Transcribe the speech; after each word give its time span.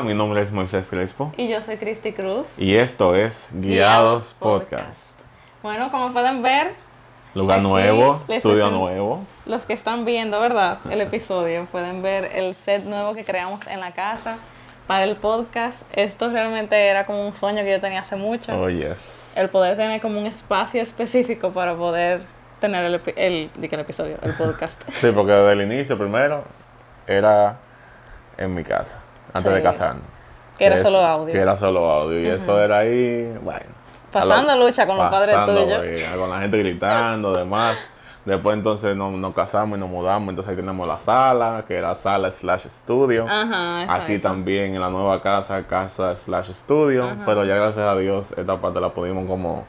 Hola, 0.00 0.08
mi 0.08 0.14
nombre 0.14 0.40
es 0.40 0.50
Moisés 0.50 0.86
Crespo. 0.88 1.30
Y 1.36 1.48
yo 1.48 1.60
soy 1.60 1.76
Cristi 1.76 2.12
Cruz. 2.14 2.58
Y 2.58 2.74
esto 2.74 3.14
es 3.14 3.48
Guiados, 3.52 4.34
Podcast. 4.38 5.20
Bueno, 5.62 5.90
como 5.90 6.10
pueden 6.14 6.40
ver. 6.40 6.72
Lugar 7.34 7.60
nuevo, 7.60 8.22
estudio 8.28 8.70
nuevo. 8.70 9.26
Los 9.44 9.64
que 9.64 9.74
están 9.74 10.06
viendo, 10.06 10.40
¿verdad? 10.40 10.78
El 10.90 11.02
episodio, 11.02 11.66
pueden 11.66 12.00
ver 12.00 12.30
el 12.34 12.54
set 12.54 12.84
nuevo 12.84 13.12
que 13.12 13.26
creamos 13.26 13.66
en 13.66 13.78
la 13.80 13.92
casa 13.92 14.38
para 14.86 15.04
el 15.04 15.16
podcast. 15.16 15.82
Esto 15.92 16.30
realmente 16.30 16.82
era 16.86 17.04
como 17.04 17.26
un 17.26 17.34
sueño 17.34 17.62
que 17.62 17.72
yo 17.72 17.80
tenía 17.82 18.00
hace 18.00 18.16
mucho. 18.16 18.58
Oh, 18.58 18.70
yes. 18.70 19.34
El 19.36 19.50
poder 19.50 19.76
tener 19.76 20.00
como 20.00 20.18
un 20.18 20.24
espacio 20.24 20.80
específico 20.80 21.50
para 21.50 21.76
poder 21.76 22.22
tener 22.58 22.86
el, 22.86 23.02
el, 23.16 23.50
el 23.60 23.80
episodio, 23.80 24.14
el 24.22 24.32
podcast. 24.32 24.82
sí, 24.94 25.10
porque 25.14 25.32
desde 25.32 25.52
el 25.52 25.70
inicio 25.70 25.98
primero 25.98 26.44
era 27.06 27.58
en 28.38 28.54
mi 28.54 28.64
casa, 28.64 28.98
antes 29.32 29.52
de 29.52 29.62
casarnos. 29.62 30.04
Que, 30.58 30.66
era 30.66 30.82
solo 30.82 30.98
audio. 30.98 31.32
Que 31.32 31.40
era 31.40 31.56
solo 31.56 31.90
audio. 31.90 32.20
Y 32.20 32.26
eso 32.26 32.62
era 32.62 32.78
ahí, 32.78 33.34
bueno. 33.42 33.80
Pasando 34.12 34.56
lucha 34.56 34.86
con 34.86 34.96
los 34.96 35.06
padres 35.06 35.36
tuyos. 35.46 36.18
con 36.18 36.30
la 36.30 36.40
gente 36.40 36.58
gritando, 36.58 37.32
demás. 37.32 37.78
Después 38.24 38.54
entonces 38.54 38.94
nos, 38.94 39.34
casamos 39.34 39.78
y 39.78 39.80
nos 39.80 39.88
mudamos, 39.88 40.28
entonces 40.28 40.50
ahí 40.50 40.56
tenemos 40.56 40.86
la 40.86 40.98
sala, 40.98 41.64
que 41.66 41.76
era 41.76 41.94
sala 41.94 42.30
slash 42.30 42.66
estudio. 42.66 43.26
Aquí 43.88 44.18
también 44.18 44.74
en 44.74 44.80
la 44.80 44.90
nueva 44.90 45.22
casa, 45.22 45.66
casa 45.66 46.14
slash 46.16 46.50
estudio. 46.50 47.16
Pero 47.24 47.44
ya 47.44 47.56
gracias 47.56 47.86
a 47.86 47.96
Dios 47.96 48.32
esta 48.36 48.60
parte 48.60 48.80
la 48.80 48.90
pudimos 48.90 49.26
como 49.26 49.64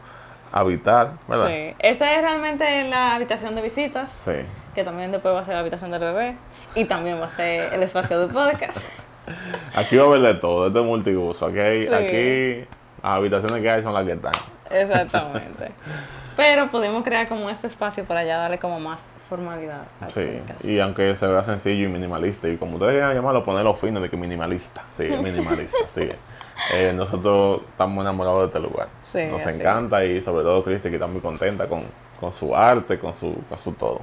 habitar, 0.51 1.13
¿verdad? 1.27 1.47
Sí. 1.47 1.75
Esta 1.79 2.13
es 2.13 2.21
realmente 2.21 2.89
la 2.89 3.15
habitación 3.15 3.55
de 3.55 3.61
visitas. 3.61 4.11
Sí. 4.11 4.33
Que 4.75 4.83
también 4.83 5.11
después 5.11 5.33
va 5.33 5.39
a 5.39 5.45
ser 5.45 5.53
la 5.53 5.61
habitación 5.61 5.91
del 5.91 6.01
bebé. 6.01 6.35
Y 6.75 6.85
también 6.85 7.21
va 7.21 7.27
a 7.27 7.31
ser 7.31 7.73
el 7.73 7.83
espacio 7.83 8.19
del 8.19 8.29
podcast. 8.29 8.77
Aquí 9.75 9.97
va 9.97 10.03
a 10.03 10.07
haber 10.07 10.21
de 10.21 10.33
todo, 10.35 10.67
esto 10.67 10.79
es 10.79 10.85
multiuso. 10.85 11.45
Aquí, 11.45 11.59
aquí 11.59 12.67
las 13.01 13.11
habitaciones 13.17 13.61
que 13.61 13.69
hay 13.69 13.83
son 13.83 13.93
las 13.93 14.05
que 14.05 14.13
están. 14.13 14.33
Exactamente. 14.69 15.71
Pero 16.35 16.69
pudimos 16.69 17.03
crear 17.03 17.27
como 17.27 17.49
este 17.49 17.67
espacio 17.67 18.05
para 18.05 18.23
ya 18.23 18.37
darle 18.37 18.57
como 18.57 18.79
más 18.79 18.99
formalidad. 19.29 19.83
sí, 20.13 20.41
y 20.63 20.79
aunque 20.79 21.15
se 21.15 21.25
vea 21.25 21.43
sencillo 21.43 21.87
y 21.87 21.91
minimalista, 21.91 22.49
y 22.49 22.57
como 22.57 22.73
ustedes 22.73 22.93
quieran 22.93 23.13
llamarlo, 23.13 23.43
ponerlo 23.43 23.73
fino 23.75 23.99
de 23.99 24.09
que 24.09 24.17
minimalista. 24.17 24.83
Sí, 24.91 25.03
minimalista, 25.23 25.87
sí. 25.87 26.09
Eh, 26.73 26.93
nosotros 26.93 27.61
estamos 27.69 28.01
enamorados 28.03 28.41
de 28.41 28.45
este 28.47 28.59
lugar. 28.59 28.87
Sí, 29.03 29.25
Nos 29.25 29.45
encanta 29.45 30.03
y 30.05 30.21
sobre 30.21 30.43
todo 30.43 30.63
Cristi 30.63 30.89
que 30.89 30.95
está 30.95 31.07
muy 31.07 31.21
contenta 31.21 31.67
con, 31.67 31.83
con 32.19 32.33
su 32.33 32.55
arte, 32.55 32.99
con 32.99 33.15
su, 33.15 33.33
con 33.47 33.57
su 33.57 33.71
todo. 33.73 34.01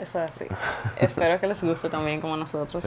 Eso 0.00 0.22
es 0.22 0.30
así. 0.30 0.46
Espero 0.98 1.40
que 1.40 1.46
les 1.46 1.62
guste 1.62 1.88
también 1.88 2.20
como 2.20 2.34
a 2.34 2.36
nosotros. 2.36 2.84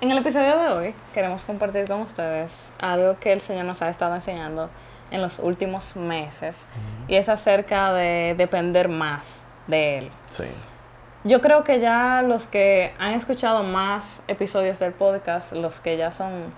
En 0.00 0.10
el 0.10 0.18
episodio 0.18 0.58
de 0.58 0.68
hoy 0.68 0.94
queremos 1.14 1.44
compartir 1.44 1.86
con 1.86 2.00
ustedes 2.00 2.72
algo 2.80 3.18
que 3.18 3.32
el 3.32 3.40
Señor 3.40 3.66
nos 3.66 3.82
ha 3.82 3.90
estado 3.90 4.14
enseñando 4.14 4.70
en 5.10 5.22
los 5.22 5.38
últimos 5.38 5.96
meses 5.96 6.66
y 7.08 7.16
es 7.16 7.28
acerca 7.28 7.92
de 7.92 8.34
depender 8.36 8.88
más 8.88 9.44
de 9.66 9.98
Él. 9.98 10.10
Sí. 10.28 10.44
Yo 11.24 11.40
creo 11.40 11.64
que 11.64 11.80
ya 11.80 12.22
los 12.22 12.46
que 12.46 12.94
han 12.98 13.12
escuchado 13.12 13.62
más 13.62 14.22
episodios 14.26 14.78
del 14.78 14.92
podcast, 14.92 15.52
los 15.52 15.80
que 15.80 15.96
ya 15.96 16.12
son, 16.12 16.52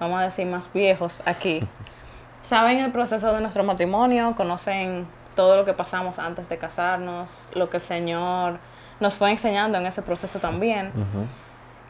vamos 0.00 0.20
a 0.20 0.22
decir, 0.22 0.46
más 0.46 0.72
viejos 0.72 1.22
aquí, 1.26 1.62
saben 2.42 2.78
el 2.78 2.92
proceso 2.92 3.32
de 3.34 3.40
nuestro 3.40 3.62
matrimonio, 3.62 4.34
conocen 4.36 5.06
todo 5.34 5.56
lo 5.56 5.64
que 5.66 5.74
pasamos 5.74 6.18
antes 6.18 6.48
de 6.48 6.56
casarnos, 6.56 7.46
lo 7.52 7.68
que 7.68 7.76
el 7.76 7.82
Señor 7.82 8.58
nos 9.00 9.14
fue 9.14 9.30
enseñando 9.30 9.78
en 9.78 9.86
ese 9.86 10.02
proceso 10.02 10.38
también. 10.38 10.92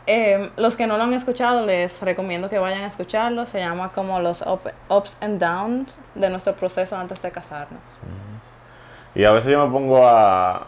Em, 0.07 0.51
los 0.57 0.77
que 0.77 0.87
no 0.87 0.97
lo 0.97 1.05
han 1.05 1.15
escuchado, 1.15 1.67
les 1.67 2.01
recomiendo 2.01 2.49
que 2.49 2.59
vayan 2.59 2.83
a 2.83 2.87
escucharlo. 2.87 3.45
Se 3.47 3.59
llama 3.59 3.91
como 3.91 4.21
los 4.21 4.45
ups 4.89 5.19
and 5.21 5.41
downs 5.41 5.99
de 6.15 6.31
nuestro 6.31 6.55
proceso 6.55 6.97
antes 6.97 7.21
de 7.23 7.31
casarnos. 7.31 7.81
Y 9.15 9.25
a 9.25 9.33
veces 9.33 9.51
yo 9.51 9.67
me 9.67 9.73
pongo 9.73 10.07
a, 10.07 10.67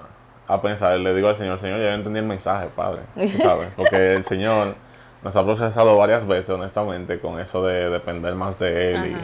a 0.48 0.62
pensar, 0.62 0.98
le 0.98 1.14
digo 1.14 1.28
al 1.28 1.36
Señor, 1.36 1.58
Señor, 1.58 1.80
ya 1.80 1.94
entendí 1.94 2.18
el 2.18 2.26
mensaje, 2.26 2.68
Padre. 2.74 3.02
¿sabes? 3.42 3.68
Porque 3.76 4.14
el 4.14 4.24
Señor 4.24 4.74
nos 5.22 5.36
ha 5.36 5.44
procesado 5.44 5.96
varias 5.96 6.26
veces, 6.26 6.50
honestamente, 6.50 7.20
con 7.20 7.38
eso 7.38 7.64
de 7.64 7.90
depender 7.90 8.34
más 8.34 8.58
de 8.58 8.90
Él 8.92 9.16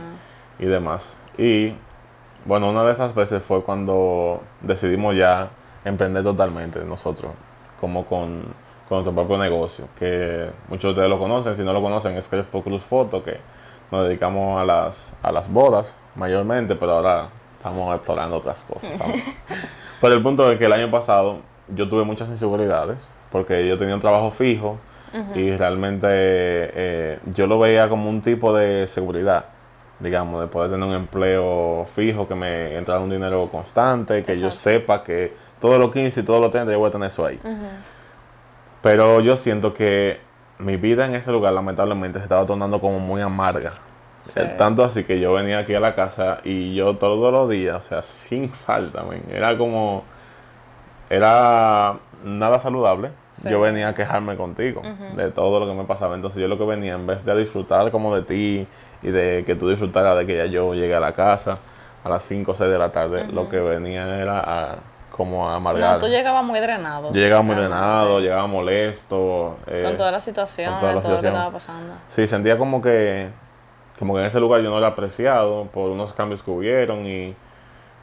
y, 0.60 0.64
y 0.64 0.66
demás. 0.66 1.12
Y 1.38 1.74
bueno, 2.44 2.68
una 2.68 2.84
de 2.84 2.92
esas 2.92 3.14
veces 3.14 3.42
fue 3.42 3.64
cuando 3.64 4.42
decidimos 4.60 5.16
ya 5.16 5.48
emprender 5.84 6.22
totalmente 6.22 6.84
nosotros, 6.84 7.32
como 7.80 8.04
con, 8.06 8.64
nuestro 8.90 9.12
propio 9.12 9.38
negocio, 9.38 9.88
que 9.98 10.48
muchos 10.68 10.82
de 10.84 10.90
ustedes 10.90 11.10
lo 11.10 11.18
conocen, 11.18 11.56
si 11.56 11.64
no 11.64 11.72
lo 11.72 11.82
conocen 11.82 12.16
es 12.16 12.28
Crespo 12.28 12.62
Cruz 12.62 12.82
Foto, 12.82 13.24
que 13.24 13.38
nos 13.90 14.04
dedicamos 14.06 14.60
a 14.60 14.64
las, 14.64 15.12
a 15.20 15.32
las 15.32 15.50
bodas 15.50 15.96
mayormente, 16.14 16.76
pero 16.76 16.92
ahora 16.92 17.28
estamos 17.56 17.92
explorando 17.96 18.36
otras 18.36 18.62
cosas. 18.62 18.92
pero 20.00 20.14
el 20.14 20.22
punto 20.22 20.48
es 20.52 20.58
que 20.58 20.66
el 20.66 20.72
año 20.72 20.92
pasado 20.92 21.38
yo 21.74 21.88
tuve 21.88 22.04
muchas 22.04 22.28
inseguridades, 22.28 23.08
porque 23.32 23.66
yo 23.66 23.76
tenía 23.78 23.96
un 23.96 24.00
trabajo 24.00 24.30
fijo 24.30 24.78
y 25.34 25.56
realmente 25.56 26.06
eh, 26.08 27.18
yo 27.24 27.46
lo 27.48 27.58
veía 27.58 27.88
como 27.88 28.08
un 28.08 28.20
tipo 28.20 28.52
de 28.52 28.86
seguridad 28.86 29.46
digamos, 30.00 30.40
de 30.40 30.48
poder 30.48 30.70
tener 30.70 30.86
un 30.86 30.94
empleo 30.94 31.86
fijo, 31.94 32.26
que 32.26 32.34
me 32.34 32.76
entrara 32.76 33.00
un 33.00 33.10
dinero 33.10 33.48
constante, 33.50 34.24
que 34.24 34.38
yo 34.38 34.50
sepa 34.50 35.02
que 35.02 35.32
todos 35.60 35.78
los 35.78 35.90
15 35.90 36.20
y 36.20 36.22
todos 36.22 36.40
los 36.40 36.50
30 36.50 36.72
yo 36.72 36.78
voy 36.78 36.88
a 36.88 36.92
tener 36.92 37.08
eso 37.08 37.24
ahí. 37.24 37.40
Pero 38.82 39.20
yo 39.20 39.36
siento 39.36 39.72
que 39.72 40.20
mi 40.58 40.76
vida 40.76 41.06
en 41.06 41.14
ese 41.14 41.32
lugar 41.32 41.52
lamentablemente 41.52 42.18
se 42.18 42.24
estaba 42.24 42.46
tornando 42.46 42.80
como 42.80 42.98
muy 42.98 43.20
amarga. 43.20 43.72
Tanto 44.56 44.84
así 44.84 45.04
que 45.04 45.20
yo 45.20 45.34
venía 45.34 45.58
aquí 45.58 45.74
a 45.74 45.80
la 45.80 45.94
casa 45.94 46.38
y 46.44 46.74
yo 46.74 46.96
todos 46.96 47.32
los 47.32 47.48
días, 47.48 47.76
o 47.76 47.82
sea, 47.82 48.02
sin 48.02 48.48
falta, 48.48 49.04
era 49.30 49.56
como, 49.58 50.04
era 51.10 51.98
nada 52.24 52.58
saludable. 52.58 53.10
Yo 53.42 53.60
venía 53.60 53.88
a 53.88 53.94
quejarme 53.94 54.36
contigo 54.36 54.80
de 55.16 55.30
todo 55.30 55.60
lo 55.60 55.66
que 55.66 55.74
me 55.74 55.84
pasaba. 55.84 56.14
Entonces 56.14 56.40
yo 56.40 56.48
lo 56.48 56.56
que 56.56 56.64
venía, 56.64 56.94
en 56.94 57.06
vez 57.06 57.24
de 57.24 57.36
disfrutar 57.36 57.90
como 57.90 58.14
de 58.14 58.22
ti 58.22 58.66
y 59.02 59.10
de 59.10 59.44
que 59.44 59.56
tú 59.56 59.68
disfrutaras 59.68 60.16
de 60.16 60.24
que 60.24 60.36
ya 60.36 60.46
yo 60.46 60.74
llegué 60.74 60.94
a 60.94 61.00
la 61.00 61.12
casa 61.12 61.58
a 62.04 62.08
las 62.08 62.22
5 62.24 62.52
o 62.52 62.54
6 62.54 62.70
de 62.70 62.78
la 62.78 62.92
tarde, 62.92 63.26
lo 63.32 63.48
que 63.48 63.58
venía 63.58 64.18
era 64.18 64.40
a 64.40 64.76
como 65.16 65.48
amargado. 65.48 65.94
No, 65.94 66.00
tú 66.00 66.08
llegabas 66.08 66.42
muy 66.42 66.58
drenado. 66.58 67.12
Yo 67.12 67.20
llegaba 67.20 67.42
muy 67.42 67.54
drenado, 67.54 68.18
llegaba 68.18 68.48
molesto. 68.48 69.58
Eh, 69.68 69.82
con 69.84 69.96
toda 69.96 70.10
la 70.10 70.20
situación, 70.20 70.74
todo 70.80 70.92
lo 70.92 71.00
que 71.00 71.14
estaba 71.14 71.52
pasando. 71.52 71.94
Sí, 72.08 72.26
sentía 72.26 72.58
como 72.58 72.82
que, 72.82 73.28
como 73.96 74.14
que 74.14 74.22
en 74.22 74.26
ese 74.26 74.40
lugar 74.40 74.60
yo 74.62 74.70
no 74.70 74.78
era 74.78 74.88
apreciado 74.88 75.66
por 75.66 75.90
unos 75.90 76.12
cambios 76.14 76.42
que 76.42 76.50
hubieron 76.50 77.06
y 77.06 77.36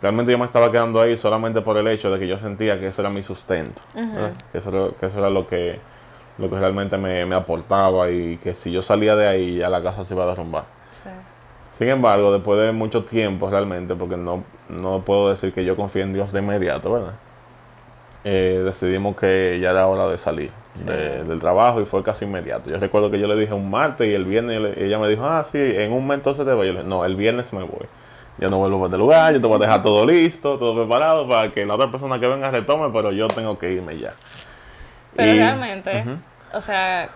realmente 0.02 0.32
yo 0.32 0.38
me 0.38 0.46
estaba 0.46 0.72
quedando 0.72 1.02
ahí 1.02 1.18
solamente 1.18 1.60
por 1.60 1.76
el 1.76 1.88
hecho 1.90 2.10
de 2.12 2.18
que 2.18 2.28
yo 2.28 2.40
sentía 2.40 2.80
que 2.80 2.88
ese 2.88 3.02
era 3.02 3.10
mi 3.10 3.24
sustento. 3.24 3.82
que, 3.94 4.58
eso 4.58 4.70
era, 4.70 4.98
que, 4.98 5.06
eso 5.08 5.20
era, 5.20 5.30
lo 5.30 5.46
que, 5.48 5.82
lo 6.38 6.50
que 6.50 6.56
realmente 6.58 6.98
me, 6.98 7.26
me 7.26 7.36
aportaba 7.36 8.10
y 8.10 8.38
que 8.38 8.56
si 8.56 8.72
yo 8.72 8.82
salía 8.82 9.18
de 9.18 9.28
ahí 9.28 9.58
ya 9.58 9.70
la 9.70 9.84
casa 9.84 10.06
se 10.06 10.14
iba 10.14 10.24
a 10.24 10.28
derrumbar. 10.28 10.64
Sí. 11.04 11.10
Sin 11.78 11.90
embargo, 11.90 12.32
después 12.32 12.58
de 12.62 12.72
mucho 12.72 13.04
tiempo 13.04 13.50
realmente, 13.50 13.96
porque 13.96 14.16
no, 14.16 14.46
no 14.72 15.02
puedo 15.02 15.30
decir 15.30 15.54
que 15.54 15.66
yo 15.66 15.76
confíe 15.76 16.02
en 16.02 16.14
Dios 16.14 16.32
de 16.32 16.40
inmediato, 16.40 16.92
¿verdad? 16.92 17.14
Eh, 18.24 18.62
decidimos 18.64 19.16
que 19.16 19.60
ya 19.60 19.72
era 19.72 19.88
hora 19.88 20.08
de 20.08 20.18
salir 20.18 20.52
del 20.86 21.40
trabajo 21.40 21.82
y 21.82 21.86
fue 21.86 22.02
casi 22.02 22.26
inmediato. 22.26 22.70
Yo 22.70 22.78
recuerdo 22.78 23.12
que 23.12 23.20
yo 23.20 23.28
le 23.28 23.36
dije 23.36 23.54
un 23.54 23.70
martes 23.70 24.08
y 24.08 24.14
el 24.14 24.26
viernes 24.26 24.78
ella 24.78 25.00
me 25.00 25.10
dijo, 25.10 25.26
ah, 25.26 25.46
sí, 25.52 25.58
en 25.58 25.92
un 25.92 26.08
mes 26.08 26.18
entonces 26.18 26.46
te 26.46 26.54
voy. 26.54 26.68
Yo 26.68 26.74
le 26.74 26.80
dije, 26.80 26.90
no, 26.90 27.04
el 27.04 27.16
viernes 27.16 27.52
me 27.54 27.64
voy. 27.64 27.88
Yo 28.38 28.50
no 28.50 28.58
vuelvo 28.58 28.78
para 28.78 28.88
este 28.88 28.98
lugar, 28.98 29.34
yo 29.34 29.42
te 29.42 29.48
voy 29.48 29.58
a 29.58 29.60
dejar 29.60 29.82
todo 29.82 30.06
listo, 30.06 30.58
todo 30.58 30.76
preparado 30.76 31.28
para 31.28 31.52
que 31.52 31.66
la 31.66 31.76
otra 31.76 31.92
persona 31.92 32.20
que 32.20 32.28
venga 32.28 32.50
retome, 32.50 32.90
pero 32.94 33.12
yo 33.12 33.28
tengo 33.28 33.60
que 33.60 33.74
irme 33.74 33.98
ya. 33.98 34.14
Pero 35.16 35.34
realmente, 35.34 36.06
o 36.54 36.62
sea, 36.62 37.10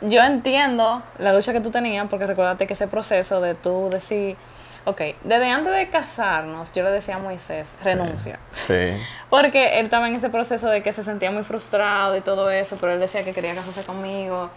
yo 0.00 0.22
entiendo 0.22 1.02
la 1.18 1.32
lucha 1.32 1.52
que 1.52 1.60
tú 1.60 1.70
tenías, 1.70 2.08
porque 2.08 2.26
recuérdate 2.26 2.66
que 2.66 2.72
ese 2.72 2.88
proceso 2.88 3.40
de 3.40 3.54
tú 3.54 3.90
decir, 3.90 4.36
ok, 4.84 5.00
desde 5.24 5.50
antes 5.50 5.74
de 5.74 5.88
casarnos, 5.88 6.72
yo 6.72 6.82
le 6.82 6.90
decía 6.90 7.16
a 7.16 7.18
Moisés, 7.18 7.72
renuncia. 7.84 8.38
Sí. 8.50 8.74
Porque 9.30 9.78
él 9.78 9.86
estaba 9.86 10.08
en 10.08 10.16
ese 10.16 10.30
proceso 10.30 10.68
de 10.68 10.82
que 10.82 10.92
se 10.92 11.02
sentía 11.04 11.30
muy 11.30 11.44
frustrado 11.44 12.16
y 12.16 12.20
todo 12.20 12.50
eso, 12.50 12.76
pero 12.80 12.92
él 12.92 13.00
decía 13.00 13.24
que 13.24 13.32
quería 13.32 13.54
casarse 13.54 13.82
conmigo. 13.82 14.50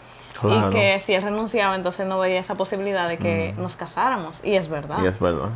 Y 0.43 0.69
que 0.71 0.97
si 0.99 1.13
él 1.13 1.21
renunciaba, 1.21 1.75
entonces 1.75 2.07
no 2.07 2.17
veía 2.17 2.39
esa 2.39 2.55
posibilidad 2.55 3.07
de 3.07 3.17
que 3.17 3.53
mm. 3.55 3.61
nos 3.61 3.75
casáramos. 3.75 4.41
Y 4.43 4.55
es 4.55 4.69
verdad. 4.69 4.97
Y 5.03 5.05
es 5.05 5.19
verdad. 5.19 5.49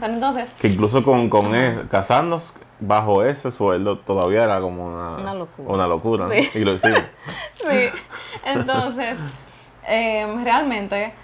Pero 0.00 0.12
entonces... 0.12 0.54
Que 0.54 0.68
incluso 0.68 1.04
con, 1.04 1.28
con 1.28 1.54
él, 1.54 1.86
casarnos 1.88 2.54
bajo 2.80 3.24
ese 3.24 3.50
sueldo 3.52 3.98
todavía 3.98 4.44
era 4.44 4.60
como 4.60 4.86
una, 4.86 5.16
una 5.16 5.34
locura. 5.34 5.74
Una 5.74 5.86
locura, 5.86 6.28
sí. 6.30 6.58
Y 6.58 6.64
lo 6.64 6.78
sí. 6.78 6.90
Entonces, 8.44 9.18
em, 9.86 10.42
realmente, 10.42 11.14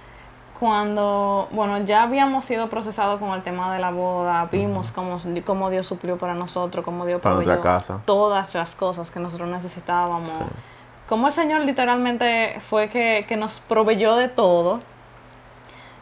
cuando, 0.60 1.48
bueno, 1.52 1.78
ya 1.86 2.02
habíamos 2.02 2.44
sido 2.44 2.68
procesados 2.68 3.18
con 3.18 3.30
el 3.30 3.42
tema 3.42 3.72
de 3.72 3.80
la 3.80 3.90
boda, 3.90 4.46
vimos 4.52 4.92
cómo, 4.92 5.16
cómo, 5.46 5.70
Dios 5.70 5.86
suplió 5.86 6.18
para 6.18 6.34
nosotros, 6.34 6.84
cómo 6.84 7.06
Dios 7.06 7.22
para 7.22 7.62
casa. 7.62 8.02
todas 8.04 8.54
las 8.54 8.76
cosas 8.76 9.10
que 9.10 9.20
nosotros 9.20 9.48
necesitábamos. 9.48 10.30
como 11.08 11.28
el 11.28 11.32
Señor 11.32 11.62
literalmente 11.62 12.60
fue 12.68 12.90
que, 12.90 13.24
que 13.26 13.38
nos 13.38 13.60
proveyó 13.60 14.16
de 14.16 14.28
todo, 14.28 14.80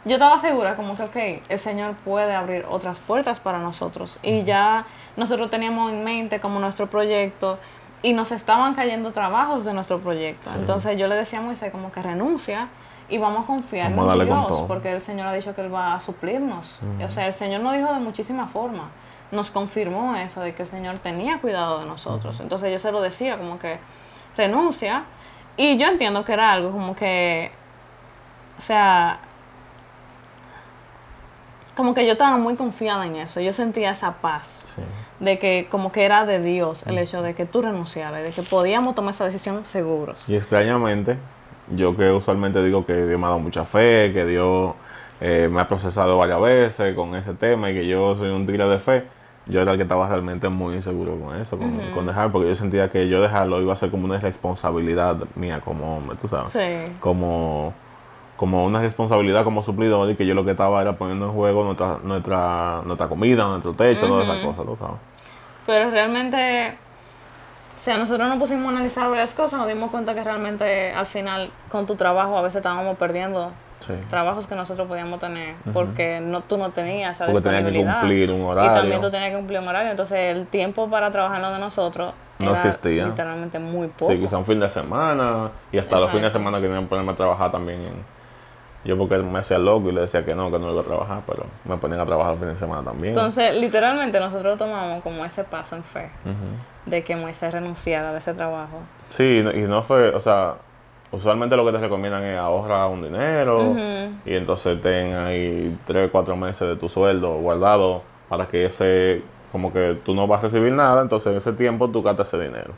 yo 0.03 0.15
estaba 0.15 0.37
segura 0.39 0.75
como 0.75 0.97
que, 0.97 1.03
ok, 1.03 1.43
el 1.47 1.59
Señor 1.59 1.95
puede 2.03 2.35
abrir 2.35 2.65
otras 2.69 2.99
puertas 2.99 3.39
para 3.39 3.59
nosotros. 3.59 4.19
Y 4.23 4.43
ya 4.43 4.85
nosotros 5.15 5.49
teníamos 5.49 5.93
en 5.93 6.03
mente 6.03 6.41
como 6.41 6.59
nuestro 6.59 6.87
proyecto 6.87 7.59
y 8.01 8.11
nos 8.11 8.33
estaban 8.33 8.75
cayendo 8.75 9.13
trabajos 9.13 9.63
de 9.63 9.73
nuestro 9.73 9.99
proyecto. 9.99 10.49
Entonces 10.53 10.97
yo 10.97 11.07
le 11.07 11.15
decía 11.15 11.39
a 11.39 11.41
Moisés 11.43 11.71
como 11.71 11.93
que 11.93 12.01
renuncia 12.01 12.67
y 13.09 13.17
vamos 13.17 13.43
a 13.43 13.47
confiar 13.47 13.91
en 13.91 14.25
Dios, 14.25 14.63
porque 14.67 14.91
el 14.91 15.01
Señor 15.01 15.27
ha 15.27 15.33
dicho 15.33 15.55
que 15.55 15.61
Él 15.61 15.73
va 15.73 15.95
a 15.95 15.99
suplirnos. 15.99 16.79
O 17.05 17.09
sea, 17.09 17.27
el 17.27 17.33
Señor 17.33 17.61
nos 17.61 17.73
dijo 17.73 17.91
de 17.93 17.99
muchísimas 17.99 18.49
formas. 18.51 18.87
Nos 19.31 19.51
confirmó 19.51 20.15
eso, 20.15 20.41
de 20.41 20.55
que 20.55 20.63
el 20.63 20.67
Señor 20.67 20.99
tenía 20.99 21.39
cuidado 21.39 21.79
de 21.79 21.85
nosotros. 21.85 22.39
Entonces 22.39 22.71
yo 22.71 22.79
se 22.79 22.91
lo 22.91 23.01
decía 23.01 23.37
como 23.37 23.59
que 23.59 23.77
renuncia. 24.35 25.03
Y 25.57 25.77
yo 25.77 25.87
entiendo 25.87 26.23
que 26.23 26.33
era 26.33 26.53
algo 26.53 26.71
como 26.71 26.95
que, 26.95 27.51
o 28.57 28.61
sea, 28.61 29.19
como 31.75 31.93
que 31.93 32.05
yo 32.05 32.13
estaba 32.13 32.37
muy 32.37 32.55
confiada 32.55 33.05
en 33.05 33.15
eso. 33.15 33.39
Yo 33.39 33.53
sentía 33.53 33.91
esa 33.91 34.15
paz 34.15 34.75
de 35.19 35.39
que 35.39 35.67
como 35.69 35.91
que 35.91 36.03
era 36.03 36.25
de 36.25 36.41
Dios 36.41 36.83
el 36.85 36.97
hecho 36.97 37.21
de 37.21 37.35
que 37.35 37.45
tú 37.45 37.61
renunciaras, 37.61 38.23
de 38.23 38.31
que 38.31 38.41
podíamos 38.41 38.95
tomar 38.95 39.13
esa 39.13 39.25
decisión 39.25 39.65
seguros. 39.65 40.27
Y 40.29 40.35
extrañamente, 40.35 41.17
yo 41.75 41.95
que 41.95 42.11
usualmente 42.11 42.63
digo 42.63 42.85
que 42.85 43.05
Dios 43.05 43.19
me 43.19 43.25
ha 43.25 43.29
dado 43.29 43.39
mucha 43.39 43.65
fe, 43.65 44.11
que 44.13 44.25
Dios 44.25 44.73
eh, 45.21 45.49
me 45.51 45.61
ha 45.61 45.67
procesado 45.67 46.17
varias 46.17 46.41
veces 46.41 46.95
con 46.95 47.15
ese 47.15 47.33
tema 47.33 47.71
y 47.71 47.73
que 47.73 47.87
yo 47.87 48.15
soy 48.15 48.29
un 48.29 48.45
tigre 48.45 48.67
de 48.67 48.79
fe, 48.79 49.03
yo 49.47 49.61
era 49.61 49.71
el 49.71 49.77
que 49.77 49.83
estaba 49.83 50.07
realmente 50.07 50.47
muy 50.49 50.75
inseguro 50.75 51.19
con 51.19 51.35
eso, 51.35 51.57
con, 51.57 52.05
dejar, 52.05 52.31
porque 52.31 52.49
yo 52.49 52.55
sentía 52.55 52.89
que 52.89 53.09
yo 53.09 53.21
dejarlo 53.21 53.61
iba 53.61 53.73
a 53.73 53.75
ser 53.75 53.89
como 53.91 54.05
una 54.05 54.19
responsabilidad 54.19 55.17
mía 55.35 55.59
como 55.59 55.97
hombre, 55.97 56.17
tú 56.21 56.27
sabes. 56.27 56.51
Sí. 56.51 56.93
Como 56.99 57.73
como 58.37 58.63
una 58.63 58.79
responsabilidad 58.79 59.43
como 59.43 59.63
suplidor 59.63 60.09
y 60.09 60.15
que 60.15 60.25
yo 60.25 60.33
lo 60.33 60.45
que 60.45 60.51
estaba 60.51 60.81
era 60.81 60.93
poniendo 60.93 61.25
en 61.25 61.33
juego 61.33 61.65
nuestra 61.65 61.97
nuestra 62.03 62.81
nuestra 62.85 63.09
comida, 63.09 63.45
nuestro 63.47 63.73
techo, 63.73 64.07
todas 64.07 64.29
esas 64.29 64.45
cosas, 64.45 64.65
¿tú 64.65 64.77
sabes? 64.77 64.95
Pero 65.65 65.91
realmente, 65.91 66.77
o 67.79 67.81
sea, 67.81 67.97
nosotros 67.97 68.27
nos 68.27 68.37
pusimos 68.37 68.65
a 68.65 68.69
analizar 68.75 69.09
varias 69.09 69.33
cosas, 69.33 69.57
nos 69.57 69.69
dimos 69.69 69.89
cuenta 69.89 70.13
que 70.13 70.21
realmente 70.21 70.91
al 70.91 71.05
final 71.05 71.49
con 71.71 71.85
tu 71.85 71.95
trabajo 71.95 72.37
a 72.37 72.41
veces 72.41 72.57
estábamos 72.57 72.97
perdiendo 72.97 73.53
trabajos 74.09 74.47
que 74.47 74.55
nosotros 74.55 74.85
podíamos 74.85 75.21
tener 75.21 75.55
porque 75.71 76.19
no 76.19 76.41
tú 76.41 76.57
no 76.57 76.71
tenías 76.71 77.15
esa 77.15 77.31
porque 77.31 77.49
tenías 77.49 77.71
que 77.71 77.85
cumplir 77.85 78.31
un 78.31 78.41
horario. 78.41 78.69
Y 78.69 78.75
también 78.75 78.99
tú 78.99 79.09
tenías 79.09 79.29
que 79.29 79.37
cumplir 79.37 79.61
un 79.61 79.69
horario, 79.69 79.91
entonces 79.91 80.35
el 80.35 80.47
tiempo 80.47 80.89
para 80.89 81.09
trabajar 81.09 81.39
lo 81.39 81.53
de 81.53 81.59
nosotros 81.59 82.13
no 82.39 82.53
existía. 82.53 83.05
Literalmente 83.05 83.59
muy 83.59 83.87
poco. 83.87 84.11
Sí, 84.11 84.19
quizá 84.19 84.37
un 84.37 84.45
fin 84.45 84.59
de 84.59 84.67
semana 84.67 85.51
y 85.71 85.77
hasta 85.77 85.99
los 85.99 86.11
fines 86.11 86.25
de 86.25 86.31
semana 86.31 86.59
que 86.59 86.67
ponerme 86.67 87.13
a 87.13 87.15
trabajar 87.15 87.49
también 87.49 87.79
en 87.79 88.18
yo 88.83 88.97
porque 88.97 89.17
me 89.17 89.39
hacía 89.39 89.57
loco 89.57 89.89
y 89.89 89.91
le 89.91 90.01
decía 90.01 90.23
que 90.23 90.33
no, 90.33 90.49
que 90.51 90.59
no 90.59 90.71
iba 90.71 90.81
a 90.81 90.85
trabajar, 90.85 91.21
pero 91.27 91.45
me 91.65 91.77
ponían 91.77 91.99
a 91.99 92.05
trabajar 92.05 92.33
el 92.33 92.39
fin 92.39 92.47
de 92.47 92.55
semana 92.55 92.83
también. 92.83 93.13
Entonces, 93.13 93.53
literalmente 93.55 94.19
nosotros 94.19 94.57
tomamos 94.57 95.03
como 95.03 95.25
ese 95.25 95.43
paso 95.43 95.75
en 95.75 95.83
fe 95.83 96.09
de 96.85 97.03
que 97.03 97.15
Moisés 97.15 97.51
renunciara 97.51 98.13
de 98.13 98.19
ese 98.19 98.33
trabajo. 98.33 98.79
Sí, 99.09 99.43
y 99.53 99.61
no 99.61 99.83
fue, 99.83 100.09
o 100.09 100.19
sea, 100.19 100.55
usualmente 101.11 101.57
lo 101.57 101.65
que 101.65 101.73
te 101.73 101.79
recomiendan 101.79 102.23
es 102.23 102.37
ahorrar 102.37 102.89
un 102.89 103.03
dinero 103.03 103.75
y 104.25 104.33
entonces 104.33 104.81
ten 104.81 105.13
ahí 105.15 105.77
tres 105.85 106.09
cuatro 106.11 106.35
meses 106.37 106.67
de 106.67 106.75
tu 106.75 106.87
sueldo 106.87 107.35
guardado 107.39 108.03
para 108.29 108.47
que 108.47 108.65
ese, 108.65 109.23
como 109.51 109.73
que 109.73 109.99
tú 110.05 110.13
no 110.13 110.25
vas 110.27 110.39
a 110.39 110.41
recibir 110.43 110.71
nada, 110.71 111.01
entonces 111.01 111.31
en 111.31 111.37
ese 111.37 111.51
tiempo 111.53 111.89
tú 111.89 112.01
gastas 112.01 112.27
ese 112.27 112.43
dinero. 112.43 112.73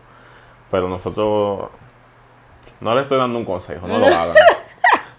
Pero 0.72 0.88
nosotros, 0.88 1.70
no 2.80 2.96
le 2.96 3.02
estoy 3.02 3.18
dando 3.18 3.38
un 3.38 3.46
consejo, 3.46 3.86
no 3.88 4.00
lo 4.00 4.08
hagan. 4.08 4.36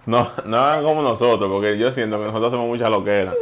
No, 0.07 0.29
no 0.45 0.57
hagan 0.59 0.85
como 0.85 1.03
nosotros, 1.03 1.51
porque 1.51 1.79
yo 1.79 1.93
siento 1.93 2.19
que 2.19 2.25
nosotros 2.25 2.53
hacemos 2.53 2.67
mucha 2.67 2.89
loquera. 2.89 3.33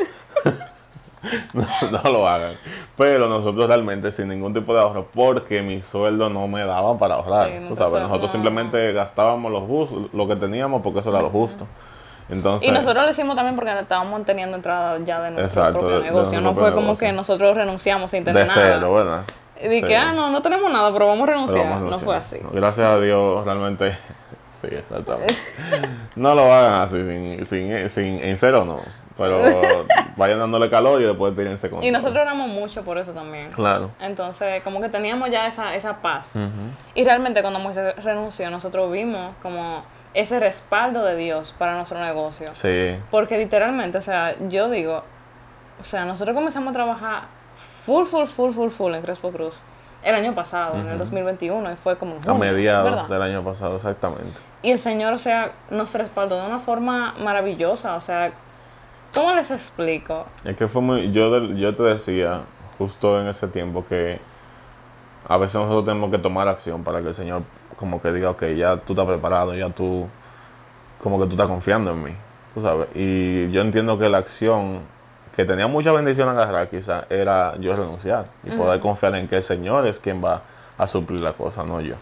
no, 1.54 1.66
no, 1.90 2.10
lo 2.10 2.28
hagan. 2.28 2.54
Pero 2.96 3.28
nosotros 3.28 3.66
realmente 3.66 4.12
sin 4.12 4.28
ningún 4.28 4.52
tipo 4.52 4.74
de 4.74 4.80
ahorro, 4.80 5.06
porque 5.12 5.62
mi 5.62 5.80
sueldo 5.80 6.28
no 6.28 6.46
me 6.48 6.64
daba 6.64 6.98
para 6.98 7.14
ahorrar. 7.14 7.50
nosotros 7.62 8.30
simplemente 8.30 8.92
gastábamos 8.92 9.50
los 9.50 10.12
lo 10.12 10.28
que 10.28 10.36
teníamos 10.36 10.82
porque 10.82 11.00
eso 11.00 11.10
era 11.10 11.20
lo 11.22 11.30
justo. 11.30 11.66
Entonces, 12.28 12.68
y 12.68 12.70
nosotros 12.70 13.04
lo 13.04 13.10
hicimos 13.10 13.34
también 13.34 13.56
porque 13.56 13.76
estábamos 13.76 14.24
teniendo 14.24 14.54
entrada 14.56 14.98
ya 15.04 15.20
de 15.20 15.32
nuestro 15.32 15.72
propio 15.72 16.00
negocio. 16.00 16.40
no 16.40 16.54
fue 16.54 16.72
como 16.72 16.96
que 16.96 17.12
nosotros 17.12 17.56
renunciamos 17.56 18.10
sin 18.10 18.24
tener 18.24 18.46
nada. 18.46 18.60
De 18.60 18.74
cero, 18.74 18.94
¿verdad? 18.94 19.24
Y 19.62 19.68
dije, 19.68 19.96
ah, 19.96 20.12
no, 20.12 20.30
no 20.30 20.40
tenemos 20.40 20.72
nada, 20.72 20.92
pero 20.92 21.08
vamos 21.08 21.28
a 21.28 21.32
renunciar. 21.32 21.80
No 21.80 21.98
fue 21.98 22.16
así. 22.16 22.38
Gracias 22.52 22.86
a 22.86 23.00
Dios, 23.00 23.44
realmente 23.44 23.96
Sí, 24.60 24.68
exactamente. 24.70 25.36
no 26.16 26.34
lo 26.34 26.52
hagan 26.52 26.82
así, 26.82 26.96
sin, 26.96 27.44
sin, 27.46 27.88
sin, 27.88 28.24
en 28.24 28.36
cero 28.36 28.64
no. 28.64 28.80
Pero 29.16 29.38
vayan 30.16 30.38
dándole 30.38 30.70
calor 30.70 31.00
y 31.00 31.04
después 31.04 31.36
tírense 31.36 31.68
con 31.68 31.82
Y 31.82 31.90
nosotros 31.90 32.22
oramos 32.22 32.48
mucho 32.48 32.82
por 32.82 32.96
eso 32.98 33.12
también. 33.12 33.50
Claro. 33.50 33.90
Entonces, 34.00 34.62
como 34.62 34.80
que 34.80 34.88
teníamos 34.88 35.30
ya 35.30 35.46
esa, 35.46 35.74
esa 35.74 36.00
paz. 36.00 36.34
Y 36.94 37.04
realmente 37.04 37.42
cuando 37.42 37.58
Moisés 37.58 37.94
renunció, 38.02 38.50
nosotros 38.50 38.90
vimos 38.90 39.34
como 39.42 39.84
ese 40.14 40.40
respaldo 40.40 41.04
de 41.04 41.16
Dios 41.16 41.54
para 41.58 41.76
nuestro 41.76 42.00
negocio. 42.00 42.48
Sí. 42.52 42.96
Porque 43.10 43.36
literalmente, 43.38 43.98
o 43.98 44.02
sea, 44.02 44.36
yo 44.48 44.70
digo, 44.70 45.04
o 45.78 45.84
sea, 45.84 46.04
nosotros 46.04 46.34
comenzamos 46.34 46.70
a 46.70 46.74
trabajar 46.74 47.22
full, 47.84 48.06
full, 48.06 48.26
full, 48.26 48.52
full, 48.52 48.70
full 48.70 48.94
en 48.94 49.02
Crespo 49.02 49.30
Cruz 49.30 49.54
el 50.02 50.14
año 50.14 50.34
pasado, 50.34 50.76
en 50.76 50.88
el 50.88 50.98
2021, 50.98 51.72
y 51.72 51.76
fue 51.76 51.96
como 51.96 52.16
A 52.26 52.34
mediados 52.34 53.08
del 53.08 53.22
año 53.22 53.44
pasado, 53.44 53.76
exactamente. 53.76 54.49
Y 54.62 54.72
el 54.72 54.78
Señor, 54.78 55.14
o 55.14 55.18
sea, 55.18 55.52
nos 55.70 55.94
respaldó 55.94 56.40
de 56.40 56.46
una 56.46 56.58
forma 56.58 57.14
maravillosa, 57.18 57.96
o 57.96 58.00
sea, 58.00 58.32
¿cómo 59.14 59.32
les 59.34 59.50
explico? 59.50 60.26
Es 60.44 60.56
que 60.56 60.68
fue 60.68 60.82
muy, 60.82 61.12
yo, 61.12 61.46
yo 61.54 61.74
te 61.74 61.82
decía 61.82 62.42
justo 62.78 63.20
en 63.20 63.28
ese 63.28 63.48
tiempo 63.48 63.84
que 63.88 64.20
a 65.26 65.36
veces 65.38 65.54
nosotros 65.54 65.84
tenemos 65.84 66.10
que 66.10 66.18
tomar 66.18 66.48
acción 66.48 66.84
para 66.84 67.00
que 67.00 67.08
el 67.08 67.14
Señor 67.14 67.42
como 67.76 68.02
que 68.02 68.12
diga, 68.12 68.30
ok, 68.30 68.44
ya 68.56 68.76
tú 68.76 68.92
estás 68.92 69.06
preparado, 69.06 69.54
ya 69.54 69.70
tú, 69.70 70.06
como 71.02 71.18
que 71.18 71.24
tú 71.24 71.30
estás 71.32 71.48
confiando 71.48 71.92
en 71.92 72.02
mí, 72.02 72.12
tú 72.52 72.60
sabes. 72.60 72.88
Y 72.94 73.50
yo 73.52 73.62
entiendo 73.62 73.98
que 73.98 74.10
la 74.10 74.18
acción 74.18 74.80
que 75.34 75.46
tenía 75.46 75.66
mucha 75.66 75.92
bendición 75.92 76.28
agarrar 76.28 76.68
quizá 76.68 77.06
era 77.08 77.56
yo 77.58 77.74
renunciar 77.74 78.26
y 78.44 78.50
poder 78.50 78.80
confiar 78.80 79.14
en 79.14 79.28
que 79.28 79.36
el 79.36 79.42
Señor 79.42 79.86
es 79.86 79.98
quien 79.98 80.22
va 80.22 80.42
a 80.76 80.86
suplir 80.86 81.20
la 81.20 81.32
cosa, 81.32 81.64
no 81.64 81.80
yo. 81.80 81.94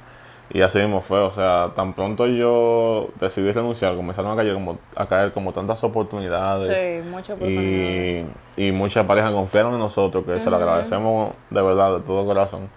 Y 0.50 0.62
así 0.62 0.78
mismo 0.78 1.02
fue, 1.02 1.20
o 1.20 1.30
sea, 1.30 1.72
tan 1.76 1.92
pronto 1.92 2.26
yo 2.26 3.08
decidí 3.20 3.52
renunciar, 3.52 3.94
comenzaron 3.96 4.32
a 4.32 4.36
caer 4.36 4.54
como, 4.54 4.78
a 4.96 5.06
caer 5.06 5.32
como 5.32 5.52
tantas 5.52 5.84
oportunidades. 5.84 6.66
Sí, 6.66 7.08
muchas 7.10 7.36
oportunidades. 7.36 8.26
Y, 8.56 8.72
muchas 8.72 9.04
parejas 9.04 9.30
confiaron 9.32 9.74
en 9.74 9.80
nosotros, 9.80 10.24
que 10.24 10.40
se 10.40 10.48
lo 10.48 10.56
agradecemos 10.56 11.32
de 11.50 11.62
verdad, 11.62 11.98
de 11.98 12.00
todo 12.00 12.24
corazón. 12.24 12.70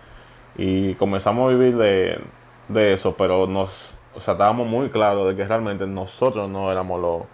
Y 0.58 0.96
comenzamos 0.96 1.50
a 1.50 1.56
vivir 1.56 1.78
de, 1.78 2.20
de 2.68 2.94
eso, 2.94 3.16
pero 3.18 3.48
nos, 3.48 3.70
o 4.16 4.20
sea, 4.20 4.34
estábamos 4.34 4.68
muy 4.68 4.90
claros 4.90 5.30
de 5.30 5.36
que 5.36 5.46
realmente 5.46 5.88
nosotros 5.88 6.50
no 6.50 6.72
éramos 6.72 7.00
lo, 7.00 7.26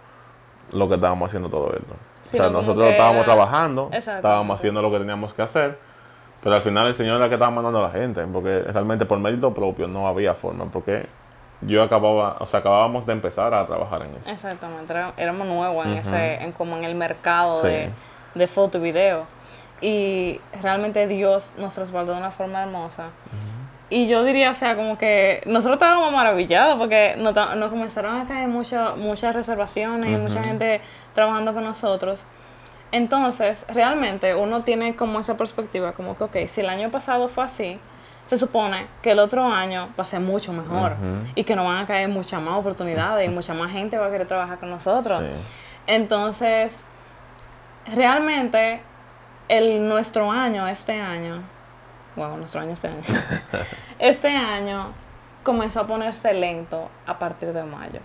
lo 0.72 0.88
que 0.88 0.94
estábamos 0.94 1.28
haciendo 1.28 1.48
todo 1.48 1.72
esto 1.72 1.94
o 2.28 2.30
sea, 2.30 2.50
nosotros 2.50 2.90
estábamos 2.90 3.24
trabajando, 3.24 3.90
estábamos 3.92 4.58
haciendo 4.58 4.82
lo 4.82 4.90
que 4.90 4.98
teníamos 4.98 5.32
que 5.32 5.42
hacer, 5.42 5.78
pero 6.42 6.54
al 6.54 6.62
final 6.62 6.86
el 6.86 6.94
Señor 6.94 7.16
era 7.16 7.24
el 7.24 7.30
que 7.30 7.34
estaba 7.34 7.50
mandando 7.50 7.80
a 7.80 7.82
la 7.82 7.90
gente, 7.90 8.24
porque 8.26 8.62
realmente 8.62 9.06
por 9.06 9.18
mérito 9.18 9.52
propio 9.52 9.88
no 9.88 10.06
había 10.06 10.34
forma, 10.34 10.66
porque 10.66 11.06
yo 11.60 11.82
acababa, 11.82 12.36
o 12.38 12.46
sea, 12.46 12.60
acabábamos 12.60 13.06
de 13.06 13.12
empezar 13.12 13.52
a 13.52 13.66
trabajar 13.66 14.02
en 14.02 14.14
eso. 14.16 14.30
Exactamente, 14.30 14.94
éramos 15.16 15.46
nuevos 15.46 15.86
en 15.86 15.94
ese, 15.94 16.34
en 16.42 16.52
como 16.52 16.76
en 16.76 16.84
el 16.84 16.94
mercado 16.94 17.62
de, 17.62 17.90
de, 18.34 18.48
foto 18.48 18.78
y 18.78 18.80
video. 18.80 19.26
Y 19.80 20.40
realmente 20.60 21.06
Dios 21.06 21.54
nos 21.56 21.76
respaldó 21.76 22.12
de 22.12 22.18
una 22.18 22.30
forma 22.30 22.62
hermosa. 22.62 23.10
Y 23.90 24.06
yo 24.06 24.22
diría, 24.22 24.50
o 24.50 24.54
sea, 24.54 24.76
como 24.76 24.98
que 24.98 25.40
nosotros 25.46 25.76
estábamos 25.76 26.12
maravillados 26.12 26.76
porque 26.76 27.14
nos, 27.16 27.70
comenzaron 27.70 28.20
a 28.20 28.26
caer 28.26 28.48
muchas 28.48 29.34
reservaciones 29.34 30.10
y 30.10 30.16
mucha 30.16 30.42
gente 30.44 30.82
trabajando 31.14 31.54
con 31.54 31.64
nosotros. 31.64 32.24
Entonces, 32.90 33.66
realmente 33.68 34.34
uno 34.34 34.62
tiene 34.62 34.96
como 34.96 35.20
esa 35.20 35.36
perspectiva, 35.36 35.92
como 35.92 36.16
que, 36.16 36.24
ok, 36.24 36.36
si 36.48 36.62
el 36.62 36.68
año 36.68 36.90
pasado 36.90 37.28
fue 37.28 37.44
así, 37.44 37.78
se 38.24 38.36
supone 38.36 38.86
que 39.02 39.12
el 39.12 39.18
otro 39.18 39.44
año 39.44 39.88
va 39.98 40.02
a 40.02 40.06
ser 40.06 40.20
mucho 40.20 40.52
mejor 40.52 40.96
y 41.34 41.44
que 41.44 41.56
nos 41.56 41.64
van 41.64 41.78
a 41.78 41.86
caer 41.86 42.08
muchas 42.08 42.42
más 42.42 42.54
oportunidades 42.54 43.26
y 43.26 43.32
mucha 43.32 43.54
más 43.54 43.72
gente 43.72 43.96
va 43.96 44.06
a 44.06 44.10
querer 44.10 44.26
trabajar 44.26 44.58
con 44.58 44.70
nosotros. 44.70 45.22
Entonces, 45.86 46.78
realmente, 47.86 48.82
el, 49.48 49.88
nuestro 49.88 50.30
año, 50.30 50.68
este 50.68 51.00
año, 51.00 51.42
bueno, 52.16 52.36
nuestro 52.36 52.60
año 52.60 52.72
este 52.72 52.88
año, 52.88 53.00
este 53.98 54.28
año 54.28 54.92
comenzó 55.42 55.80
a 55.80 55.86
ponerse 55.86 56.34
lento 56.34 56.90
a 57.06 57.18
partir 57.18 57.54
de 57.54 57.62
mayo. 57.62 58.00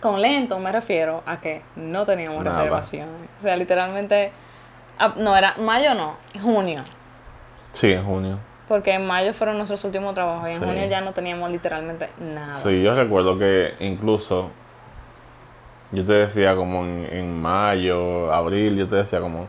Con 0.00 0.22
lento 0.22 0.58
me 0.58 0.70
refiero 0.70 1.22
a 1.26 1.40
que 1.40 1.62
no 1.76 2.04
teníamos 2.04 2.44
reservaciones. 2.44 3.14
O 3.40 3.42
sea, 3.42 3.56
literalmente, 3.56 4.30
no 5.16 5.36
era 5.36 5.54
mayo, 5.58 5.94
no, 5.94 6.16
junio. 6.40 6.82
Sí, 7.72 7.92
en 7.92 8.04
junio. 8.04 8.38
Porque 8.68 8.92
en 8.94 9.06
mayo 9.06 9.32
fueron 9.32 9.56
nuestros 9.56 9.82
últimos 9.84 10.14
trabajos 10.14 10.48
y 10.48 10.52
en 10.52 10.58
Sí. 10.60 10.64
junio 10.64 10.86
ya 10.86 11.00
no 11.00 11.12
teníamos 11.12 11.50
literalmente 11.50 12.10
nada. 12.20 12.52
Sí, 12.54 12.82
yo 12.82 12.94
recuerdo 12.94 13.38
que 13.38 13.74
incluso 13.80 14.50
yo 15.90 16.04
te 16.04 16.12
decía 16.12 16.54
como 16.54 16.84
en, 16.84 17.08
en 17.10 17.40
mayo, 17.40 18.32
abril, 18.32 18.76
yo 18.76 18.86
te 18.86 18.96
decía 18.96 19.20
como, 19.20 19.46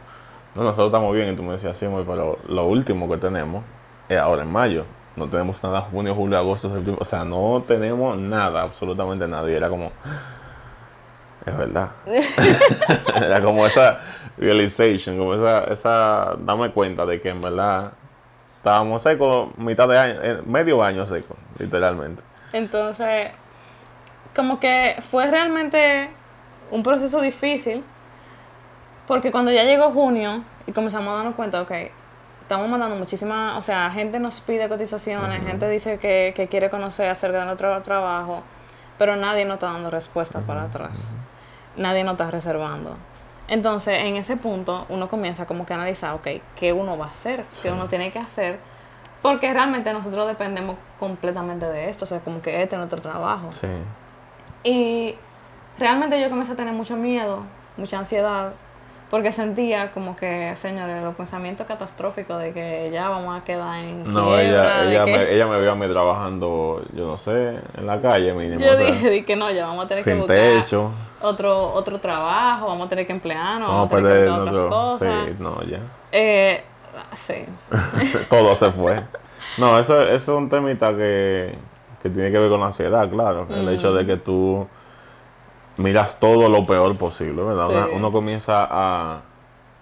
no, 0.56 0.64
nosotros 0.64 0.88
estamos 0.88 1.14
bien 1.14 1.34
y 1.34 1.36
tú 1.36 1.44
me 1.44 1.52
decías, 1.54 1.78
sí, 1.78 1.86
amor, 1.86 2.06
pero 2.08 2.40
lo 2.48 2.66
último 2.66 3.10
que 3.10 3.18
tenemos 3.18 3.64
es 4.08 4.18
ahora 4.18 4.42
en 4.44 4.52
mayo. 4.52 4.86
No 5.16 5.28
tenemos 5.28 5.62
nada 5.64 5.82
junio, 5.82 6.16
julio, 6.16 6.38
agosto, 6.38 6.70
septiembre, 6.70 7.02
o 7.02 7.06
sea, 7.06 7.26
no 7.26 7.62
tenemos 7.68 8.18
nada, 8.18 8.62
absolutamente 8.62 9.28
nada. 9.28 9.52
Y 9.52 9.54
era 9.54 9.68
como, 9.68 9.92
es 11.50 11.58
verdad. 11.58 11.92
era 13.16 13.42
como 13.42 13.66
esa 13.66 14.00
realization, 14.38 15.18
como 15.18 15.34
esa, 15.34 15.64
esa, 15.66 16.36
dame 16.40 16.72
cuenta 16.72 17.06
de 17.06 17.22
que 17.22 17.30
en 17.30 17.42
verdad 17.42 17.92
estábamos 18.58 19.02
secos 19.02 19.58
mitad 19.58 19.88
de 19.88 19.98
año, 19.98 20.20
eh, 20.22 20.42
medio 20.46 20.84
año 20.84 21.06
seco, 21.06 21.36
literalmente. 21.58 22.22
Entonces, 22.54 23.32
como 24.36 24.60
que 24.60 24.96
fue 25.10 25.30
realmente 25.30 26.10
un 26.72 26.84
proceso 26.84 27.22
difícil, 27.22 27.84
porque 29.08 29.32
cuando 29.32 29.52
ya 29.52 29.64
llegó 29.64 29.92
junio 29.92 30.44
y 30.66 30.72
comenzamos 30.72 31.12
a 31.14 31.18
darnos 31.18 31.36
cuenta, 31.36 31.62
ok, 31.62 31.72
estamos 32.42 32.70
mandando 32.70 32.96
muchísima, 32.96 33.58
o 33.58 33.62
sea, 33.62 33.90
gente 33.92 34.20
nos 34.20 34.42
pide 34.42 34.68
cotizaciones, 34.70 35.44
gente 35.44 35.70
dice 35.70 35.98
que, 36.00 36.34
que 36.36 36.48
quiere 36.48 36.70
conocer 36.70 37.10
acerca 37.10 37.40
de 37.40 37.46
nuestro 37.46 37.82
trabajo, 37.82 38.44
pero 38.98 39.16
nadie 39.16 39.46
nos 39.46 39.56
está 39.56 39.68
dando 39.68 39.90
respuesta 39.90 40.42
para 40.42 40.64
atrás, 40.64 41.14
nadie 41.80 42.04
nos 42.04 42.14
está 42.14 42.30
reservando. 42.30 42.96
Entonces, 43.48 43.98
en 44.00 44.16
ese 44.16 44.38
punto, 44.38 44.86
uno 44.90 45.10
comienza 45.10 45.48
como 45.48 45.66
que 45.66 45.74
a 45.74 45.78
analizar, 45.78 46.14
ok, 46.14 46.28
¿qué 46.56 46.72
uno 46.72 46.98
va 46.98 47.06
a 47.06 47.10
hacer? 47.10 47.44
¿Qué 47.64 47.72
uno 47.72 47.88
tiene 47.88 48.12
que 48.12 48.20
hacer? 48.20 48.60
Porque 49.24 49.52
realmente 49.52 49.92
nosotros 49.92 50.28
dependemos 50.28 50.78
completamente 51.00 51.66
de 51.66 51.90
esto, 51.90 52.06
o 52.06 52.08
sea, 52.08 52.20
como 52.20 52.42
que 52.42 52.62
este 52.62 52.76
es 52.76 52.78
nuestro 52.78 53.02
trabajo. 53.02 53.52
Sí. 53.52 53.68
Y 54.64 55.16
realmente 55.80 56.22
yo 56.22 56.30
comencé 56.30 56.52
a 56.52 56.56
tener 56.56 56.74
mucho 56.74 56.96
miedo, 56.96 57.44
mucha 57.76 57.98
ansiedad, 57.98 58.54
porque 59.10 59.32
sentía 59.32 59.92
como 59.92 60.16
que, 60.16 60.56
señores, 60.56 61.04
los 61.04 61.16
pensamientos 61.16 61.66
catastróficos 61.66 62.40
de 62.40 62.54
que 62.54 62.90
ya 62.92 63.10
vamos 63.10 63.40
a 63.40 63.44
quedar 63.44 63.80
en 63.80 64.04
No, 64.04 64.36
quiebra, 64.36 64.42
ella, 64.44 64.90
ella, 64.92 65.06
que- 65.06 65.12
me, 65.12 65.32
ella 65.34 65.48
me 65.48 65.60
vio 65.62 65.72
a 65.72 65.76
mí 65.76 65.88
trabajando, 65.88 66.84
yo 66.94 67.08
no 67.08 67.18
sé, 67.18 67.60
en 67.78 67.86
la 67.88 68.00
calle 68.00 68.34
mínimo. 68.34 68.60
yo 68.64 68.74
o 68.74 68.76
sea, 68.78 68.86
dije, 68.86 69.10
di 69.10 69.24
que 69.24 69.36
no, 69.36 69.50
ya 69.52 69.66
vamos 69.68 69.86
a 69.86 69.88
tener 69.88 70.04
que 70.04 70.12
sin 70.12 70.20
buscar 70.20 70.38
techo. 70.38 70.92
otro 71.22 71.74
otro 71.74 72.00
trabajo, 72.00 72.68
vamos 72.68 72.86
a 72.88 72.90
tener 72.90 73.06
que 73.08 73.14
emplearnos, 73.14 73.68
Vamos 73.68 73.90
vamos, 73.90 74.06
a 74.06 74.08
tener 74.12 74.26
que 74.26 74.30
buscar 74.32 74.48
otras 74.54 74.70
cosas. 74.70 75.26
Sí, 75.28 75.36
no, 75.40 75.62
ya. 75.64 75.80
Eh, 76.12 76.64
sí. 77.16 77.46
Todo 78.30 78.56
se 78.56 78.72
fue. 78.72 79.02
No, 79.58 79.80
eso, 79.80 80.02
eso 80.04 80.14
es 80.14 80.28
un 80.38 80.50
temita 80.50 80.96
que, 80.96 81.56
que 82.04 82.10
tiene 82.10 82.32
que 82.32 82.38
ver 82.38 82.50
con 82.50 82.60
la 82.60 82.68
ansiedad, 82.68 83.10
claro. 83.10 83.48
El 83.50 83.68
hecho 83.70 83.92
de 83.94 84.06
que 84.06 84.18
tú 84.18 84.68
miras 85.80 86.20
todo 86.20 86.50
lo 86.50 86.66
peor 86.66 86.96
posible, 86.98 87.42
¿verdad? 87.44 87.68
Sí. 87.68 87.74
Una- 87.74 87.88
Uno 87.98 88.12
comienza 88.12 88.68
a, 88.70 89.22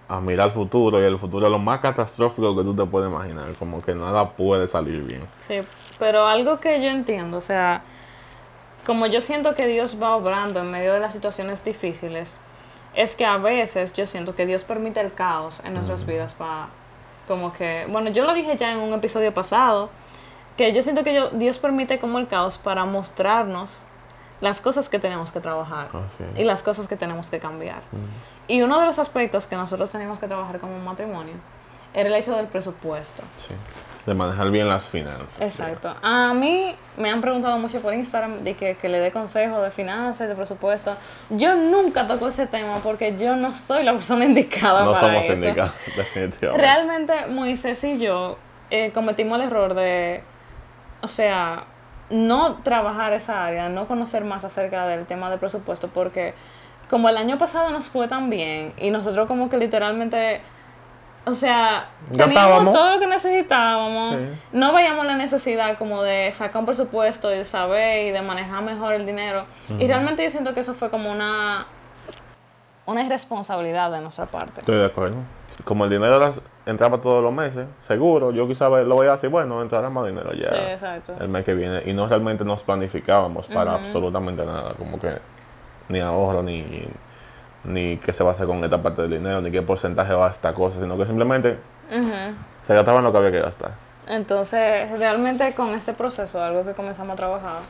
a 0.08 0.20
mirar 0.20 0.48
el 0.48 0.52
futuro 0.54 1.00
y 1.00 1.04
el 1.04 1.18
futuro 1.18 1.46
es 1.46 1.52
lo 1.52 1.58
más 1.58 1.80
catastrófico 1.80 2.56
que 2.56 2.62
tú 2.62 2.74
te 2.74 2.84
puedes 2.86 3.10
imaginar. 3.10 3.52
Como 3.58 3.82
que 3.82 3.94
nada 3.94 4.30
puede 4.30 4.66
salir 4.66 5.02
bien. 5.02 5.26
Sí, 5.46 5.60
pero 5.98 6.26
algo 6.26 6.60
que 6.60 6.80
yo 6.82 6.88
entiendo, 6.88 7.36
o 7.38 7.40
sea, 7.42 7.82
como 8.86 9.06
yo 9.06 9.20
siento 9.20 9.54
que 9.54 9.66
Dios 9.66 9.98
va 10.02 10.16
obrando 10.16 10.60
en 10.60 10.70
medio 10.70 10.94
de 10.94 11.00
las 11.00 11.12
situaciones 11.12 11.62
difíciles, 11.64 12.38
es 12.94 13.14
que 13.16 13.24
a 13.26 13.36
veces 13.36 13.92
yo 13.92 14.06
siento 14.06 14.34
que 14.34 14.46
Dios 14.46 14.64
permite 14.64 15.00
el 15.00 15.12
caos 15.12 15.60
en 15.64 15.74
nuestras 15.74 16.06
vidas 16.06 16.32
para, 16.32 16.68
como 17.28 17.52
que, 17.52 17.86
bueno, 17.90 18.10
yo 18.10 18.24
lo 18.24 18.32
dije 18.32 18.56
ya 18.56 18.72
en 18.72 18.78
un 18.78 18.94
episodio 18.94 19.32
pasado, 19.34 19.90
que 20.56 20.72
yo 20.72 20.80
siento 20.82 21.04
que 21.04 21.14
yo- 21.14 21.28
Dios 21.30 21.58
permite 21.58 21.98
como 21.98 22.18
el 22.18 22.26
caos 22.28 22.56
para 22.58 22.84
mostrarnos 22.86 23.84
las 24.40 24.60
cosas 24.60 24.88
que 24.88 24.98
tenemos 24.98 25.32
que 25.32 25.40
trabajar 25.40 25.88
es. 26.34 26.40
y 26.40 26.44
las 26.44 26.62
cosas 26.62 26.86
que 26.88 26.96
tenemos 26.96 27.30
que 27.30 27.38
cambiar. 27.38 27.82
Y 28.46 28.62
uno 28.62 28.78
de 28.80 28.86
los 28.86 28.98
aspectos 28.98 29.46
que 29.46 29.56
nosotros 29.56 29.90
tenemos 29.90 30.18
que 30.18 30.26
trabajar 30.28 30.58
como 30.60 30.78
matrimonio 30.78 31.34
era 31.94 32.08
el 32.08 32.14
hecho 32.14 32.36
del 32.36 32.46
presupuesto. 32.46 33.22
Sí. 33.38 33.54
De 34.06 34.14
manejar 34.14 34.50
bien 34.50 34.68
las 34.68 34.84
finanzas. 34.84 35.38
Exacto. 35.40 35.94
A 36.02 36.32
mí 36.32 36.74
me 36.96 37.10
han 37.10 37.20
preguntado 37.20 37.58
mucho 37.58 37.80
por 37.82 37.92
Instagram 37.92 38.38
de 38.42 38.54
que, 38.56 38.76
que 38.76 38.88
le 38.88 39.00
dé 39.00 39.10
consejos 39.12 39.62
de 39.62 39.70
finanzas, 39.70 40.28
de 40.28 40.34
presupuesto. 40.34 40.94
Yo 41.28 41.56
nunca 41.56 42.06
toco 42.06 42.28
ese 42.28 42.46
tema 42.46 42.76
porque 42.82 43.18
yo 43.18 43.36
no 43.36 43.54
soy 43.54 43.82
la 43.84 43.92
persona 43.92 44.24
indicada 44.24 44.84
No 44.84 44.92
para 44.92 45.08
somos 45.08 45.24
eso. 45.24 45.34
sindicatos, 45.34 45.74
definitivamente. 45.96 46.62
Realmente 46.66 47.26
Moisés 47.26 47.84
y 47.84 47.98
yo 47.98 48.38
eh, 48.70 48.92
cometimos 48.94 49.38
el 49.40 49.46
error 49.48 49.74
de, 49.74 50.22
o 51.02 51.08
sea, 51.08 51.64
no 52.10 52.56
trabajar 52.62 53.12
esa 53.12 53.44
área, 53.44 53.68
no 53.68 53.86
conocer 53.86 54.24
más 54.24 54.44
acerca 54.44 54.86
del 54.86 55.04
tema 55.06 55.30
de 55.30 55.38
presupuesto 55.38 55.88
porque 55.88 56.34
como 56.88 57.08
el 57.10 57.16
año 57.18 57.36
pasado 57.38 57.70
nos 57.70 57.88
fue 57.88 58.08
tan 58.08 58.30
bien 58.30 58.72
y 58.78 58.90
nosotros 58.90 59.26
como 59.28 59.50
que 59.50 59.58
literalmente, 59.58 60.40
o 61.26 61.34
sea, 61.34 61.88
teníamos 62.16 62.72
todo 62.72 62.94
lo 62.94 62.98
que 62.98 63.06
necesitábamos, 63.06 64.16
Sí. 64.16 64.24
no 64.52 64.72
veíamos 64.72 65.04
la 65.04 65.16
necesidad 65.16 65.76
como 65.76 66.02
de 66.02 66.32
sacar 66.32 66.60
un 66.60 66.66
presupuesto 66.66 67.30
y 67.34 67.36
de 67.38 67.44
saber 67.44 68.06
y 68.06 68.10
de 68.12 68.22
manejar 68.22 68.62
mejor 68.62 68.94
el 68.94 69.04
dinero. 69.04 69.44
Y 69.78 69.86
realmente 69.86 70.24
yo 70.24 70.30
siento 70.30 70.54
que 70.54 70.60
eso 70.60 70.72
fue 70.72 70.88
como 70.88 71.10
una, 71.12 71.66
una 72.86 73.02
irresponsabilidad 73.02 73.90
de 73.90 74.00
nuestra 74.00 74.24
parte. 74.26 74.60
Estoy 74.60 74.76
de 74.78 74.86
acuerdo. 74.86 75.16
Como 75.64 75.84
el 75.84 75.90
dinero 75.90 76.18
las- 76.18 76.40
entraba 76.68 76.98
todos 76.98 77.22
los 77.22 77.32
meses, 77.32 77.66
seguro, 77.82 78.30
yo 78.30 78.46
quizás 78.46 78.70
lo 78.70 78.94
voy 78.94 79.06
a 79.08 79.12
decir, 79.12 79.30
bueno, 79.30 79.62
entrará 79.62 79.88
más 79.88 80.06
dinero 80.06 80.32
ya 80.32 80.50
Sí, 80.50 80.60
exacto. 80.72 81.14
el 81.18 81.28
mes 81.28 81.44
que 81.44 81.54
viene. 81.54 81.82
Y 81.86 81.94
no 81.94 82.06
realmente 82.06 82.44
nos 82.44 82.62
planificábamos 82.62 83.46
para 83.46 83.74
absolutamente 83.74 84.44
nada, 84.44 84.74
como 84.76 85.00
que 85.00 85.18
ni 85.88 86.00
ahorro, 86.00 86.42
ni, 86.42 86.86
ni 87.64 87.96
qué 87.96 88.12
se 88.12 88.22
va 88.22 88.30
a 88.30 88.32
hacer 88.34 88.46
con 88.46 88.62
esta 88.62 88.82
parte 88.82 89.02
del 89.02 89.12
dinero, 89.12 89.40
ni 89.40 89.50
qué 89.50 89.62
porcentaje 89.62 90.12
va 90.12 90.28
a 90.28 90.30
esta 90.30 90.52
cosa, 90.54 90.78
sino 90.78 90.96
que 90.98 91.06
simplemente 91.06 91.58
se 92.62 92.74
gastaba 92.74 92.98
en 92.98 93.04
lo 93.04 93.12
que 93.12 93.18
había 93.18 93.32
que 93.32 93.40
gastar. 93.40 93.72
Entonces, 94.06 94.90
realmente 94.98 95.54
con 95.54 95.74
este 95.74 95.94
proceso, 95.94 96.42
algo 96.42 96.64
que 96.64 96.74
comenzamos 96.74 97.14
a 97.14 97.16
trabajar 97.16 97.60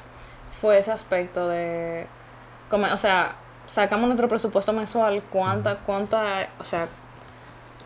fue 0.60 0.78
ese 0.78 0.90
aspecto 0.90 1.48
de, 1.48 2.06
o 2.70 2.96
sea, 2.96 3.36
sacamos 3.66 4.06
nuestro 4.06 4.28
presupuesto 4.28 4.72
mensual, 4.72 5.22
cuánta, 5.30 5.76
cuánta, 5.78 6.48
o 6.58 6.64
sea, 6.64 6.88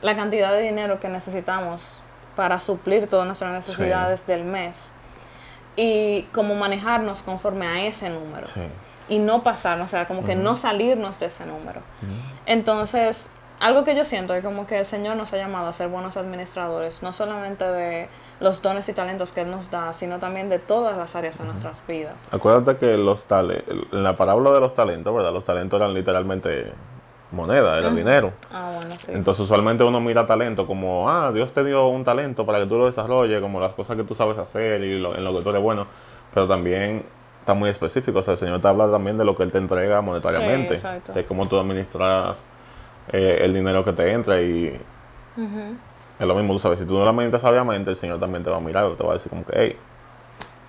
la 0.02 0.14
cantidad 0.16 0.52
de 0.52 0.60
dinero 0.60 1.00
que 1.00 1.08
necesitamos 1.08 1.98
para 2.36 2.60
suplir 2.60 3.08
todas 3.08 3.26
nuestras 3.26 3.52
necesidades 3.52 4.26
del 4.26 4.44
mes 4.44 4.90
y 5.76 6.22
cómo 6.34 6.54
manejarnos 6.54 7.22
conforme 7.22 7.66
a 7.66 7.86
ese 7.86 8.10
número 8.10 8.46
Sí. 8.46 8.60
y 9.08 9.18
no 9.18 9.42
pasarnos, 9.42 9.86
o 9.86 9.88
sea, 9.90 10.06
como 10.06 10.24
que 10.24 10.34
no 10.34 10.56
salirnos 10.56 11.18
de 11.18 11.26
ese 11.26 11.46
número. 11.46 11.80
Entonces, 12.46 13.30
algo 13.60 13.84
que 13.84 13.94
yo 13.94 14.04
siento 14.04 14.34
es 14.34 14.44
como 14.44 14.66
que 14.66 14.78
el 14.80 14.86
Señor 14.86 15.16
nos 15.16 15.32
ha 15.32 15.36
llamado 15.36 15.68
a 15.68 15.72
ser 15.72 15.88
buenos 15.88 16.16
administradores, 16.16 17.02
no 17.02 17.12
solamente 17.12 17.64
de 17.64 18.08
los 18.40 18.60
dones 18.60 18.88
y 18.88 18.92
talentos 18.92 19.30
que 19.32 19.42
Él 19.42 19.50
nos 19.50 19.70
da, 19.70 19.92
sino 19.92 20.18
también 20.18 20.48
de 20.48 20.58
todas 20.58 20.96
las 20.96 21.14
áreas 21.14 21.38
de 21.38 21.44
nuestras 21.44 21.80
vidas. 21.86 22.16
Acuérdate 22.32 22.76
que 22.78 22.96
los 22.96 23.24
tale- 23.24 23.64
en 23.92 24.02
la 24.02 24.16
parábola 24.16 24.50
de 24.50 24.60
los 24.60 24.74
talentos, 24.74 25.14
¿verdad? 25.14 25.32
Los 25.32 25.44
talentos 25.44 25.80
eran 25.80 25.94
literalmente 25.94 26.72
moneda, 27.32 27.78
era 27.78 27.88
dinero. 27.96 28.32
Ah, 28.52 28.70
bueno, 28.74 28.94
sí. 28.98 29.10
Entonces 29.12 29.42
usualmente 29.44 29.82
uno 29.84 30.00
mira 30.00 30.26
talento 30.26 30.66
como, 30.66 31.08
ah, 31.10 31.32
Dios 31.32 31.52
te 31.52 31.64
dio 31.64 31.86
un 31.88 32.04
talento 32.04 32.44
para 32.46 32.58
que 32.60 32.66
tú 32.66 32.76
lo 32.78 32.86
desarrolles, 32.86 33.40
como 33.40 33.60
las 33.60 33.74
cosas 33.74 33.96
que 33.96 34.04
tú 34.04 34.14
sabes 34.14 34.38
hacer 34.38 34.82
y 34.82 34.98
lo- 34.98 35.16
en 35.16 35.24
lo 35.24 35.34
que 35.36 35.42
tú 35.42 35.50
eres 35.50 35.62
bueno, 35.62 35.86
pero 36.32 36.46
también 36.46 37.04
está 37.40 37.54
muy 37.54 37.70
específico, 37.70 38.20
o 38.20 38.22
sea, 38.22 38.34
el 38.34 38.38
Señor 38.38 38.60
te 38.60 38.68
habla 38.68 38.90
también 38.90 39.18
de 39.18 39.24
lo 39.24 39.34
que 39.36 39.42
Él 39.42 39.50
te 39.52 39.58
entrega 39.58 40.00
monetariamente, 40.00 40.76
Sí, 40.76 40.86
exacto. 40.86 41.12
de 41.12 41.24
cómo 41.24 41.48
tú 41.48 41.58
administras 41.58 42.38
eh, 43.12 43.38
el 43.42 43.52
dinero 43.52 43.84
que 43.84 43.92
te 43.92 44.12
entra 44.12 44.40
y 44.40 44.78
es 46.20 46.26
lo 46.26 46.34
mismo, 46.36 46.52
tú 46.52 46.58
sabes, 46.60 46.78
si 46.78 46.86
tú 46.86 46.94
no 46.94 47.04
lo 47.04 47.10
administras 47.10 47.42
sabiamente, 47.42 47.90
el 47.90 47.96
Señor 47.96 48.20
también 48.20 48.44
te 48.44 48.50
va 48.50 48.58
a 48.58 48.60
mirar, 48.60 48.88
te 48.94 49.02
va 49.02 49.10
a 49.10 49.14
decir 49.14 49.30
como 49.30 49.44
que, 49.44 49.52
hey, 49.56 49.76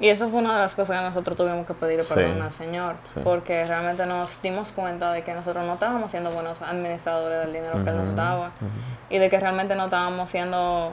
Y 0.03 0.09
eso 0.09 0.27
fue 0.27 0.39
una 0.41 0.55
de 0.55 0.59
las 0.59 0.75
cosas 0.75 0.97
que 0.99 1.05
nosotros 1.05 1.37
tuvimos 1.37 1.65
que 1.65 1.73
pedir 1.73 2.03
Sí. 2.03 2.13
perdón 2.13 2.41
al 2.41 2.51
Señor, 2.51 2.95
Sí. 3.13 3.21
porque 3.23 3.63
realmente 3.65 4.05
nos 4.05 4.41
dimos 4.41 4.73
cuenta 4.73 5.13
de 5.13 5.23
que 5.23 5.33
nosotros 5.33 5.63
no 5.63 5.75
estábamos 5.75 6.11
siendo 6.11 6.29
buenos 6.31 6.61
administradores 6.61 7.39
del 7.45 7.53
dinero 7.53 7.81
que 7.85 7.89
Él 7.89 7.95
nos 7.95 8.13
daba 8.13 8.51
y 9.09 9.17
de 9.17 9.29
que 9.29 9.39
realmente 9.39 9.75
no 9.75 9.85
estábamos 9.85 10.29
siendo, 10.29 10.91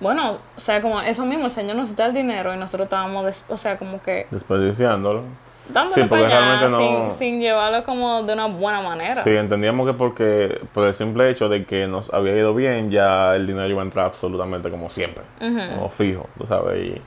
bueno, 0.00 0.38
o 0.56 0.60
sea, 0.60 0.82
como 0.82 1.00
eso 1.02 1.24
mismo, 1.24 1.44
el 1.44 1.50
Señor 1.52 1.76
nos 1.76 1.94
da 1.94 2.06
el 2.06 2.12
dinero 2.12 2.52
y 2.52 2.56
nosotros 2.56 2.86
estábamos, 2.86 3.26
des- 3.26 3.44
o 3.48 3.56
sea, 3.56 3.78
como 3.78 4.02
que 4.02 4.26
desperdiciándolo. 4.32 5.22
dándole 5.68 5.94
Sí, 5.94 6.08
porque 6.08 6.24
para 6.24 6.36
allá 6.36 6.46
realmente 6.58 6.68
no- 6.68 7.10
sin, 7.10 7.18
sin 7.18 7.40
llevarlo 7.40 7.84
como 7.84 8.24
de 8.24 8.32
una 8.32 8.46
buena 8.46 8.80
manera. 8.80 9.22
Sí, 9.22 9.30
entendíamos 9.36 9.86
que 9.86 9.92
porque, 9.94 10.60
por 10.74 10.84
el 10.84 10.94
simple 10.94 11.30
hecho 11.30 11.48
de 11.48 11.64
que 11.64 11.86
nos 11.86 12.12
había 12.12 12.34
ido 12.36 12.54
bien, 12.56 12.90
ya 12.90 13.36
el 13.36 13.46
dinero 13.46 13.68
iba 13.68 13.82
a 13.82 13.84
entrar 13.84 14.06
absolutamente 14.06 14.68
como 14.68 14.90
siempre, 14.90 15.22
como 15.38 15.88
fijo, 15.90 16.26
tú 16.36 16.44
sabes, 16.48 16.76
y 16.84 17.02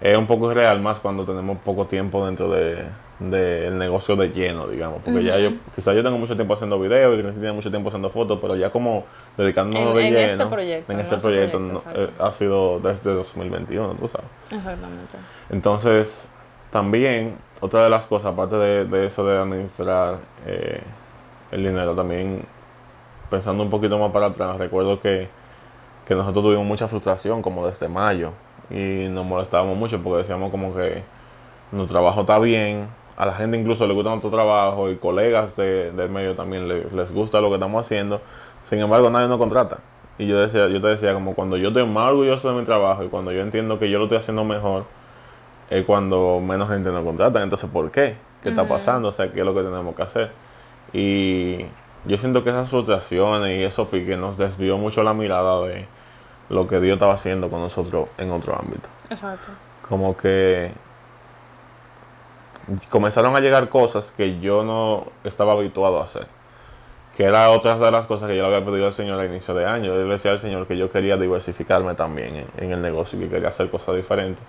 es 0.00 0.16
un 0.16 0.26
poco 0.26 0.50
irreal 0.50 0.80
más 0.80 1.00
cuando 1.00 1.24
tenemos 1.24 1.58
poco 1.58 1.86
tiempo 1.86 2.24
dentro 2.26 2.50
de 2.50 2.84
del 3.18 3.76
negocio 3.76 4.14
de 4.14 4.28
lleno, 4.28 4.68
digamos, 4.68 5.00
porque 5.04 5.24
ya 5.24 5.36
yo, 5.40 5.50
quizás 5.74 5.96
yo 5.96 6.04
tengo 6.04 6.18
mucho 6.18 6.36
tiempo 6.36 6.54
haciendo 6.54 6.78
videos 6.78 7.18
y 7.18 7.22
tiene 7.22 7.50
mucho 7.50 7.68
tiempo 7.68 7.88
haciendo 7.88 8.10
fotos, 8.10 8.38
pero 8.40 8.54
ya 8.54 8.70
como 8.70 9.06
dedicándonos 9.36 9.88
En- 9.90 9.94
de 9.96 10.02
en 10.02 10.08
lleno 10.14 10.30
este 10.30 10.46
proyecto, 10.46 10.92
en 10.92 11.00
este 11.00 11.16
proyecto, 11.16 11.58
proyecto, 11.58 11.90
no- 11.90 12.00
eh, 12.00 12.10
ha 12.20 12.30
sido 12.30 12.78
desde 12.78 13.12
2021, 13.12 13.94
tú 13.94 14.06
sabes. 14.06 14.28
Exactamente. 14.52 15.16
Entonces, 15.50 16.28
también, 16.70 17.36
otra 17.60 17.82
de 17.82 17.90
las 17.90 18.04
cosas, 18.06 18.32
aparte 18.34 18.54
de, 18.54 18.84
de 18.84 19.06
eso 19.06 19.26
de 19.26 19.36
administrar 19.36 20.18
eh, 20.46 20.80
el 21.50 21.64
dinero, 21.64 21.96
también 21.96 22.44
pensando 23.30 23.64
un 23.64 23.70
poquito 23.70 23.98
más 23.98 24.12
para 24.12 24.26
atrás, 24.26 24.58
recuerdo 24.58 25.00
que, 25.00 25.28
que 26.06 26.14
nosotros 26.14 26.44
tuvimos 26.44 26.66
mucha 26.66 26.86
frustración 26.86 27.42
como 27.42 27.66
desde 27.66 27.88
mayo 27.88 28.30
y 28.70 29.08
nos 29.08 29.24
molestábamos 29.24 29.76
mucho 29.76 30.02
porque 30.02 30.18
decíamos 30.18 30.50
como 30.50 30.74
que 30.74 31.02
nuestro 31.72 31.94
trabajo 31.98 32.22
está 32.22 32.38
bien, 32.38 32.88
a 33.16 33.26
la 33.26 33.32
gente 33.34 33.56
incluso 33.56 33.86
le 33.86 33.94
gusta 33.94 34.10
nuestro 34.10 34.30
trabajo 34.30 34.90
y 34.90 34.96
colegas 34.96 35.56
de- 35.56 35.90
del 35.92 36.10
medio 36.10 36.34
también 36.34 36.68
le- 36.68 36.84
les 36.92 37.12
gusta 37.12 37.40
lo 37.40 37.48
que 37.48 37.54
estamos 37.54 37.84
haciendo, 37.84 38.20
sin 38.68 38.78
embargo 38.80 39.10
nadie 39.10 39.28
nos 39.28 39.38
contrata. 39.38 39.78
Y 40.18 40.26
yo, 40.26 40.38
decía, 40.40 40.68
yo 40.68 40.80
te 40.80 40.88
decía, 40.88 41.14
como 41.14 41.34
cuando 41.34 41.56
yo 41.56 41.68
estoy 41.68 41.86
más 41.86 42.08
orgulloso 42.10 42.48
de 42.52 42.58
mi 42.60 42.64
trabajo 42.64 43.04
y 43.04 43.08
cuando 43.08 43.30
yo 43.32 43.40
entiendo 43.40 43.78
que 43.78 43.88
yo 43.90 43.98
lo 43.98 44.04
estoy 44.04 44.18
haciendo 44.18 44.44
mejor, 44.44 44.84
es 45.70 45.84
cuando 45.84 46.40
menos 46.40 46.68
gente 46.68 46.90
nos 46.90 47.04
contrata. 47.04 47.42
Entonces, 47.42 47.68
¿por 47.70 47.90
qué? 47.90 48.16
¿Qué 48.42 48.50
está 48.50 48.62
pasando? 48.68 49.08
O 49.08 49.12
sea, 49.12 49.30
¿qué 49.32 49.40
es 49.40 49.46
lo 49.46 49.54
que 49.54 49.62
tenemos 49.62 49.94
que 49.94 50.02
hacer? 50.02 50.30
Y 50.92 51.58
yo 52.04 52.16
siento 52.18 52.42
que 52.44 52.50
esas 52.50 52.68
frustraciones 52.70 53.60
y 53.60 53.64
esos 53.64 53.88
piques 53.88 54.18
nos 54.18 54.38
desvió 54.38 54.78
mucho 54.78 55.02
la 55.02 55.14
mirada 55.14 55.60
de 55.66 55.86
lo 56.48 56.66
que 56.66 56.80
Dios 56.80 56.94
estaba 56.94 57.14
haciendo 57.14 57.50
con 57.50 57.60
nosotros 57.60 58.08
en 58.18 58.30
otro 58.30 58.58
ámbito. 58.58 58.88
Exacto. 59.10 59.50
Como 59.86 60.16
que 60.16 60.72
comenzaron 62.88 63.34
a 63.34 63.40
llegar 63.40 63.68
cosas 63.68 64.12
que 64.16 64.40
yo 64.40 64.62
no 64.64 65.06
estaba 65.24 65.52
habituado 65.52 66.00
a 66.00 66.04
hacer. 66.04 66.26
Que 67.16 67.24
era 67.24 67.50
otra 67.50 67.76
de 67.76 67.90
las 67.90 68.06
cosas 68.06 68.28
que 68.28 68.36
yo 68.36 68.48
le 68.48 68.54
había 68.54 68.64
pedido 68.64 68.86
al 68.86 68.92
Señor 68.92 69.18
al 69.18 69.26
inicio 69.26 69.54
de 69.54 69.66
año. 69.66 69.86
Yo 69.86 70.04
le 70.04 70.12
decía 70.12 70.30
al 70.30 70.40
Señor 70.40 70.66
que 70.66 70.76
yo 70.76 70.90
quería 70.90 71.16
diversificarme 71.16 71.94
también 71.94 72.36
en, 72.36 72.46
en 72.64 72.72
el 72.72 72.80
negocio 72.80 73.18
y 73.18 73.22
que 73.22 73.28
quería 73.28 73.48
hacer 73.48 73.70
cosas 73.70 73.96
diferentes. 73.96 74.42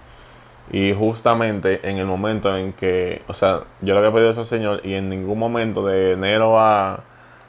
Y 0.72 0.94
justamente 0.94 1.90
en 1.90 1.98
el 1.98 2.06
momento 2.06 2.56
en 2.56 2.74
que, 2.74 3.24
o 3.28 3.34
sea, 3.34 3.62
yo 3.82 3.94
le 3.94 4.00
había 4.00 4.14
pedido 4.14 4.32
eso 4.32 4.42
al 4.42 4.46
Señor 4.46 4.82
y 4.84 4.94
en 4.94 5.10
ningún 5.10 5.40
momento 5.40 5.84
de 5.86 6.12
enero 6.12 6.60
a, 6.60 7.04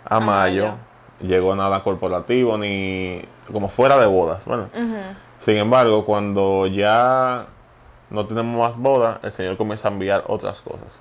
a, 0.07 0.21
mayo, 0.21 0.69
mayo. 0.69 0.75
llegó 1.21 1.54
nada 1.54 1.83
corporativo 1.83 2.57
ni 2.57 3.21
como 3.52 3.69
fuera 3.69 3.99
de 3.99 4.07
bodas. 4.07 4.45
Bueno, 4.45 4.64
Ujú. 4.75 4.97
sin 5.40 5.57
embargo, 5.57 6.04
cuando 6.04 6.66
ya 6.66 7.47
no 8.11 8.26
tenemos 8.26 8.69
más 8.69 8.78
bodas, 8.78 9.19
el 9.23 9.33
Señor 9.33 9.57
comienza 9.57 9.88
a 9.88 9.92
enviar 9.92 10.25
otras 10.26 10.61
cosas 10.61 11.00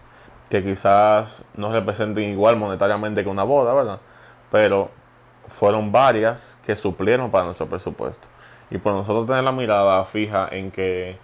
que 0.50 0.64
quizás 0.64 1.44
no 1.56 1.72
representen 1.72 2.24
igual 2.32 2.56
monetariamente 2.56 3.24
que 3.24 3.30
una 3.30 3.44
boda, 3.44 3.72
¿verdad? 3.74 4.00
Pero 4.52 4.90
fueron 5.48 5.92
varias 5.92 6.58
que 6.66 6.76
suplieron 6.76 7.30
para 7.30 7.46
nuestro 7.46 7.68
presupuesto. 7.68 8.28
Y 8.72 8.80
por 8.80 8.94
nosotros 8.94 9.28
tener 9.28 9.44
la 9.44 9.52
mirada 9.52 10.04
fija 10.06 10.48
en 10.52 10.72
que 10.72 11.18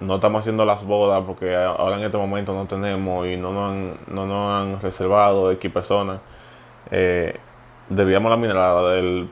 no 0.00 0.16
estamos 0.16 0.40
haciendo 0.40 0.64
las 0.64 0.84
bodas 0.84 1.22
porque 1.26 1.54
ahora 1.54 1.96
en 1.96 2.02
este 2.02 2.18
momento 2.18 2.52
no 2.52 2.66
tenemos 2.66 3.26
y 3.26 3.36
no 3.36 3.52
nos 3.52 3.72
han, 3.72 3.96
no 4.08 4.26
nos 4.26 4.52
han 4.62 4.80
reservado 4.80 5.50
X 5.52 5.72
personas, 5.72 6.20
eh, 6.90 7.36
debíamos 7.88 8.30
la 8.30 8.36
mirada 8.36 8.90
del 8.90 9.30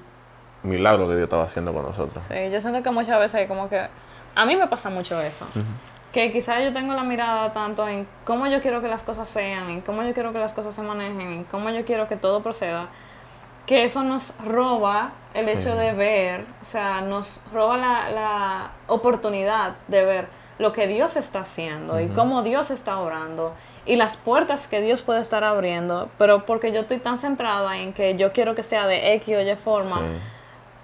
milagro 0.64 1.06
que 1.06 1.14
Dios 1.14 1.24
estaba 1.24 1.44
haciendo 1.44 1.72
con 1.72 1.82
nosotros. 1.84 2.24
Sí, 2.24 2.50
yo 2.50 2.60
siento 2.60 2.82
que 2.82 2.90
muchas 2.90 3.18
veces 3.20 3.46
como 3.46 3.68
que 3.68 3.86
a 4.34 4.44
mí 4.46 4.56
me 4.56 4.66
pasa 4.66 4.90
mucho 4.90 5.20
eso. 5.22 5.46
Que 6.12 6.30
quizás 6.32 6.62
yo 6.62 6.72
tengo 6.72 6.94
la 6.94 7.02
mirada 7.02 7.52
tanto 7.52 7.86
en 7.88 8.06
cómo 8.24 8.46
yo 8.46 8.60
quiero 8.60 8.80
que 8.80 8.88
las 8.88 9.02
cosas 9.04 9.28
sean, 9.28 9.68
en 9.70 9.80
cómo 9.80 10.02
yo 10.02 10.12
quiero 10.14 10.32
que 10.32 10.38
las 10.38 10.52
cosas 10.52 10.74
se 10.74 10.82
manejen, 10.82 11.20
en 11.20 11.44
cómo 11.44 11.70
yo 11.70 11.84
quiero 11.84 12.06
que 12.08 12.16
todo 12.16 12.40
proceda, 12.42 12.88
que 13.66 13.84
eso 13.84 14.02
nos 14.04 14.34
roba 14.44 15.12
el 15.34 15.48
hecho 15.48 15.72
Sí. 15.72 15.78
de 15.78 15.92
ver, 15.92 16.46
o 16.62 16.64
sea, 16.64 17.00
nos 17.00 17.40
roba 17.52 17.76
la, 17.76 18.10
la 18.10 18.70
oportunidad 18.86 19.74
de 19.88 20.04
ver 20.04 20.28
lo 20.58 20.72
que 20.72 20.86
Dios 20.86 21.16
está 21.16 21.40
haciendo 21.40 21.98
y 21.98 22.08
cómo 22.08 22.42
Dios 22.42 22.70
está 22.70 22.98
obrando 23.00 23.52
y 23.86 23.96
las 23.96 24.16
puertas 24.16 24.68
que 24.68 24.80
Dios 24.80 25.02
puede 25.02 25.20
estar 25.20 25.42
abriendo, 25.42 26.08
pero 26.16 26.46
porque 26.46 26.70
yo 26.72 26.82
estoy 26.82 26.98
tan 26.98 27.18
centrada 27.18 27.76
en 27.78 27.92
que 27.92 28.16
yo 28.16 28.30
quiero 28.32 28.54
que 28.54 28.62
sea 28.62 28.86
de 28.86 29.14
X 29.14 29.36
o 29.36 29.40
Y 29.40 29.56
forma, 29.56 29.98
Sí. 29.98 30.04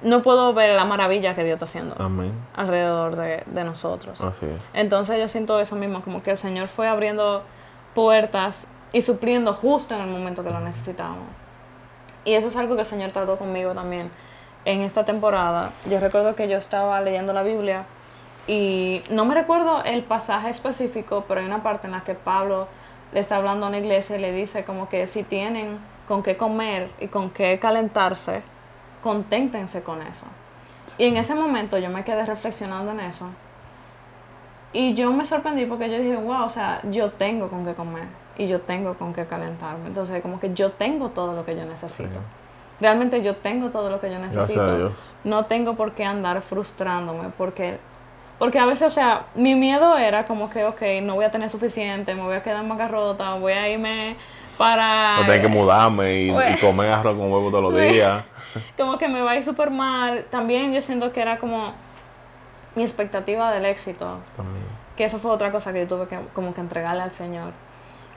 No 0.03 0.23
puedo 0.23 0.53
ver 0.55 0.75
la 0.75 0.85
maravilla 0.85 1.35
que 1.35 1.45
Dios 1.45 1.55
está 1.55 1.65
haciendo 1.67 1.95
Amén. 1.99 2.33
alrededor 2.55 3.17
de, 3.17 3.43
de 3.47 3.65
nosotros. 3.65 4.21
Así 4.21 4.47
es. 4.47 4.61
Entonces 4.73 5.19
yo 5.19 5.29
siento 5.29 5.61
eso 5.61 5.77
mismo, 5.77 6.03
como 6.03 6.23
que 6.23 6.31
el 6.31 6.39
Señor 6.39 6.69
fue 6.69 6.89
abriendo 6.89 7.43
puertas 7.95 8.67
y 8.93 9.03
supliendo 9.03 9.55
justo 9.55 9.95
en 9.95 10.01
el 10.03 10.09
momento 10.09 10.43
que 10.43 10.51
lo 10.51 10.61
necesitábamos. 10.61 11.29
Y 12.25 12.35
eso 12.35 12.49
es 12.49 12.57
algo 12.57 12.75
que 12.75 12.83
el 12.83 12.87
Señor 12.87 13.13
trató 13.13 13.37
conmigo 13.37 13.75
también 13.75 14.11
en 14.65 14.81
esta 14.83 15.05
temporada. 15.05 15.71
Yo 15.89 16.01
recuerdo 16.01 16.35
que 16.35 16.49
yo 16.49 16.59
estaba 16.59 17.01
leyendo 17.01 17.33
la 17.33 17.43
Biblia 17.43 17.85
y 18.47 19.03
no 19.11 19.25
me 19.25 19.35
recuerdo 19.35 19.83
el 19.85 20.03
pasaje 20.03 20.51
específico, 20.51 21.25
pero 21.29 21.41
hay 21.41 21.47
una 21.47 21.63
parte 21.63 21.87
en 21.87 21.93
la 21.93 22.03
que 22.05 22.15
Pablo 22.15 22.69
le 23.13 23.21
está 23.21 23.37
hablando 23.37 23.67
a 23.67 23.69
una 23.69 23.79
iglesia 23.79 24.17
y 24.17 24.21
le 24.21 24.33
dice 24.33 24.65
como 24.65 24.89
que 24.89 25.07
si 25.07 25.23
tienen 25.23 25.79
con 26.07 26.23
qué 26.23 26.37
comer 26.37 26.91
y 27.01 27.09
con 27.09 27.31
qué 27.31 27.59
calentarse, 27.59 28.43
conténtense 29.03 29.83
con 29.83 30.03
eso. 30.03 30.27
Y 30.99 31.07
en 31.07 31.17
ese 31.17 31.35
momento 31.35 31.79
yo 31.79 31.91
me 31.91 32.05
quedé 32.05 32.27
reflexionando 32.27 32.93
en 32.93 33.01
eso. 33.01 33.27
Y 34.73 34.95
yo 34.95 35.13
me 35.13 35.25
sorprendí 35.25 35.67
porque 35.67 35.91
yo 35.91 35.99
dije, 35.99 36.17
wow, 36.17 36.45
o 36.45 36.51
sea, 36.51 36.81
yo 36.91 37.11
tengo 37.11 37.49
con 37.49 37.65
qué 37.65 37.75
comer 37.75 38.07
y 38.37 38.47
yo 38.47 38.61
tengo 38.61 38.95
con 38.95 39.13
qué 39.13 39.27
calentarme. 39.27 39.89
Entonces, 39.89 40.23
como 40.23 40.39
que 40.39 40.55
yo 40.55 40.73
tengo 40.73 41.11
todo 41.11 41.35
lo 41.35 41.45
que 41.45 41.57
yo 41.57 41.65
necesito. 41.65 42.15
Sí. 42.15 42.27
Realmente 42.81 43.23
yo 43.23 43.37
tengo 43.37 43.71
todo 43.71 43.91
lo 43.91 44.01
que 44.01 44.11
yo 44.11 44.19
necesito. 44.19 44.63
a 44.63 44.77
Dios. 44.77 44.93
No 45.25 45.45
tengo 45.47 45.75
por 45.75 45.93
qué 45.93 46.05
andar 46.05 46.41
frustrándome 46.43 47.31
porque 47.37 47.79
porque 48.41 48.59
a 48.59 48.65
veces, 48.65 48.87
o 48.87 48.91
sea, 48.91 49.27
mi 49.35 49.55
miedo 49.55 49.99
era 49.99 50.27
como 50.27 50.49
que, 50.49 50.65
ok, 50.65 50.81
no 51.03 51.15
voy 51.15 51.27
a 51.27 51.31
tener 51.31 51.51
suficiente, 51.51 52.15
me 52.15 52.23
voy 52.23 52.35
a 52.35 52.43
quedar 52.43 52.63
en 52.63 52.71
bancarrota, 52.71 53.35
voy 53.35 53.53
a 53.53 53.69
irme 53.69 54.17
para... 54.57 55.21
No 55.21 55.27
tengo 55.27 55.43
que 55.43 55.49
mudarme 55.49 56.23
y, 56.23 56.31
y 56.31 56.57
comer 56.59 56.91
arroz 56.91 57.19
con 57.19 57.31
huevo 57.31 57.51
todos 57.51 57.65
los 57.65 57.79
días. 57.93 58.25
como 58.77 58.99
que 58.99 59.09
me 59.09 59.21
va 59.23 59.33
a 59.33 59.37
ir 59.37 59.45
súper 59.45 59.71
mal. 59.71 60.25
También 60.31 60.73
yo 60.73 60.83
siento 60.83 61.13
que 61.13 61.21
era 61.21 61.39
como 61.39 61.75
mi 62.75 62.83
expectativa 62.83 63.53
del 63.53 63.65
éxito. 63.65 64.21
También. 64.37 64.65
Que 64.97 65.05
eso 65.05 65.19
fue 65.19 65.31
otra 65.31 65.51
cosa 65.51 65.73
que 65.73 65.81
yo 65.81 65.89
tuve 65.89 66.09
que 66.09 66.19
como 66.35 66.55
que 66.55 66.61
entregarle 66.61 67.03
al 67.03 67.11
Señor. 67.11 67.53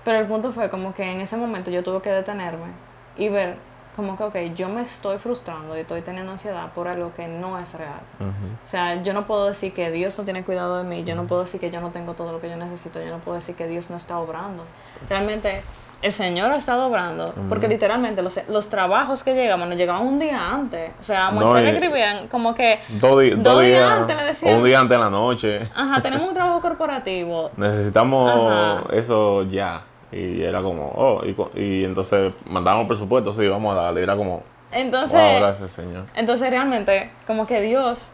Pero 0.03 0.19
el 0.19 0.27
punto 0.27 0.51
fue 0.51 0.69
como 0.69 0.93
que 0.93 1.03
en 1.03 1.21
ese 1.21 1.37
momento 1.37 1.71
yo 1.71 1.83
tuve 1.83 2.01
que 2.01 2.09
detenerme 2.09 2.67
y 3.15 3.29
ver 3.29 3.57
como 3.95 4.17
que, 4.17 4.23
ok, 4.23 4.35
yo 4.55 4.69
me 4.69 4.81
estoy 4.81 5.17
frustrando 5.19 5.77
y 5.77 5.81
estoy 5.81 6.01
teniendo 6.01 6.31
ansiedad 6.31 6.71
por 6.73 6.87
algo 6.87 7.13
que 7.13 7.27
no 7.27 7.59
es 7.59 7.73
real. 7.75 8.01
Ujú. 8.19 8.29
O 8.63 8.65
sea, 8.65 9.01
yo 9.03 9.13
no 9.13 9.25
puedo 9.25 9.47
decir 9.47 9.73
que 9.73 9.91
Dios 9.91 10.17
no 10.17 10.23
tiene 10.23 10.43
cuidado 10.43 10.79
de 10.79 10.83
mí, 10.83 11.03
yo 11.03 11.15
no 11.15 11.25
puedo 11.27 11.41
decir 11.41 11.59
que 11.59 11.69
yo 11.69 11.79
no 11.79 11.91
tengo 11.91 12.15
todo 12.15 12.31
lo 12.31 12.41
que 12.41 12.49
yo 12.49 12.57
necesito, 12.57 13.01
yo 13.01 13.11
no 13.11 13.19
puedo 13.19 13.35
decir 13.35 13.55
que 13.55 13.67
Dios 13.67 13.89
no 13.89 13.97
está 13.97 14.17
obrando. 14.17 14.65
Realmente 15.09 15.63
el 16.03 16.11
Señor 16.11 16.51
ha 16.51 16.57
estado 16.57 16.87
obrando, 16.87 17.33
porque 17.49 17.67
literalmente 17.67 18.21
los, 18.21 18.39
los 18.49 18.69
trabajos 18.69 19.23
que 19.23 19.33
llegaban 19.33 19.67
nos 19.69 19.77
llegaban 19.77 20.05
un 20.05 20.19
día 20.19 20.37
antes. 20.53 20.91
O 20.99 21.03
sea, 21.03 21.27
a 21.27 21.31
No, 21.31 21.39
Moisés 21.41 21.63
le 21.63 21.71
y- 21.71 21.73
escribían 21.73 22.27
como 22.27 22.53
que, 22.53 22.79
Dos, 22.89 23.19
di- 23.21 23.29
dos 23.31 23.61
días 23.61 23.71
días, 23.79 23.91
antes 23.91 24.17
le 24.17 24.23
decían. 24.25 24.53
o 24.53 24.57
un 24.57 24.63
día 24.65 24.79
antes 24.79 24.95
en 24.97 25.03
la 25.03 25.09
noche. 25.09 25.61
ajá, 25.75 26.01
tenemos 26.01 26.27
un 26.27 26.33
trabajo 26.33 26.61
corporativo. 26.61 27.49
Necesitamos 27.57 28.31
Ajá. 28.31 28.83
eso 28.95 29.43
ya. 29.43 29.83
Y 30.11 30.43
era 30.43 30.61
como, 30.61 30.91
oh, 30.95 31.23
y, 31.25 31.35
y 31.59 31.83
entonces 31.85 32.33
mandamos 32.45 32.85
presupuesto, 32.87 33.33
sí, 33.33 33.47
vamos 33.47 33.75
a 33.75 33.81
darle. 33.81 34.03
Era 34.03 34.15
como, 34.15 34.43
Entonces, 34.71 35.19
wow, 35.19 35.39
gracias, 35.39 35.71
Señor. 35.71 36.03
entonces 36.15 36.49
realmente 36.51 37.09
como 37.25 37.47
que 37.47 37.61
Dios 37.61 38.13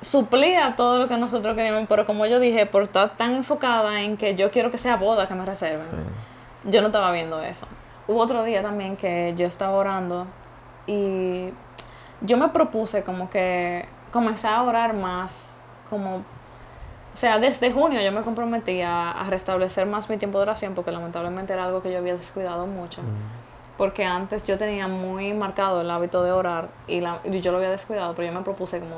suplía 0.00 0.74
todo 0.76 0.98
lo 0.98 1.08
que 1.08 1.16
nosotros 1.16 1.54
queríamos, 1.56 1.86
pero 1.88 2.06
como 2.06 2.26
yo 2.26 2.38
dije, 2.38 2.66
por 2.66 2.84
estar 2.84 3.16
tan 3.16 3.34
enfocada 3.34 4.00
en 4.02 4.16
que 4.16 4.34
yo 4.34 4.50
quiero 4.50 4.70
que 4.70 4.78
sea 4.78 4.96
boda 4.96 5.26
que 5.26 5.34
me 5.34 5.44
reserven. 5.44 5.86
Yo 6.66 6.80
no 6.80 6.88
estaba 6.88 7.10
viendo 7.12 7.40
eso. 7.42 7.66
Hubo 8.08 8.20
otro 8.20 8.44
día 8.44 8.62
también 8.62 8.96
que 8.96 9.34
yo 9.36 9.46
estaba 9.46 9.72
orando 9.72 10.26
y 10.86 11.48
yo 12.20 12.36
me 12.38 12.48
propuse 12.48 13.02
como 13.02 13.28
que 13.30 13.86
comenzar 14.12 14.54
a 14.54 14.62
orar 14.62 14.94
más, 14.94 15.58
como, 15.90 16.16
o 16.18 17.16
sea, 17.16 17.38
desde 17.38 17.72
junio 17.72 18.00
yo 18.00 18.12
me 18.12 18.22
comprometí 18.22 18.80
a, 18.82 19.10
a 19.10 19.24
restablecer 19.30 19.86
más 19.86 20.08
mi 20.08 20.16
tiempo 20.16 20.38
de 20.38 20.42
oración 20.42 20.74
porque 20.74 20.90
lamentablemente 20.92 21.52
era 21.52 21.64
algo 21.64 21.82
que 21.82 21.92
yo 21.92 21.98
había 21.98 22.14
descuidado 22.16 22.66
mucho. 22.66 23.02
Porque 23.76 24.04
antes 24.06 24.46
yo 24.46 24.56
tenía 24.56 24.88
muy 24.88 25.34
marcado 25.34 25.82
el 25.82 25.90
hábito 25.90 26.22
de 26.22 26.32
orar 26.32 26.68
y, 26.86 27.00
la- 27.00 27.18
y 27.24 27.40
yo 27.42 27.50
lo 27.52 27.58
había 27.58 27.70
descuidado, 27.70 28.14
pero 28.14 28.28
yo 28.28 28.38
me 28.38 28.42
propuse 28.42 28.80
como 28.80 28.96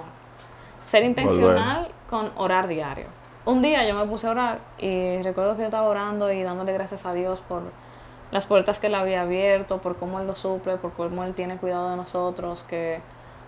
ser 0.85 1.03
intencional 1.05 1.89
con 2.09 2.31
orar 2.37 2.69
diario. 2.69 3.07
Un 3.49 3.63
día 3.63 3.89
yo 3.89 3.95
me 3.95 4.05
puse 4.05 4.27
a 4.27 4.33
orar 4.33 4.59
y 4.77 5.23
recuerdo 5.23 5.55
que 5.55 5.61
yo 5.61 5.69
estaba 5.69 5.89
orando 5.89 6.31
y 6.31 6.43
dándole 6.43 6.75
gracias 6.75 7.07
a 7.07 7.15
Dios 7.15 7.41
por 7.41 7.63
las 8.31 8.47
puertas 8.47 8.79
que 8.79 8.89
Él 8.89 8.95
había 8.95 9.23
abierto, 9.23 9.79
por 9.79 9.97
cómo 9.97 10.21
Él 10.21 10.27
lo 10.27 10.35
suple, 10.35 10.77
por 10.77 10.93
cómo 10.93 11.25
Él 11.25 11.33
tiene 11.33 11.57
cuidado 11.57 11.89
de 11.89 11.97
nosotros, 11.97 12.63
que, 12.69 13.01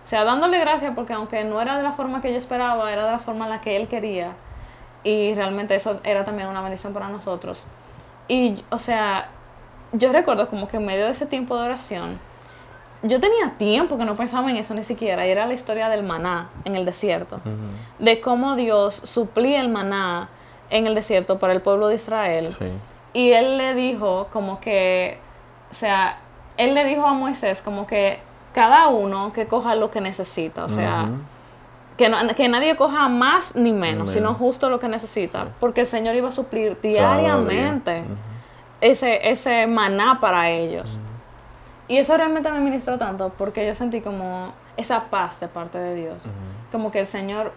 o 0.03 0.07
sea, 0.07 0.23
dándole 0.23 0.57
gracias 0.57 0.93
porque 0.95 1.13
aunque 1.13 1.43
no 1.43 1.61
era 1.61 1.77
de 1.77 1.83
la 1.83 1.91
forma 1.91 2.19
que 2.19 2.31
yo 2.31 2.39
esperaba, 2.39 2.91
era 2.91 3.05
de 3.05 3.11
la 3.11 3.19
forma 3.19 3.45
en 3.45 3.51
la 3.51 3.61
que 3.61 3.77
Él 3.77 3.87
quería 3.87 4.31
y 5.03 5.35
realmente 5.35 5.75
eso 5.75 5.99
era 6.03 6.25
también 6.25 6.49
una 6.49 6.63
bendición 6.63 6.93
para 6.93 7.07
nosotros. 7.07 7.63
Y, 8.27 8.63
o 8.71 8.79
sea, 8.79 9.29
yo 9.93 10.11
recuerdo 10.11 10.49
como 10.49 10.67
que 10.67 10.77
en 10.77 10.85
medio 10.87 11.05
de 11.05 11.11
ese 11.11 11.27
tiempo 11.27 11.55
de 11.57 11.65
oración, 11.65 12.17
yo 13.03 13.19
tenía 13.19 13.53
tiempo 13.57 13.97
que 13.97 14.05
no 14.05 14.15
pensaba 14.15 14.49
en 14.51 14.57
eso 14.57 14.73
ni 14.73 14.83
siquiera, 14.83 15.25
y 15.25 15.31
era 15.31 15.45
la 15.45 15.53
historia 15.53 15.89
del 15.89 16.03
maná 16.03 16.49
en 16.65 16.75
el 16.75 16.85
desierto, 16.85 17.41
de 17.99 18.21
cómo 18.21 18.55
Dios 18.55 18.95
suplía 18.95 19.59
el 19.59 19.69
maná 19.69 20.29
en 20.69 20.87
el 20.87 20.95
desierto 20.95 21.39
para 21.39 21.53
el 21.53 21.61
pueblo 21.61 21.87
de 21.87 21.95
Israel. 21.95 22.47
Y 23.13 23.31
él 23.31 23.57
le 23.57 23.73
dijo 23.73 24.27
como 24.31 24.59
que, 24.59 25.17
o 25.69 25.73
sea, 25.73 26.17
él 26.57 26.75
le 26.75 26.85
dijo 26.85 27.05
a 27.05 27.13
Moisés 27.13 27.61
como 27.61 27.87
que 27.87 28.19
cada 28.53 28.87
uno 28.87 29.33
que 29.33 29.47
coja 29.47 29.75
lo 29.75 29.89
que 29.89 29.99
necesita, 29.99 30.65
o 30.65 30.69
sea, 30.69 31.09
que, 31.97 32.11
que, 32.35 32.49
nadie 32.49 32.75
coja 32.75 33.09
más 33.09 33.55
ni 33.55 33.71
menos, 33.71 34.11
sino 34.11 34.35
justo 34.35 34.69
lo 34.69 34.79
que 34.79 34.87
necesita, 34.87 35.47
porque 35.59 35.81
el 35.81 35.87
Señor 35.87 36.15
iba 36.15 36.29
a 36.29 36.31
suplir 36.31 36.79
diariamente 36.81 38.03
ese, 38.79 39.29
ese 39.29 39.65
maná 39.65 40.19
para 40.19 40.51
ellos. 40.51 40.99
Y 41.91 41.97
eso 41.97 42.15
realmente 42.15 42.49
me 42.49 42.61
ministró 42.61 42.97
tanto 42.97 43.33
porque 43.37 43.67
yo 43.67 43.75
sentí 43.75 43.99
como 43.99 44.53
esa 44.77 45.09
paz 45.09 45.41
de 45.41 45.49
parte 45.49 45.77
de 45.77 45.93
Dios. 45.93 46.23
Como 46.71 46.89
que 46.89 47.01
el 47.01 47.05
Señor 47.05 47.51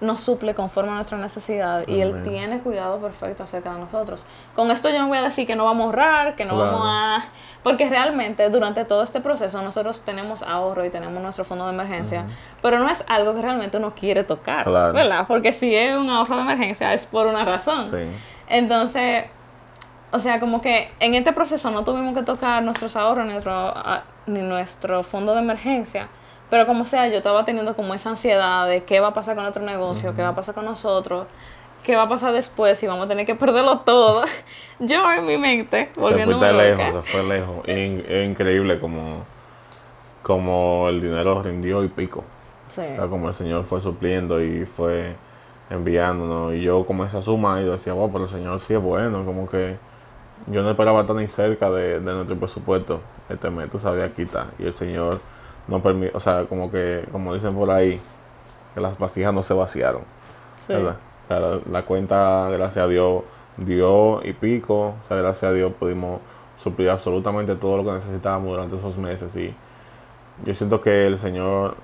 nos 0.00 0.20
suple 0.20 0.54
conforme 0.54 0.92
a 0.92 0.94
nuestra 0.94 1.18
necesidad 1.18 1.82
y 1.88 2.00
Él 2.00 2.22
tiene 2.22 2.60
cuidado 2.60 3.00
perfecto 3.00 3.42
acerca 3.42 3.74
de 3.74 3.80
nosotros. 3.80 4.24
Con 4.54 4.70
esto 4.70 4.90
yo 4.90 5.00
no 5.00 5.08
voy 5.08 5.18
a 5.18 5.22
decir 5.22 5.44
que 5.44 5.56
no 5.56 5.64
vamos 5.64 5.82
a 5.82 5.86
ahorrar, 5.86 6.36
que 6.36 6.44
no 6.44 6.56
vamos 6.56 6.82
a... 6.84 7.24
Porque 7.64 7.90
realmente 7.90 8.48
durante 8.48 8.84
todo 8.84 9.02
este 9.02 9.20
proceso 9.20 9.60
nosotros 9.60 10.02
tenemos 10.02 10.44
ahorro 10.44 10.84
y 10.84 10.90
tenemos 10.90 11.20
nuestro 11.20 11.44
fondo 11.44 11.66
de 11.66 11.72
emergencia, 11.72 12.26
pero 12.62 12.78
no 12.78 12.88
es 12.88 13.04
algo 13.08 13.34
que 13.34 13.42
realmente 13.42 13.78
uno 13.78 13.92
quiere 13.92 14.22
tocar, 14.22 14.70
¿verdad? 14.70 15.24
Porque 15.26 15.52
si 15.52 15.74
es 15.74 15.96
un 15.96 16.08
ahorro 16.08 16.36
de 16.36 16.42
emergencia 16.42 16.94
es 16.94 17.06
por 17.06 17.26
una 17.26 17.44
razón. 17.44 17.84
Entonces, 18.46 19.24
o 20.12 20.18
sea, 20.18 20.40
como 20.40 20.60
que 20.60 20.90
en 20.98 21.14
este 21.14 21.32
proceso 21.32 21.70
no 21.70 21.84
tuvimos 21.84 22.14
que 22.14 22.22
tocar 22.22 22.62
nuestros 22.62 22.96
ahorros 22.96 23.26
ni 23.26 23.32
nuestro, 23.32 23.52
ah, 23.52 24.04
ni 24.26 24.40
nuestro 24.40 25.02
fondo 25.02 25.34
de 25.34 25.40
emergencia, 25.40 26.08
pero 26.48 26.66
como 26.66 26.84
sea, 26.84 27.06
yo 27.08 27.18
estaba 27.18 27.44
teniendo 27.44 27.76
como 27.76 27.94
esa 27.94 28.10
ansiedad 28.10 28.66
de 28.66 28.82
qué 28.82 28.98
va 28.98 29.08
a 29.08 29.14
pasar 29.14 29.36
con 29.36 29.44
nuestro 29.44 29.64
negocio, 29.64 30.14
qué 30.14 30.22
va 30.22 30.28
a 30.28 30.34
pasar 30.34 30.54
con 30.54 30.64
nosotros, 30.64 31.26
qué 31.84 31.94
va 31.94 32.02
a 32.02 32.08
pasar 32.08 32.32
después 32.32 32.76
si 32.76 32.88
vamos 32.88 33.04
a 33.04 33.08
tener 33.08 33.24
que 33.24 33.36
perderlo 33.36 33.80
todo. 33.80 34.24
yo 34.80 35.12
en 35.12 35.26
mi 35.26 35.38
mente, 35.38 35.90
volviendo 35.94 36.38
Se 36.38 36.38
fue 36.38 36.52
lejos, 36.52 37.04
se 37.04 37.12
fue 37.12 37.22
lejos. 37.22 37.68
Es 37.68 38.28
increíble 38.28 38.80
como, 38.80 39.24
como 40.24 40.88
el 40.88 41.00
dinero 41.00 41.40
rindió 41.40 41.84
y 41.84 41.88
pico. 41.88 42.24
Sí. 42.66 42.82
O 42.82 42.96
sea, 42.96 43.06
como 43.06 43.28
el 43.28 43.34
Señor 43.34 43.64
fue 43.64 43.80
supliendo 43.80 44.42
y 44.42 44.66
fue 44.66 45.14
enviándonos. 45.70 46.54
Y 46.54 46.62
yo 46.62 46.84
como 46.84 47.04
esa 47.04 47.22
suma 47.22 47.60
y 47.60 47.64
decía, 47.64 47.92
wow, 47.92 48.10
pero 48.10 48.24
el 48.24 48.30
Señor 48.30 48.58
sí 48.58 48.74
es 48.74 48.80
bueno, 48.80 49.24
como 49.24 49.48
que 49.48 49.76
yo 50.46 50.62
no 50.62 50.70
esperaba 50.70 51.00
estar 51.00 51.16
ni 51.16 51.28
cerca 51.28 51.70
de, 51.70 52.00
nuestro 52.00 52.36
presupuesto 52.38 53.00
este 53.28 53.50
mes, 53.50 53.70
tú 53.70 53.78
sabes, 53.78 54.04
aquí 54.04 54.22
está. 54.22 54.48
Y 54.58 54.66
el 54.66 54.74
Señor 54.74 55.20
no 55.68 55.82
permite, 55.82 56.16
o 56.16 56.20
sea, 56.20 56.46
como 56.46 56.70
que, 56.70 57.06
como 57.12 57.34
dicen 57.34 57.54
por 57.54 57.70
ahí, 57.70 58.00
que 58.74 58.80
las 58.80 58.98
vasijas 58.98 59.32
no 59.32 59.42
se 59.42 59.54
vaciaron. 59.54 60.02
¿verdad? 60.68 60.96
O 61.24 61.28
sea, 61.28 61.60
la, 61.70 61.82
cuenta, 61.82 62.48
gracias 62.50 62.84
a 62.84 62.88
Dios, 62.88 63.22
dio 63.56 64.24
y 64.24 64.32
pico. 64.32 64.94
O 65.02 65.08
sea, 65.08 65.16
gracias 65.16 65.50
a 65.50 65.52
Dios 65.52 65.72
pudimos 65.78 66.20
suplir 66.56 66.90
absolutamente 66.90 67.56
todo 67.56 67.78
lo 67.78 67.84
que 67.84 67.92
necesitábamos 67.92 68.50
durante 68.50 68.76
esos 68.76 68.96
meses. 68.96 69.34
Y 69.36 69.54
yo 70.44 70.54
siento 70.54 70.80
que 70.80 71.06
el 71.06 71.18
Señor 71.18 71.76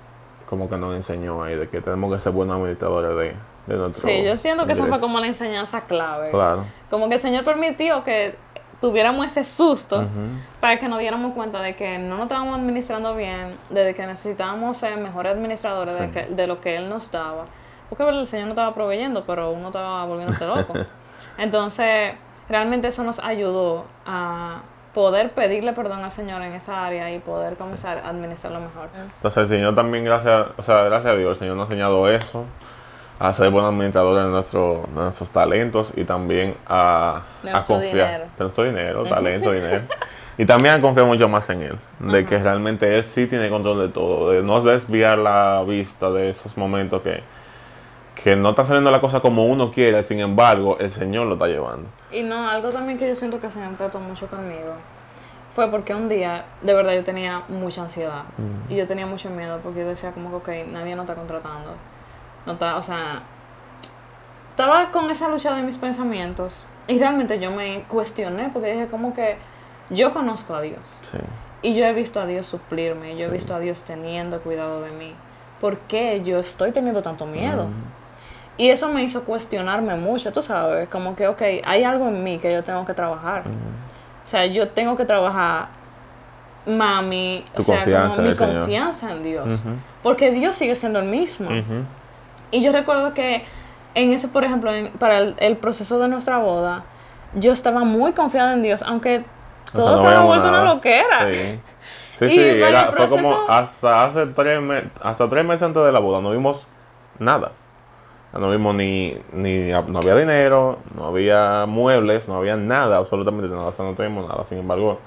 como 0.47 0.69
que 0.69 0.77
nos 0.77 0.95
enseñó 0.95 1.43
ahí 1.43 1.55
de 1.55 1.67
que 1.67 1.81
tenemos 1.81 2.13
que 2.13 2.19
ser 2.19 2.31
buenos 2.31 2.55
administradores 2.55 3.15
de, 3.17 3.35
de 3.67 3.77
nuestro 3.77 4.07
Sí, 4.07 4.23
yo 4.23 4.35
siento 4.37 4.65
que 4.65 4.73
eso 4.73 4.85
fue 4.85 4.99
como 4.99 5.19
la 5.19 5.27
enseñanza 5.27 5.81
clave. 5.81 6.31
Claro. 6.31 6.65
Como 6.89 7.07
que 7.09 7.15
el 7.15 7.19
Señor 7.19 7.43
permitió 7.43 8.03
que 8.03 8.35
tuviéramos 8.79 9.25
ese 9.25 9.43
susto 9.43 10.05
para 10.59 10.77
que 10.77 10.87
nos 10.87 10.99
diéramos 10.99 11.33
cuenta 11.33 11.61
de 11.61 11.75
que 11.75 11.97
no 11.97 12.15
nos 12.15 12.23
estábamos 12.23 12.57
administrando 12.57 13.15
bien, 13.15 13.55
de 13.69 13.93
que 13.93 14.05
necesitábamos 14.05 14.77
ser 14.77 14.97
mejores 14.97 15.33
administradores 15.33 15.97
de, 16.35 16.47
lo 16.47 16.61
que 16.61 16.77
Él 16.77 16.89
nos 16.89 17.11
daba. 17.11 17.45
Porque 17.89 18.03
el 18.07 18.27
Señor 18.27 18.45
no 18.47 18.51
estaba 18.51 18.73
proveyendo, 18.73 19.25
pero 19.25 19.51
uno 19.51 19.67
estaba 19.67 20.05
volviéndose 20.05 20.45
loco. 20.45 20.73
Entonces, 21.37 22.13
realmente 22.49 22.87
eso 22.89 23.03
nos 23.03 23.19
ayudó 23.19 23.85
a 24.05 24.61
poder 24.93 25.31
pedirle 25.31 25.73
perdón 25.73 26.03
al 26.03 26.11
Señor 26.11 26.41
en 26.41 26.53
esa 26.53 26.85
área 26.85 27.11
y 27.13 27.19
poder 27.19 27.55
comenzar 27.55 27.99
a 27.99 28.09
administrarlo 28.09 28.59
mejor. 28.59 28.89
Entonces, 28.95 29.43
el 29.43 29.49
Señor 29.49 29.75
también, 29.75 30.03
gracias, 30.03 30.47
o 30.57 30.63
sea, 30.63 30.83
gracias 30.83 31.13
a 31.13 31.17
Dios, 31.17 31.31
el 31.31 31.37
Señor 31.37 31.55
nos 31.55 31.69
ha 31.69 31.73
enseñado 31.73 32.09
eso 32.09 32.45
a 33.19 33.33
ser 33.33 33.49
buenos 33.49 33.71
administradores 33.71 34.25
de, 34.25 34.31
nuestro, 34.31 34.83
de 34.87 35.01
nuestros 35.01 35.29
talentos 35.29 35.91
y 35.95 36.03
también 36.03 36.55
a, 36.67 37.23
a 37.51 37.61
confiar. 37.61 38.27
De 38.37 38.43
nuestro 38.43 38.63
dinero, 38.63 39.03
talento, 39.09 39.51
dinero. 39.51 39.83
Y 40.37 40.45
también 40.45 40.75
a 40.75 40.81
confiar 40.81 41.07
mucho 41.07 41.27
más 41.27 41.49
en 41.49 41.63
Él, 41.63 41.79
de 41.99 42.25
que 42.25 42.37
realmente 42.37 42.95
Él 42.95 43.03
sí 43.03 43.25
tiene 43.25 43.49
control 43.49 43.79
de 43.79 43.89
todo, 43.89 44.31
de 44.31 44.43
no 44.43 44.61
desviar 44.61 45.17
la 45.17 45.63
vista 45.67 46.11
de 46.11 46.29
esos 46.29 46.55
momentos 46.57 47.01
que, 47.01 47.23
que 48.23 48.35
no 48.35 48.51
está 48.51 48.63
saliendo 48.63 48.91
la 48.91 49.01
cosa 49.01 49.19
como 49.19 49.45
uno 49.45 49.71
quiere, 49.71 50.03
sin 50.03 50.19
embargo, 50.19 50.77
el 50.79 50.91
Señor 50.91 51.25
lo 51.25 51.33
está 51.33 51.47
llevando. 51.47 51.89
Y 52.11 52.21
no, 52.21 52.47
algo 52.47 52.69
también 52.69 52.99
que 52.99 53.07
yo 53.07 53.15
siento 53.15 53.39
que 53.39 53.47
el 53.47 53.53
Señor 53.53 53.75
trató 53.75 53.99
mucho 53.99 54.27
conmigo 54.27 54.73
fue 55.57 55.71
porque 55.71 55.95
un 55.95 56.07
día, 56.07 56.45
de 56.61 56.71
verdad, 56.71 56.93
yo 56.93 57.03
tenía 57.03 57.41
mucha 57.47 57.81
ansiedad 57.81 58.25
y 58.69 58.75
yo 58.75 58.85
tenía 58.85 59.07
mucho 59.07 59.31
miedo 59.31 59.59
porque 59.63 59.79
yo 59.79 59.87
decía 59.87 60.11
como 60.11 60.29
que, 60.29 60.35
ok, 60.35 60.67
nadie 60.71 60.95
nos 60.95 61.05
está 61.05 61.15
contratando 61.15 61.71
no 62.47 62.53
estaba, 62.53 62.77
o 62.77 62.81
sea, 62.81 63.21
estaba 64.51 64.91
con 64.91 65.11
esa 65.11 65.27
lucha 65.27 65.53
de 65.53 65.61
mis 65.61 65.77
pensamientos 65.77 66.65
y 66.87 66.97
realmente 66.97 67.39
yo 67.39 67.51
me 67.51 67.83
cuestioné 67.83 68.49
porque 68.51 68.71
dije 68.71 68.87
como 68.87 69.13
que 69.13 69.37
yo 69.91 70.13
conozco 70.13 70.55
a 70.55 70.61
Dios. 70.61 70.79
Y 71.61 71.75
yo 71.75 71.85
he 71.85 71.93
visto 71.93 72.19
a 72.19 72.25
Dios 72.25 72.47
suplirme, 72.47 73.17
yo 73.17 73.27
he 73.27 73.29
visto 73.29 73.53
a 73.53 73.59
Dios 73.59 73.83
teniendo 73.83 74.41
cuidado 74.41 74.81
de 74.81 74.91
mí. 74.91 75.13
¿Por 75.59 75.77
qué 75.79 76.23
yo 76.23 76.39
estoy 76.39 76.71
teniendo 76.71 77.01
tanto 77.01 77.25
miedo? 77.25 77.67
Y 78.57 78.69
eso 78.69 78.91
me 78.91 79.03
hizo 79.03 79.23
cuestionarme 79.23 79.95
mucho, 79.95 80.31
tú 80.31 80.41
sabes, 80.41 80.87
como 80.89 81.15
que, 81.15 81.27
ok, 81.27 81.41
hay 81.63 81.83
algo 81.83 82.07
en 82.07 82.23
mí 82.23 82.39
que 82.39 82.51
yo 82.51 82.63
tengo 82.63 82.85
que 82.85 82.93
trabajar. 82.93 83.43
O 84.25 84.27
sea, 84.27 84.45
yo 84.45 84.69
tengo 84.69 84.95
que 84.97 85.05
trabajar 85.05 85.67
mami, 86.65 87.45
o 87.55 87.61
sea, 87.61 88.09
como 88.09 88.23
mi 88.23 88.35
confianza 88.35 89.11
en 89.11 89.23
Dios. 89.23 89.59
Porque 90.03 90.31
Dios 90.31 90.55
sigue 90.55 90.75
siendo 90.75 90.99
el 90.99 91.05
mismo. 91.05 91.49
Y 92.51 92.61
yo 92.61 92.71
recuerdo 92.71 93.13
que 93.13 93.43
en 93.95 94.13
ese, 94.13 94.27
por 94.27 94.43
ejemplo, 94.43 94.71
para 94.99 95.19
el, 95.19 95.57
proceso 95.57 95.99
de 95.99 96.07
nuestra 96.07 96.37
boda, 96.37 96.83
yo 97.33 97.51
estaba 97.51 97.83
muy 97.83 98.13
confiada 98.13 98.53
en 98.53 98.63
Dios, 98.63 98.81
aunque 98.83 99.25
todo 99.73 99.95
estaba 99.95 100.25
vuelto 100.25 100.47
una 100.49 100.63
loquera. 100.63 101.31
Sí, 101.31 101.59
sí, 102.13 102.29
sí 102.29 102.51
fue 102.95 103.07
como 103.07 103.45
hasta 103.49 104.05
hace 104.05 104.27
tres, 104.27 104.59
hasta 105.01 105.29
tres 105.29 105.45
meses 105.45 105.63
antes 105.63 105.83
de 105.83 105.91
la 105.91 105.99
boda, 105.99 106.21
no 106.21 106.31
vimos 106.31 106.67
nada. 107.19 107.51
No 108.33 108.51
vimos 108.51 108.75
ni, 108.75 109.17
ni, 109.31 109.69
no 109.69 109.99
había 109.99 110.15
dinero, 110.15 110.77
no 110.95 111.05
había 111.05 111.65
muebles, 111.65 112.27
no 112.27 112.35
había 112.35 112.55
nada, 112.55 112.97
absolutamente 112.97 113.47
nada, 113.47 113.67
o 113.67 113.71
sea, 113.71 113.85
no 113.85 113.95
teníamos 113.95 114.27
nada. 114.27 114.43
Sin 114.45 114.59
embargo, 114.59 114.99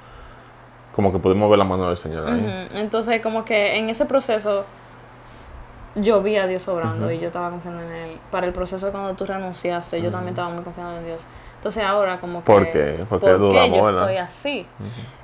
como 0.96 1.12
que 1.12 1.18
pudimos 1.18 1.48
ver 1.48 1.58
la 1.58 1.64
mano 1.64 1.86
del 1.86 1.96
Señor 1.96 2.26
ahí. 2.28 2.68
Entonces, 2.74 3.22
como 3.22 3.44
que 3.44 3.76
en 3.76 3.88
ese 3.88 4.04
proceso 4.06 4.64
yo 5.94 6.22
vi 6.22 6.36
a 6.36 6.46
Dios 6.46 6.66
obrando 6.68 7.10
y 7.10 7.18
yo 7.18 7.28
estaba 7.28 7.50
confiando 7.50 7.82
en 7.82 7.92
Él. 7.92 8.18
Para 8.30 8.46
el 8.46 8.52
proceso 8.52 8.86
de 8.86 8.92
cuando 8.92 9.14
tú 9.14 9.26
renunciaste, 9.26 10.00
yo 10.00 10.10
también 10.10 10.30
estaba 10.30 10.50
muy 10.50 10.62
confiando 10.62 10.98
en 10.98 11.06
Dios. 11.06 11.20
Entonces 11.56 11.82
ahora 11.82 12.20
como 12.20 12.40
que... 12.40 12.46
¿Por 12.46 12.70
qué? 12.70 13.04
Porque 13.08 13.26
yo 13.26 13.90
estoy 13.90 14.16
así. 14.16 14.66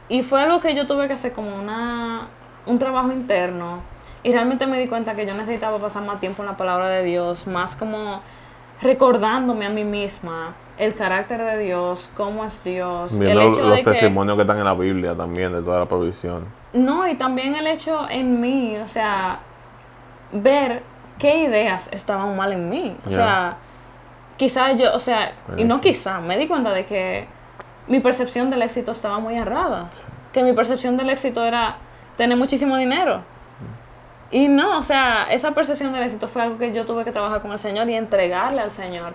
Y 0.08 0.22
fue 0.22 0.42
algo 0.42 0.60
que 0.60 0.74
yo 0.74 0.86
tuve 0.86 1.08
que 1.08 1.14
hacer 1.14 1.32
como 1.32 1.56
una, 1.56 2.28
un 2.66 2.78
trabajo 2.78 3.10
interno. 3.10 3.80
Y 4.22 4.32
realmente 4.32 4.66
me 4.66 4.78
di 4.78 4.88
cuenta 4.88 5.14
que 5.14 5.24
yo 5.24 5.34
necesitaba 5.34 5.78
pasar 5.78 6.04
más 6.04 6.20
tiempo 6.20 6.42
en 6.42 6.46
la 6.46 6.56
palabra 6.56 6.88
de 6.88 7.04
Dios, 7.04 7.46
más 7.46 7.76
como 7.76 8.20
recordándome 8.82 9.66
a 9.66 9.70
mí 9.70 9.84
misma 9.84 10.54
el 10.78 10.94
carácter 10.94 11.42
de 11.42 11.58
Dios, 11.58 12.10
cómo 12.16 12.44
es 12.44 12.62
Dios. 12.62 13.18
Viendo 13.18 13.48
los 13.48 13.82
testimonios 13.82 14.36
que 14.36 14.42
están 14.42 14.58
en 14.58 14.64
la 14.64 14.74
Biblia 14.74 15.16
también 15.16 15.52
de 15.52 15.62
toda 15.62 15.80
la 15.80 15.86
provisión. 15.86 16.44
No, 16.72 17.08
y 17.08 17.14
también 17.14 17.54
el 17.54 17.66
hecho 17.66 18.06
en 18.10 18.40
mí, 18.40 18.76
o 18.76 18.88
sea, 18.88 19.40
ver 20.32 20.82
qué 21.18 21.44
ideas 21.44 21.92
estaban 21.92 22.36
mal 22.36 22.52
en 22.52 22.68
mí. 22.68 22.96
O 23.06 23.10
sea, 23.10 23.56
quizás 24.36 24.76
yo, 24.76 24.94
o 24.94 24.98
sea, 24.98 25.32
y 25.56 25.64
no 25.64 25.80
quizá, 25.80 26.20
me 26.20 26.36
di 26.38 26.46
cuenta 26.46 26.70
de 26.72 26.84
que 26.84 27.26
mi 27.88 28.00
percepción 28.00 28.50
del 28.50 28.62
éxito 28.62 28.92
estaba 28.92 29.18
muy 29.18 29.36
errada. 29.36 29.90
Que 30.32 30.42
mi 30.42 30.52
percepción 30.52 30.96
del 30.96 31.10
éxito 31.10 31.44
era 31.44 31.76
tener 32.16 32.36
muchísimo 32.36 32.76
dinero. 32.76 33.22
Y 34.30 34.48
no, 34.48 34.78
o 34.78 34.82
sea, 34.82 35.28
esa 35.30 35.52
percepción 35.52 35.92
del 35.92 36.02
éxito 36.02 36.26
fue 36.26 36.42
algo 36.42 36.58
que 36.58 36.72
yo 36.72 36.84
tuve 36.84 37.04
que 37.04 37.12
trabajar 37.12 37.40
con 37.40 37.52
el 37.52 37.60
Señor 37.60 37.88
y 37.88 37.94
entregarle 37.94 38.60
al 38.60 38.72
Señor. 38.72 39.14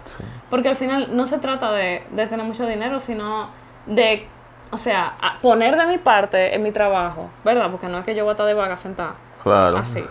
Porque 0.50 0.70
al 0.70 0.78
final 0.78 1.16
no 1.16 1.28
se 1.28 1.38
trata 1.38 1.72
de, 1.72 2.04
de, 2.12 2.28
tener 2.28 2.46
mucho 2.46 2.66
dinero, 2.66 3.00
sino 3.02 3.50
de, 3.86 4.26
o 4.72 4.78
sea, 4.78 5.14
poner 5.42 5.76
de 5.76 5.86
mi 5.86 5.98
parte 5.98 6.56
en 6.56 6.64
mi 6.64 6.72
trabajo, 6.72 7.30
¿verdad? 7.44 7.70
Porque 7.70 7.88
no 7.88 8.00
es 8.00 8.06
que 8.06 8.16
yo 8.16 8.24
voy 8.24 8.32
a 8.32 8.34
estar 8.34 8.48
de 8.48 8.54
vaga 8.54 8.78
sentada 8.78 9.16
Claro. 9.44 9.78
Así. 9.78 10.04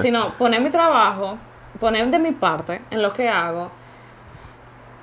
Sino 0.00 0.30
poner 0.30 0.60
mi 0.60 0.70
trabajo, 0.70 1.36
poner 1.78 2.10
de 2.10 2.18
mi 2.18 2.32
parte 2.32 2.80
en 2.90 3.02
lo 3.02 3.12
que 3.12 3.28
hago, 3.28 3.70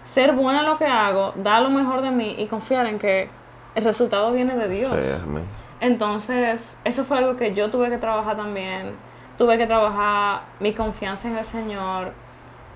ser 0.06 0.34
buena 0.34 0.62
en 0.62 0.66
lo 0.66 0.78
que 0.78 0.86
hago, 0.86 1.34
dar 1.36 1.62
lo 1.62 1.70
mejor 1.70 2.02
de 2.02 2.12
mí 2.12 2.36
y 2.38 2.48
confiar 2.48 2.86
en 2.88 2.98
que 2.98 3.30
el 3.76 3.84
resultado 3.84 4.32
viene 4.32 4.56
de 4.56 4.68
Dios. 4.68 4.94
Entonces, 5.80 6.78
eso 6.84 7.04
fue 7.04 7.20
algo 7.20 7.36
que 7.36 7.54
yo 7.54 7.70
tuve 7.70 7.90
que 7.90 7.98
trabajar 7.98 8.36
también. 8.36 8.96
Tuve 9.38 9.58
que 9.58 9.68
trabajar 9.68 10.42
mi 10.60 10.74
confianza 10.74 11.28
en 11.28 11.38
el 11.38 11.46
Señor. 11.46 12.13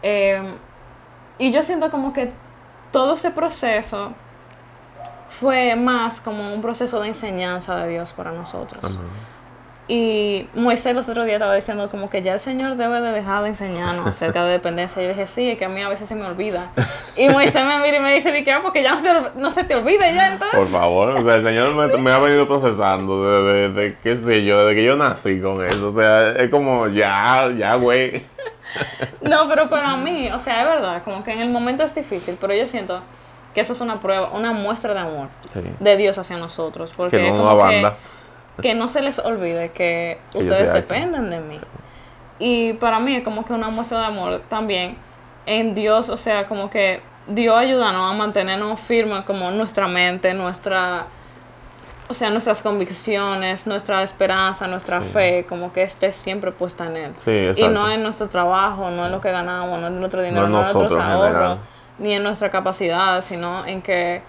Eh, 0.04 0.54
y 1.40 1.52
yo 1.52 1.64
siento 1.64 1.90
como 1.90 2.14
que 2.14 2.32
todo 2.92 3.16
ese 3.16 3.32
proceso 3.32 4.14
fue 5.40 5.76
más 5.76 6.22
como 6.22 6.54
un 6.54 6.62
proceso 6.62 7.00
de 7.02 7.08
enseñanza 7.08 7.76
de 7.78 7.90
Dios 7.90 8.14
para 8.14 8.32
nosotros. 8.32 9.00
Y 9.94 10.48
Moisés 10.54 10.96
los 10.96 11.10
otros 11.10 11.26
días 11.26 11.36
estaba 11.36 11.54
diciendo 11.54 11.90
como 11.90 12.10
que 12.10 12.22
ya 12.22 12.36
el 12.36 12.40
Señor 12.40 12.78
debe 12.78 13.02
de 13.02 13.12
dejar 13.12 13.44
de 13.44 13.50
enseñarnos 13.50 14.08
acerca 14.08 14.46
de 14.46 14.54
dependencia. 14.54 15.02
Y 15.02 15.06
yo 15.06 15.10
dije, 15.10 15.28
sí, 15.28 15.50
es 15.50 15.58
que 15.58 15.66
a 15.66 15.68
mí 15.68 15.82
a 15.82 15.90
veces 15.90 16.08
se 16.08 16.16
me 16.16 16.26
olvida. 16.26 16.72
Y 17.18 17.28
Moisés 17.28 17.66
me 17.66 17.78
mira 17.80 17.98
y 17.98 18.00
me 18.00 18.14
dice, 18.14 18.32
¿qué? 18.46 18.54
Ah, 18.54 18.62
porque 18.64 18.84
ya 18.84 18.94
no 18.94 19.02
se, 19.02 19.14
no 19.36 19.52
se 19.52 19.66
te 19.66 19.76
olvide 19.76 20.16
ya 20.16 20.32
entonces. 20.32 20.58
Por 20.58 20.70
favor, 20.70 21.10
o 21.10 21.24
sea, 21.26 21.36
el 21.36 21.44
Señor 21.44 21.74
me, 21.76 21.98
me 21.98 22.10
ha 22.10 22.20
venido 22.20 22.48
procesando 22.48 23.44
desde, 23.44 23.74
de, 23.74 23.98
qué 24.02 24.16
sé 24.16 24.46
yo, 24.46 24.60
desde 24.64 24.76
que 24.76 24.86
yo 24.86 24.96
nací 24.96 25.42
con 25.42 25.62
eso. 25.62 25.90
O 25.90 25.92
sea, 25.92 26.32
es 26.38 26.50
como, 26.50 26.88
ya, 26.88 27.52
ya, 27.58 27.76
güey. 27.76 28.24
No, 29.20 29.50
pero 29.50 29.70
para 29.70 29.98
mí, 29.98 30.32
o 30.32 30.40
sea, 30.40 30.62
es 30.62 30.70
verdad, 30.70 31.04
como 31.04 31.22
que 31.26 31.34
en 31.34 31.42
el 31.42 31.50
momento 31.50 31.84
es 31.84 31.94
difícil, 31.94 32.38
pero 32.40 32.54
yo 32.54 32.66
siento 32.66 33.02
que 33.54 33.60
eso 33.60 33.74
es 33.74 33.82
una 33.82 34.00
prueba, 34.00 34.30
una 34.32 34.54
muestra 34.54 34.94
de 34.94 35.02
amor 35.02 35.28
de 35.82 35.98
Dios 35.98 36.18
hacia 36.18 36.38
nosotros. 36.38 36.94
Porque 36.96 37.18
que 37.18 37.30
no 37.30 37.44
una 37.44 37.54
banda 37.54 37.90
que 37.92 38.11
no 38.76 38.88
se 38.88 39.02
les 39.02 39.20
olvide 39.20 39.72
que, 39.72 40.20
ustedes 40.34 40.74
dependen 40.74 41.30
de 41.30 41.40
mí. 41.40 41.60
Y 42.40 42.74
para 42.74 43.00
mí 43.00 43.16
es 43.16 43.24
como 43.24 43.46
que 43.46 43.54
una 43.54 43.70
muestra 43.70 44.00
de 44.00 44.06
amor 44.06 44.42
también 44.50 44.98
en 45.46 45.76
Dios, 45.76 46.10
o 46.10 46.18
sea, 46.18 46.48
como 46.48 46.70
que 46.70 47.02
Dios 47.28 47.56
ayúdanos 47.56 48.12
a 48.12 48.14
mantenernos 48.14 48.80
firmes 48.80 49.24
como 49.26 49.52
nuestra 49.52 49.88
mente, 49.88 50.34
nuestra, 50.34 51.06
o 52.10 52.14
sea, 52.14 52.30
nuestras 52.30 52.62
convicciones, 52.62 53.68
nuestra 53.68 54.04
esperanza, 54.04 54.68
nuestra 54.68 55.02
fe, 55.02 55.46
como 55.48 55.72
que 55.72 55.84
esté 55.84 56.14
siempre 56.14 56.52
puesta 56.52 56.88
en 56.88 56.98
Él. 56.98 57.56
y 57.58 57.68
no 57.68 57.90
en 57.90 58.04
nuestro 58.04 58.28
trabajo, 58.28 58.90
no 58.90 59.06
en 59.06 59.12
lo 59.12 59.22
que 59.22 59.32
ganamos, 59.32 59.80
no 59.80 59.88
en 59.88 60.00
nuestro 60.00 60.22
dinero, 60.22 60.48
no, 60.48 60.48
en 60.48 60.74
nuestros 60.74 60.94
ahorros, 60.94 61.60
ni 62.00 62.14
en 62.14 62.24
nuestra 62.24 62.50
capacidad, 62.50 63.24
sino 63.24 63.66
en 63.66 63.82
que 63.82 64.22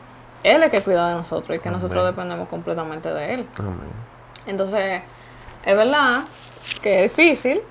Él 0.42 0.62
es 0.62 0.70
que 0.70 0.82
cuida 0.82 1.08
de 1.08 1.14
nosotros 1.14 1.56
y 1.56 1.60
que 1.60 1.70
nosotros 1.70 2.04
dependemos 2.04 2.48
completamente 2.48 3.12
de 3.12 3.34
Él. 3.34 3.46
Amén. 3.58 4.11
Entonces, 4.46 5.02
es 5.64 5.76
verdad 5.76 6.22
que 6.82 7.04
es 7.04 7.16
difícil 7.16 7.62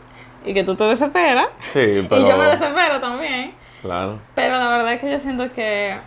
y 0.46 0.54
que 0.54 0.64
tú 0.64 0.76
te 0.76 0.84
desesperas. 0.86 1.48
Sí, 1.62 2.06
pero... 2.10 2.22
Y 2.26 2.30
yo 2.30 2.38
me 2.38 2.46
desespero 2.46 3.00
también. 3.00 3.54
Claro. 3.82 4.20
Pero 4.36 4.58
la 4.58 4.70
verdad 4.70 4.94
es 4.94 5.02
que 5.02 5.12
yo 5.12 5.20
siento 5.20 5.52
que 5.52 5.98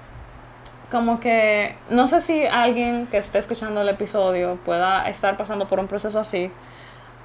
como 0.91 1.19
que 1.19 1.77
no 1.89 2.07
sé 2.07 2.21
si 2.21 2.47
alguien 2.47 3.09
que 3.09 3.17
esté 3.17 3.39
escuchando 3.39 3.81
el 3.81 3.89
episodio 3.89 4.59
pueda 4.65 5.09
estar 5.09 5.37
pasando 5.37 5.67
por 5.67 5.81
un 5.81 5.89
proceso 5.89 6.21
así, 6.21 6.53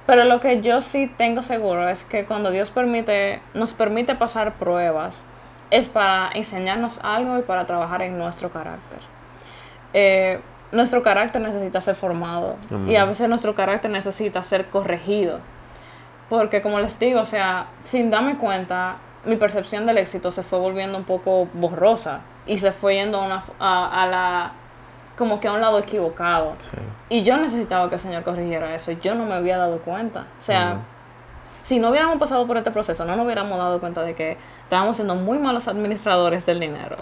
pero 0.06 0.24
lo 0.24 0.40
que 0.40 0.60
yo 0.60 0.80
sí 0.80 1.12
tengo 1.16 1.44
seguro 1.44 1.88
es 1.88 2.02
que 2.02 2.24
cuando 2.24 2.50
Dios 2.50 2.70
permite 2.70 3.40
nos 3.54 3.72
permite 3.72 4.16
pasar 4.16 4.54
pruebas 4.54 5.24
es 5.70 5.88
para 5.88 6.30
enseñarnos 6.34 6.98
algo 7.04 7.38
y 7.38 7.42
para 7.42 7.64
trabajar 7.66 8.02
en 8.02 8.18
nuestro 8.18 8.50
carácter. 8.50 8.98
Eh, 9.92 10.40
nuestro 10.72 11.02
carácter 11.02 11.42
necesita 11.42 11.82
ser 11.82 11.94
formado 11.94 12.56
y 12.86 12.96
a 12.96 13.04
veces 13.04 13.28
nuestro 13.28 13.54
carácter 13.54 13.90
necesita 13.90 14.42
ser 14.44 14.66
corregido. 14.66 15.40
Porque 16.28 16.62
como 16.62 16.78
les 16.78 16.98
digo, 16.98 17.20
o 17.20 17.26
sea, 17.26 17.66
sin 17.82 18.10
darme 18.10 18.38
cuenta, 18.38 18.98
mi 19.24 19.36
percepción 19.36 19.84
del 19.86 19.98
éxito 19.98 20.30
se 20.30 20.42
fue 20.42 20.58
volviendo 20.58 20.96
un 20.96 21.04
poco 21.04 21.48
borrosa 21.52 22.20
y 22.46 22.58
se 22.58 22.72
fue 22.72 22.94
yendo 22.94 23.20
a, 23.20 23.26
una, 23.26 23.44
a, 23.58 24.06
la 24.06 24.52
como 25.18 25.40
que 25.40 25.48
a 25.48 25.52
un 25.52 25.60
lado 25.60 25.78
equivocado. 25.78 26.54
Y 27.08 27.24
yo 27.24 27.36
necesitaba 27.36 27.88
que 27.88 27.96
el 27.96 28.00
Señor 28.00 28.22
corrigiera 28.22 28.74
eso. 28.74 28.92
y 28.92 29.00
Yo 29.00 29.14
no 29.16 29.24
me 29.26 29.34
había 29.34 29.58
dado 29.58 29.80
cuenta. 29.80 30.26
O 30.38 30.42
sea, 30.42 30.78
si 31.64 31.80
no 31.80 31.90
hubiéramos 31.90 32.18
pasado 32.18 32.46
por 32.46 32.56
este 32.56 32.70
proceso, 32.70 33.04
no 33.04 33.16
nos 33.16 33.26
hubiéramos 33.26 33.58
dado 33.58 33.80
cuenta 33.80 34.02
de 34.02 34.14
que 34.14 34.38
estábamos 34.62 34.96
siendo 34.96 35.16
muy 35.16 35.38
malos 35.38 35.66
administradores 35.68 36.46
del 36.46 36.60
dinero 36.60 36.96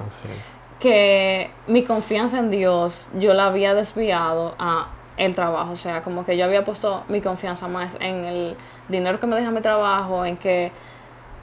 que 0.80 1.50
mi 1.66 1.84
confianza 1.84 2.38
en 2.38 2.50
Dios 2.50 3.08
yo 3.14 3.34
la 3.34 3.46
había 3.46 3.74
desviado 3.74 4.54
a 4.58 4.88
el 5.16 5.34
trabajo, 5.34 5.72
o 5.72 5.76
sea, 5.76 6.02
como 6.02 6.24
que 6.24 6.36
yo 6.36 6.44
había 6.44 6.64
puesto 6.64 7.02
mi 7.08 7.20
confianza 7.20 7.66
más 7.66 7.96
en 8.00 8.24
el 8.24 8.56
dinero 8.88 9.18
que 9.18 9.26
me 9.26 9.34
deja 9.34 9.50
mi 9.50 9.60
trabajo, 9.60 10.24
en 10.24 10.36
que 10.36 10.70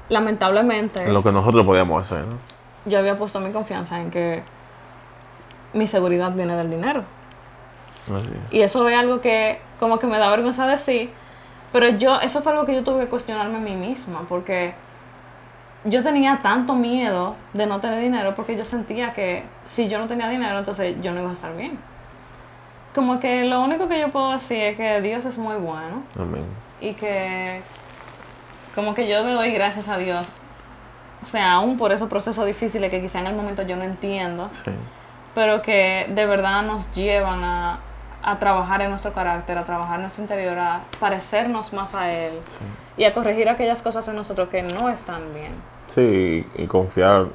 lamentablemente... 0.07 1.03
En 1.03 1.13
lo 1.13 1.21
que 1.21 1.31
nosotros 1.31 1.65
podíamos 1.65 2.01
hacer, 2.01 2.25
¿no? 2.25 2.37
Yo 2.85 2.99
había 2.99 3.17
puesto 3.17 3.39
mi 3.41 3.51
confianza 3.51 3.99
en 3.99 4.11
que 4.11 4.43
mi 5.73 5.87
seguridad 5.87 6.31
viene 6.31 6.55
del 6.55 6.71
dinero. 6.71 7.03
Y 8.51 8.61
eso 8.61 8.87
es 8.87 8.95
algo 8.95 9.19
que 9.19 9.59
como 9.79 9.99
que 9.99 10.07
me 10.07 10.17
da 10.19 10.29
vergüenza 10.29 10.67
decir, 10.67 11.11
pero 11.73 11.89
yo, 11.89 12.19
eso 12.21 12.41
fue 12.41 12.53
algo 12.53 12.65
que 12.65 12.75
yo 12.75 12.83
tuve 12.83 13.01
que 13.01 13.09
cuestionarme 13.09 13.57
a 13.57 13.59
mí 13.59 13.75
misma, 13.75 14.21
porque 14.29 14.73
yo 15.85 16.01
tenía 16.03 16.39
tanto 16.41 16.73
miedo 16.73 17.35
de 17.53 17.67
no 17.67 17.79
tener 17.79 18.01
dinero 18.01 18.35
porque 18.35 18.57
yo 18.57 18.65
sentía 18.65 19.13
que 19.13 19.43
si 19.65 19.87
yo 19.87 19.99
no 19.99 20.07
tenía 20.07 20.27
dinero, 20.27 20.57
entonces 20.57 20.95
yo 21.01 21.11
no 21.11 21.21
iba 21.21 21.29
a 21.29 21.33
estar 21.33 21.55
bien. 21.55 21.77
Como 22.93 23.19
que 23.19 23.43
lo 23.43 23.61
único 23.61 23.87
que 23.87 23.99
yo 23.99 24.11
puedo 24.11 24.31
decir 24.31 24.61
es 24.61 24.77
que 24.77 25.01
Dios 25.01 25.25
es 25.25 25.37
muy 25.37 25.57
bueno. 25.57 26.03
Amén. 26.19 26.45
Y 26.81 26.93
que 26.93 27.61
como 28.73 28.93
que 28.95 29.07
yo 29.07 29.23
le 29.23 29.31
doy 29.31 29.51
gracias 29.51 29.87
a 29.87 29.97
Dios. 29.97 30.41
O 31.23 31.27
sea, 31.27 31.53
aún 31.53 31.77
por 31.77 31.91
esos 31.91 32.09
procesos 32.09 32.45
difíciles 32.45 32.89
que 32.89 33.01
quizá 33.01 33.19
en 33.19 33.27
el 33.27 33.35
momento 33.35 33.61
yo 33.61 33.75
no 33.75 33.83
entiendo. 33.83 34.49
Sí. 34.49 34.71
Pero 35.35 35.61
que 35.61 36.07
de 36.09 36.25
verdad 36.25 36.63
nos 36.63 36.91
llevan 36.93 37.43
a, 37.43 37.79
a 38.23 38.39
trabajar 38.39 38.81
en 38.81 38.89
nuestro 38.89 39.13
carácter, 39.13 39.57
a 39.57 39.65
trabajar 39.65 39.95
en 39.95 40.01
nuestro 40.01 40.23
interior, 40.23 40.57
a 40.57 40.81
parecernos 40.99 41.73
más 41.73 41.93
a 41.93 42.11
Él. 42.11 42.39
Y 42.97 43.03
a 43.03 43.13
corregir 43.13 43.49
aquellas 43.49 43.81
cosas 43.81 44.07
en 44.07 44.15
nosotros 44.15 44.49
que 44.49 44.63
no 44.63 44.89
están 44.89 45.33
bien. 45.33 45.74
Sí, 45.87 46.45
y 46.55 46.67
confiar, 46.67 47.27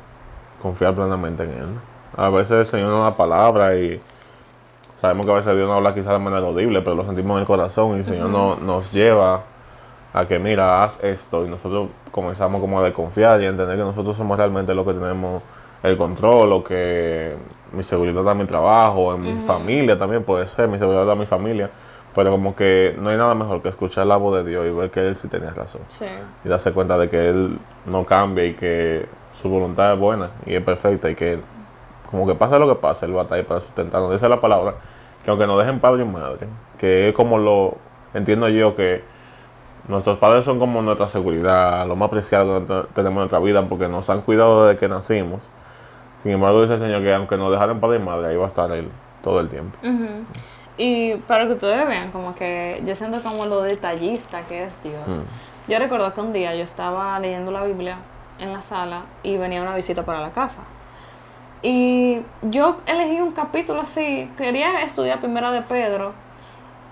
confiar 0.60 0.94
plenamente 0.94 1.44
en 1.44 1.50
Él. 1.50 1.68
A 2.16 2.28
veces 2.28 2.52
el 2.52 2.66
Señor 2.66 2.90
nos 2.90 3.04
da 3.04 3.16
palabra 3.16 3.76
y 3.76 4.00
sabemos 5.00 5.24
que 5.26 5.32
a 5.32 5.36
veces 5.36 5.56
Dios 5.56 5.68
no 5.68 5.74
habla 5.74 5.94
quizás 5.94 6.12
de 6.12 6.18
manera 6.18 6.46
audible, 6.46 6.82
pero 6.82 6.96
lo 6.96 7.04
sentimos 7.04 7.36
en 7.36 7.40
el 7.42 7.46
corazón 7.46 7.96
y 7.96 8.00
el 8.00 8.04
Señor 8.04 8.28
nos 8.28 8.92
lleva 8.92 9.42
a 10.12 10.26
que, 10.26 10.38
mira, 10.38 10.82
haz 10.82 11.02
esto. 11.02 11.46
Y 11.46 11.48
nosotros 11.48 11.88
comenzamos 12.10 12.60
como 12.60 12.80
a 12.80 12.82
desconfiar 12.82 13.40
y 13.40 13.46
a 13.46 13.48
entender 13.48 13.76
que 13.76 13.84
nosotros 13.84 14.16
somos 14.16 14.36
realmente 14.36 14.74
los 14.74 14.84
que 14.84 14.94
tenemos 14.94 15.42
el 15.82 15.96
control 15.96 16.52
o 16.52 16.64
que 16.64 17.34
mi 17.72 17.82
seguridad 17.84 18.22
da 18.22 18.34
mi 18.34 18.44
trabajo, 18.44 19.14
en 19.14 19.22
mi 19.22 19.40
familia 19.46 19.98
también 19.98 20.22
puede 20.24 20.46
ser, 20.48 20.68
mi 20.68 20.78
seguridad 20.78 21.06
da 21.06 21.14
mi 21.14 21.26
familia. 21.26 21.70
Pero 22.14 22.30
como 22.32 22.56
que 22.56 22.96
no 22.98 23.10
hay 23.10 23.16
nada 23.16 23.34
mejor 23.34 23.62
que 23.62 23.68
escuchar 23.68 24.06
la 24.06 24.16
voz 24.16 24.42
de 24.42 24.50
Dios 24.50 24.66
y 24.66 24.70
ver 24.70 24.90
que 24.90 25.06
Él 25.06 25.14
sí 25.14 25.28
tenía 25.28 25.50
razón. 25.50 25.82
Y 26.44 26.48
darse 26.48 26.72
cuenta 26.72 26.98
de 26.98 27.08
que 27.08 27.28
Él 27.28 27.58
no 27.86 28.04
cambia 28.04 28.44
y 28.44 28.54
que 28.54 29.06
su 29.40 29.48
voluntad 29.48 29.94
es 29.94 29.98
buena 29.98 30.30
y 30.44 30.54
es 30.54 30.62
perfecta 30.62 31.08
y 31.08 31.14
que 31.14 31.40
como 32.10 32.26
que 32.26 32.34
pase 32.34 32.58
lo 32.58 32.68
que 32.68 32.74
pase, 32.74 33.06
Él 33.06 33.14
va 33.14 33.20
a 33.20 33.22
estar 33.22 33.38
ahí 33.38 33.44
para 33.44 33.60
sustentarnos. 33.60 34.12
Dice 34.12 34.28
la 34.28 34.40
palabra 34.40 34.74
que 35.24 35.30
aunque 35.30 35.46
nos 35.46 35.58
dejen 35.58 35.78
padre 35.80 36.02
y 36.02 36.06
madre, 36.06 36.48
que 36.78 37.08
es 37.08 37.14
como 37.14 37.38
lo 37.38 37.76
entiendo 38.14 38.48
yo 38.48 38.74
que 38.74 39.04
nuestros 39.86 40.18
padres 40.18 40.44
son 40.44 40.58
como 40.58 40.82
nuestra 40.82 41.08
seguridad, 41.08 41.86
lo 41.86 41.96
más 41.96 42.10
preciado 42.10 42.66
que 42.66 42.88
tenemos 42.94 43.12
en 43.12 43.14
nuestra 43.14 43.38
vida 43.38 43.66
porque 43.68 43.88
nos 43.88 44.10
han 44.10 44.22
cuidado 44.22 44.66
desde 44.66 44.78
que 44.78 44.88
nacimos. 44.88 45.40
Sin 46.22 46.32
embargo, 46.32 46.60
dice 46.62 46.74
el 46.74 46.80
Señor 46.80 47.02
que 47.02 47.14
aunque 47.14 47.36
nos 47.36 47.50
dejaran 47.50 47.80
padre 47.80 47.96
y 47.96 48.00
madre, 48.00 48.28
ahí 48.28 48.36
va 48.36 48.44
a 48.44 48.48
estar 48.48 48.70
Él 48.72 48.88
todo 49.22 49.40
el 49.40 49.48
tiempo. 49.48 49.78
Y 50.82 51.16
para 51.26 51.46
que 51.46 51.52
ustedes 51.52 51.86
vean, 51.86 52.10
como 52.10 52.34
que 52.34 52.82
yo 52.86 52.94
siento 52.94 53.22
como 53.22 53.44
lo 53.44 53.60
detallista 53.60 54.40
que 54.48 54.64
es 54.64 54.82
Dios. 54.82 55.06
Mm. 55.06 55.70
Yo 55.70 55.78
recuerdo 55.78 56.14
que 56.14 56.22
un 56.22 56.32
día 56.32 56.54
yo 56.54 56.62
estaba 56.62 57.20
leyendo 57.20 57.50
la 57.50 57.64
Biblia 57.64 57.98
en 58.38 58.54
la 58.54 58.62
sala 58.62 59.02
y 59.22 59.36
venía 59.36 59.60
una 59.60 59.76
visita 59.76 60.06
para 60.06 60.20
la 60.20 60.30
casa. 60.30 60.62
Y 61.60 62.22
yo 62.40 62.78
elegí 62.86 63.20
un 63.20 63.32
capítulo 63.32 63.82
así, 63.82 64.30
quería 64.38 64.80
estudiar 64.82 65.20
primera 65.20 65.52
de 65.52 65.60
Pedro 65.60 66.14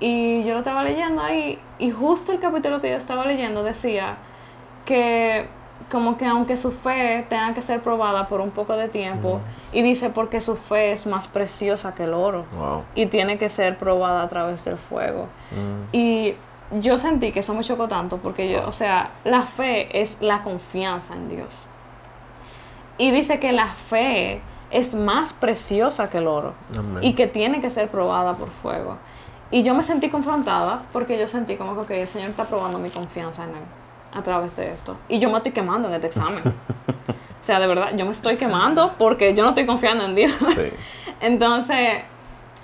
y 0.00 0.44
yo 0.44 0.52
lo 0.52 0.58
estaba 0.58 0.84
leyendo 0.84 1.22
ahí 1.22 1.58
y 1.78 1.90
justo 1.90 2.32
el 2.32 2.40
capítulo 2.40 2.82
que 2.82 2.90
yo 2.90 2.98
estaba 2.98 3.24
leyendo 3.24 3.62
decía 3.62 4.18
que 4.84 5.48
como 5.90 6.18
que 6.18 6.26
aunque 6.26 6.56
su 6.56 6.72
fe 6.72 7.24
tenga 7.28 7.54
que 7.54 7.62
ser 7.62 7.82
probada 7.82 8.28
por 8.28 8.40
un 8.40 8.50
poco 8.50 8.74
de 8.76 8.88
tiempo, 8.88 9.40
y 9.72 9.82
dice 9.82 10.10
porque 10.10 10.40
su 10.40 10.56
fe 10.56 10.92
es 10.92 11.06
más 11.06 11.28
preciosa 11.28 11.94
que 11.94 12.04
el 12.04 12.14
oro, 12.14 12.42
y 12.94 13.06
tiene 13.06 13.38
que 13.38 13.48
ser 13.48 13.78
probada 13.78 14.22
a 14.22 14.28
través 14.28 14.64
del 14.64 14.76
fuego. 14.76 15.28
Mm. 15.50 15.96
Y 15.96 16.34
yo 16.80 16.98
sentí 16.98 17.32
que 17.32 17.40
eso 17.40 17.54
me 17.54 17.64
chocó 17.64 17.88
tanto, 17.88 18.18
porque 18.18 18.50
yo, 18.50 18.66
o 18.68 18.72
sea, 18.72 19.10
la 19.24 19.42
fe 19.42 20.00
es 20.00 20.20
la 20.20 20.42
confianza 20.42 21.14
en 21.14 21.28
Dios. 21.28 21.66
Y 22.98 23.10
dice 23.10 23.38
que 23.38 23.52
la 23.52 23.68
fe 23.68 24.42
es 24.70 24.94
más 24.94 25.32
preciosa 25.32 26.10
que 26.10 26.18
el 26.18 26.26
oro, 26.26 26.52
y 27.00 27.14
que 27.14 27.26
tiene 27.26 27.62
que 27.62 27.70
ser 27.70 27.88
probada 27.88 28.34
por 28.34 28.50
fuego. 28.50 28.98
Y 29.50 29.62
yo 29.62 29.72
me 29.72 29.82
sentí 29.82 30.10
confrontada 30.10 30.82
porque 30.92 31.18
yo 31.18 31.26
sentí 31.26 31.56
como 31.56 31.86
que 31.86 32.02
el 32.02 32.08
Señor 32.08 32.28
está 32.28 32.44
probando 32.44 32.78
mi 32.78 32.90
confianza 32.90 33.44
en 33.44 33.50
Él 33.50 33.64
a 34.12 34.22
través 34.22 34.56
de 34.56 34.72
esto. 34.72 34.96
Y 35.08 35.18
yo 35.18 35.30
me 35.30 35.36
estoy 35.38 35.52
quemando 35.52 35.88
en 35.88 35.94
este 35.94 36.08
examen. 36.08 36.42
o 36.46 37.44
sea, 37.44 37.60
de 37.60 37.66
verdad, 37.66 37.90
yo 37.94 38.04
me 38.04 38.12
estoy 38.12 38.36
quemando 38.36 38.94
porque 38.98 39.34
yo 39.34 39.42
no 39.42 39.50
estoy 39.50 39.66
confiando 39.66 40.04
en 40.04 40.14
Dios. 40.14 40.32
Entonces, 41.20 42.02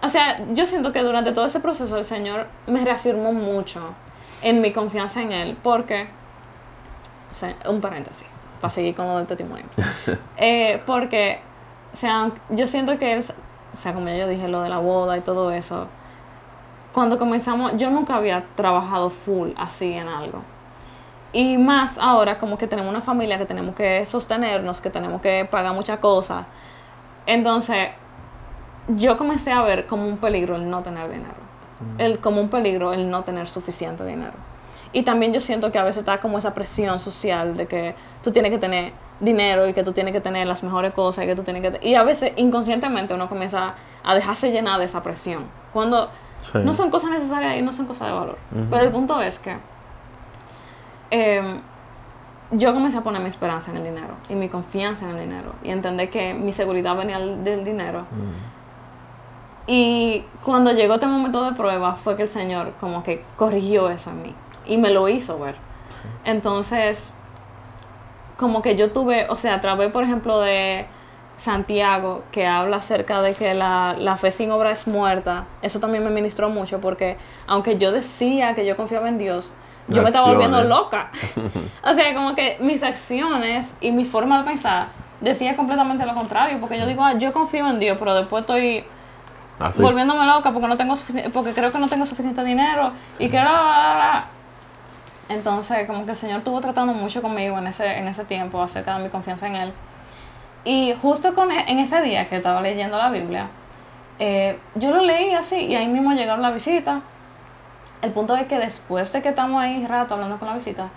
o 0.02 0.09
sea, 0.09 0.38
yo 0.52 0.66
siento 0.66 0.92
que 0.92 1.00
durante 1.00 1.33
todo 1.33 1.46
ese 1.46 1.61
proceso 1.61 1.96
el 1.96 2.04
Señor 2.04 2.46
me 2.66 2.85
reafirmó 2.85 3.33
mucho 3.33 3.80
en 4.42 4.61
mi 4.61 4.72
confianza 4.72 5.22
en 5.22 5.33
Él, 5.33 5.57
porque, 5.62 6.07
o 7.33 7.35
sea, 7.35 7.57
un 7.68 7.80
paréntesis, 7.80 8.26
para 8.61 8.70
seguir 8.70 8.94
con 8.94 9.07
lo 9.07 9.16
del 9.16 9.26
testimonio, 9.26 9.64
eh, 10.37 10.83
porque, 10.85 11.40
o 11.92 11.96
sea, 11.96 12.30
yo 12.50 12.66
siento 12.66 12.98
que 12.98 13.14
Él, 13.14 13.24
o 13.74 13.78
sea, 13.78 13.94
como 13.94 14.09
yo 14.11 14.28
dije, 14.28 14.46
lo 14.48 14.61
de 14.61 14.68
la 14.68 14.78
boda 14.78 15.16
y 15.16 15.22
todo 15.22 15.50
eso, 15.50 15.87
cuando 16.92 17.18
comenzamos, 17.18 17.72
yo 17.76 17.90
nunca 17.90 18.16
había 18.16 18.44
trabajado 18.54 19.11
full 19.11 19.50
así 19.57 19.94
en 19.94 20.09
algo. 20.09 20.42
Y 21.35 21.59
más 21.59 21.99
ahora, 21.99 22.38
como 22.38 22.57
que 22.57 22.68
tenemos 22.68 22.90
una 22.90 23.01
familia 23.01 23.38
que 23.38 23.44
tenemos 23.44 23.75
que 23.75 24.07
sostenernos, 24.07 24.81
que 24.81 24.88
tenemos 24.88 25.20
que 25.20 25.47
pagar 25.51 25.75
muchas 25.75 25.99
cosas. 25.99 26.47
Entonces, 27.27 27.88
yo 28.87 29.18
comencé 29.18 29.51
a 29.51 29.61
ver 29.62 29.87
como 29.88 30.07
un 30.07 30.18
peligro 30.18 30.55
el 30.55 30.70
no 30.70 30.83
tener 30.85 31.09
dinero. 31.09 31.35
El, 31.99 32.20
como 32.20 32.40
un 32.40 32.51
peligro 32.51 32.92
el 32.92 33.11
no 33.11 33.25
tener 33.25 33.49
suficiente 33.49 34.07
dinero. 34.07 34.35
Y 34.92 35.03
también 35.03 35.33
yo 35.33 35.40
siento 35.40 35.73
que 35.73 35.79
a 35.79 35.83
veces 35.83 36.01
está 36.01 36.20
como 36.20 36.38
esa 36.38 36.55
presión 36.55 37.01
social 37.01 37.57
de 37.57 37.66
que 37.66 37.97
tú 38.23 38.31
tienes 38.31 38.53
que 38.53 38.59
tener 38.59 38.92
dinero 39.18 39.66
y 39.68 39.75
que 39.75 39.83
tú 39.83 39.90
tienes 39.90 40.12
que 40.12 40.20
tener 40.20 40.47
las 40.47 40.62
mejores 40.62 40.94
cosas 40.94 41.25
y 41.25 41.27
que 41.27 41.35
tú 41.35 41.42
tienes 41.42 41.62
que... 41.62 41.88
Y 41.88 41.97
a 41.97 42.05
veces 42.05 42.33
inconscientemente 42.37 43.12
uno 43.12 43.29
comienza 43.29 43.75
a 44.05 44.14
dejarse 44.14 44.53
llenar 44.53 44.79
de 44.79 44.85
esa 44.85 45.03
presión. 45.03 45.47
Cuando 45.73 46.11
no 46.62 46.73
son 46.75 46.90
cosas 46.90 47.11
necesarias 47.11 47.57
y 47.57 47.62
no 47.62 47.73
son 47.73 47.87
cosas 47.87 48.07
de 48.07 48.14
valor. 48.14 48.38
Pero 48.70 48.85
el 48.85 48.92
punto 48.92 49.20
es 49.20 49.40
que 49.40 49.57
em, 51.14 51.61
yo 52.50 52.74
comencé 52.74 52.98
a 52.98 53.03
poner 53.03 53.22
mi 53.22 53.29
esperanza 53.29 53.70
en 53.70 53.79
el 53.79 53.85
dinero 53.85 54.14
y 54.29 54.35
mi 54.35 54.48
confianza 54.48 55.05
en 55.07 55.12
el 55.12 55.20
dinero 55.29 55.55
y 55.62 55.70
entender 55.70 56.11
que 56.11 56.35
mi 56.35 56.53
seguridad 56.53 56.96
venía 56.96 57.18
del 57.18 57.64
dinero. 57.64 58.05
Y 59.66 60.24
cuando 60.44 60.72
llegó 60.72 60.94
este 60.94 61.07
momento 61.07 61.42
de 61.44 61.53
prueba 61.53 61.96
fue 61.96 62.16
que 62.16 62.22
el 62.22 62.29
Señor 62.29 62.72
como 62.81 63.03
que 63.03 63.24
corrigió 63.37 63.88
eso 63.88 64.11
en 64.11 64.22
mí 64.22 64.35
y 64.66 64.77
me 64.77 64.90
lo 64.90 65.09
hizo 65.09 65.38
ver. 65.38 65.55
Entonces, 66.24 67.14
como 68.37 68.61
que 68.61 68.77
yo 68.77 68.90
tuve, 68.92 69.27
o 69.31 69.37
sea, 69.37 69.55
a 69.55 69.61
través, 69.61 69.90
por 69.90 70.05
ejemplo, 70.05 70.40
de 70.40 70.87
Santiago, 71.38 72.24
que 72.31 72.46
habla 72.46 72.79
acerca 72.79 73.22
de 73.22 73.35
que 73.35 73.55
la, 73.55 73.96
la, 73.98 74.16
fe 74.16 74.31
sin 74.31 74.50
obra 74.50 74.70
es 74.70 74.87
muerta, 74.87 75.46
eso 75.62 75.81
también 75.81 76.05
me 76.05 76.11
ministró 76.11 76.50
mucho 76.50 76.81
porque 76.81 77.16
aunque 77.46 77.79
yo 77.79 77.90
decía 77.90 78.55
que 78.55 78.66
yo 78.66 78.77
confiaba 78.77 79.09
en 79.09 79.18
Dios, 79.18 79.53
yo 79.88 80.03
me 80.03 80.09
estaba 80.09 80.29
volviendo 80.29 80.62
loca. 80.64 81.11
o 81.83 81.94
sea, 81.94 82.14
como 82.14 82.35
que 82.35 82.57
mis 82.61 82.83
acciones 82.83 83.77
y 83.81 83.92
mi 83.92 84.05
forma 84.05 84.38
de 84.38 84.44
pensar 84.44 84.88
decía 85.20 85.57
completamente 85.57 86.05
lo 86.05 86.14
contrario, 86.14 86.59
porque 86.61 86.79
yo 86.79 86.87
digo, 86.87 87.03
ah, 87.03 87.14
yo 87.14 87.33
confío 87.33 87.68
en 87.68 87.79
Dios, 87.79 87.97
pero 87.99 88.14
después 88.14 88.42
estoy 88.42 88.85
Ah, 89.61 89.70
volviéndome 89.77 90.27
loca 90.27 90.53
porque 90.53 90.66
no 90.66 90.77
tengo 90.77 90.94
porque 91.33 91.53
creo 91.53 91.70
que 91.70 91.79
no 91.79 91.88
tengo 91.88 92.07
suficiente 92.07 92.42
dinero 92.42 92.92
y 93.20 93.29
quiero 93.29 93.51
entonces 95.29 95.87
como 95.87 96.05
que 96.05 96.11
el 96.11 96.16
Señor 96.16 96.38
estuvo 96.38 96.61
tratando 96.61 96.92
mucho 96.92 97.23
conmigo 97.23 97.57
en 97.59 97.68
ese 97.68 97.99
en 97.99 98.09
ese 98.09 98.25
tiempo 98.25 98.61
acerca 98.61 98.99
de 98.99 99.05
mi 99.05 99.11
confianza 99.11 99.47
en 99.47 99.57
él. 99.57 99.73
Y 100.64 100.94
justo 101.01 101.35
con 101.35 101.53
e, 101.53 101.70
en 101.70 101.79
ese 101.79 102.01
día 102.03 102.27
que 102.27 102.37
estaba 102.37 102.61
leyendo 102.61 102.99
la 102.99 103.11
Biblia 103.11 103.49
eh, 104.18 104.59
yo 104.75 104.90
lo 104.90 105.03
leí 105.03 105.33
así 105.35 105.57
y 105.57 105.77
ahí 105.77 105.87
mismo 105.87 106.12
llegaron 106.12 106.42
la 106.42 106.51
visita 106.51 107.03
el 108.04 108.12
punto 108.12 108.36
es 108.36 108.46
que 108.46 108.58
después 108.58 109.12
de 109.12 109.22
que 109.22 109.30
estamos 109.30 109.60
ahí 109.60 109.86
rato 109.86 110.14
hablando 110.14 110.38
con 110.38 110.48
la 110.48 110.54
visita 110.54 110.88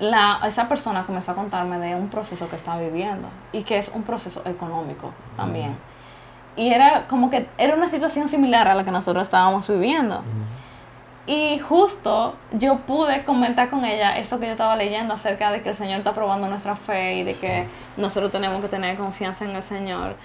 la, 0.00 0.40
esa 0.46 0.68
persona 0.68 1.04
comenzó 1.04 1.32
a 1.32 1.34
contarme 1.34 1.78
de 1.78 1.94
un 1.94 2.08
proceso 2.08 2.48
que 2.48 2.56
estaba 2.56 2.80
viviendo 2.80 3.28
y 3.52 3.62
que 3.62 3.78
es 3.78 3.88
un 3.88 4.02
proceso 4.02 4.42
económico 4.44 5.12
también. 5.36 5.76
Y 6.56 6.72
era 6.72 7.06
como 7.06 7.30
que 7.30 7.48
era 7.58 7.74
una 7.74 7.88
situación 7.88 8.28
similar 8.28 8.68
a 8.68 8.74
la 8.74 8.84
que 8.84 8.90
nosotros 8.90 9.22
estábamos 9.22 9.68
viviendo. 9.68 10.22
Y 11.26 11.58
justo 11.58 12.36
yo 12.52 12.78
pude 12.78 13.24
comentar 13.24 13.68
con 13.68 13.84
ella 13.84 14.16
eso 14.16 14.40
que 14.40 14.46
yo 14.46 14.52
estaba 14.52 14.76
leyendo 14.76 15.14
acerca 15.14 15.50
de 15.50 15.62
que 15.62 15.70
el 15.70 15.74
Señor 15.74 15.98
está 15.98 16.14
probando 16.14 16.48
nuestra 16.48 16.74
fe 16.74 17.16
y 17.16 17.24
de 17.24 17.34
que 17.34 17.66
nosotros 17.96 18.32
tenemos 18.32 18.62
que 18.62 18.68
tener 18.68 18.96
confianza 18.96 19.44
en 19.44 19.50
el 19.50 19.62
Señor. 19.62 20.16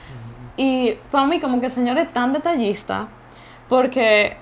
Y 0.55 0.93
para 1.11 1.25
mí 1.25 1.39
como 1.39 1.59
que 1.59 1.65
el 1.65 1.71
Señor 1.71 1.97
es 1.97 2.13
tan 2.13 2.31
detallista 2.31 3.07
porque 3.67 4.37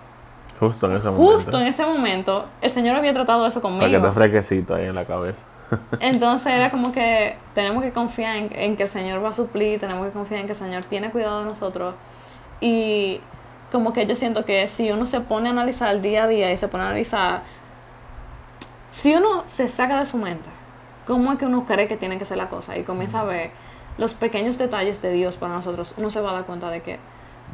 justo 0.61 0.85
en 0.85 0.97
ese 0.97 1.09
momento, 1.09 1.33
justo 1.33 1.59
en 1.59 1.67
ese 1.67 1.83
momento 1.83 2.45
el 2.61 2.69
Señor 2.69 2.95
había 2.95 3.13
tratado 3.13 3.47
eso 3.47 3.63
conmigo. 3.63 3.81
Para 3.81 3.99
que 3.99 4.11
fresquecito 4.11 4.75
ahí 4.75 4.85
en 4.85 4.93
la 4.93 5.05
cabeza. 5.05 5.43
Entonces 5.99 6.53
era 6.53 6.69
como 6.69 6.91
que 6.91 7.35
tenemos 7.55 7.83
que 7.83 7.91
confiar 7.91 8.35
en, 8.37 8.77
que 8.77 8.83
el 8.83 8.89
Señor 8.89 9.25
va 9.25 9.29
a 9.29 9.33
suplir, 9.33 9.79
tenemos 9.79 10.05
que 10.05 10.13
confiar 10.13 10.41
en 10.41 10.45
que 10.45 10.51
el 10.51 10.57
Señor 10.59 10.85
tiene 10.85 11.09
cuidado 11.09 11.39
de 11.39 11.45
nosotros. 11.45 11.95
Y 12.59 13.21
como 13.71 13.91
que 13.91 14.05
yo 14.05 14.15
siento 14.15 14.45
que 14.45 14.67
si 14.67 14.91
uno 14.91 15.07
se 15.07 15.21
pone 15.21 15.49
a 15.49 15.51
analizar 15.51 15.95
el 15.95 16.03
día 16.03 16.25
a 16.25 16.27
día 16.27 16.51
y 16.51 16.57
se 16.57 16.67
pone 16.67 16.83
a 16.83 16.87
analizar, 16.87 17.41
si 18.91 19.15
uno 19.15 19.43
se 19.47 19.67
saca 19.67 19.97
de 19.97 20.05
su 20.05 20.17
mente 20.17 20.49
cómo 21.07 21.31
es 21.31 21.39
que 21.39 21.47
uno 21.47 21.65
cree 21.65 21.87
que 21.87 21.97
tiene 21.97 22.19
que 22.19 22.25
ser 22.25 22.37
la 22.37 22.49
cosa 22.49 22.77
y 22.77 22.83
comienza 22.83 23.21
a 23.21 23.23
ver 23.23 23.49
los 23.97 24.13
pequeños 24.13 24.59
detalles 24.59 25.01
de 25.01 25.11
Dios 25.11 25.37
para 25.37 25.53
nosotros, 25.53 25.95
uno 25.97 26.11
se 26.11 26.21
va 26.21 26.29
a 26.29 26.33
dar 26.33 26.45
cuenta 26.45 26.69
de 26.69 26.81
que 26.81 26.99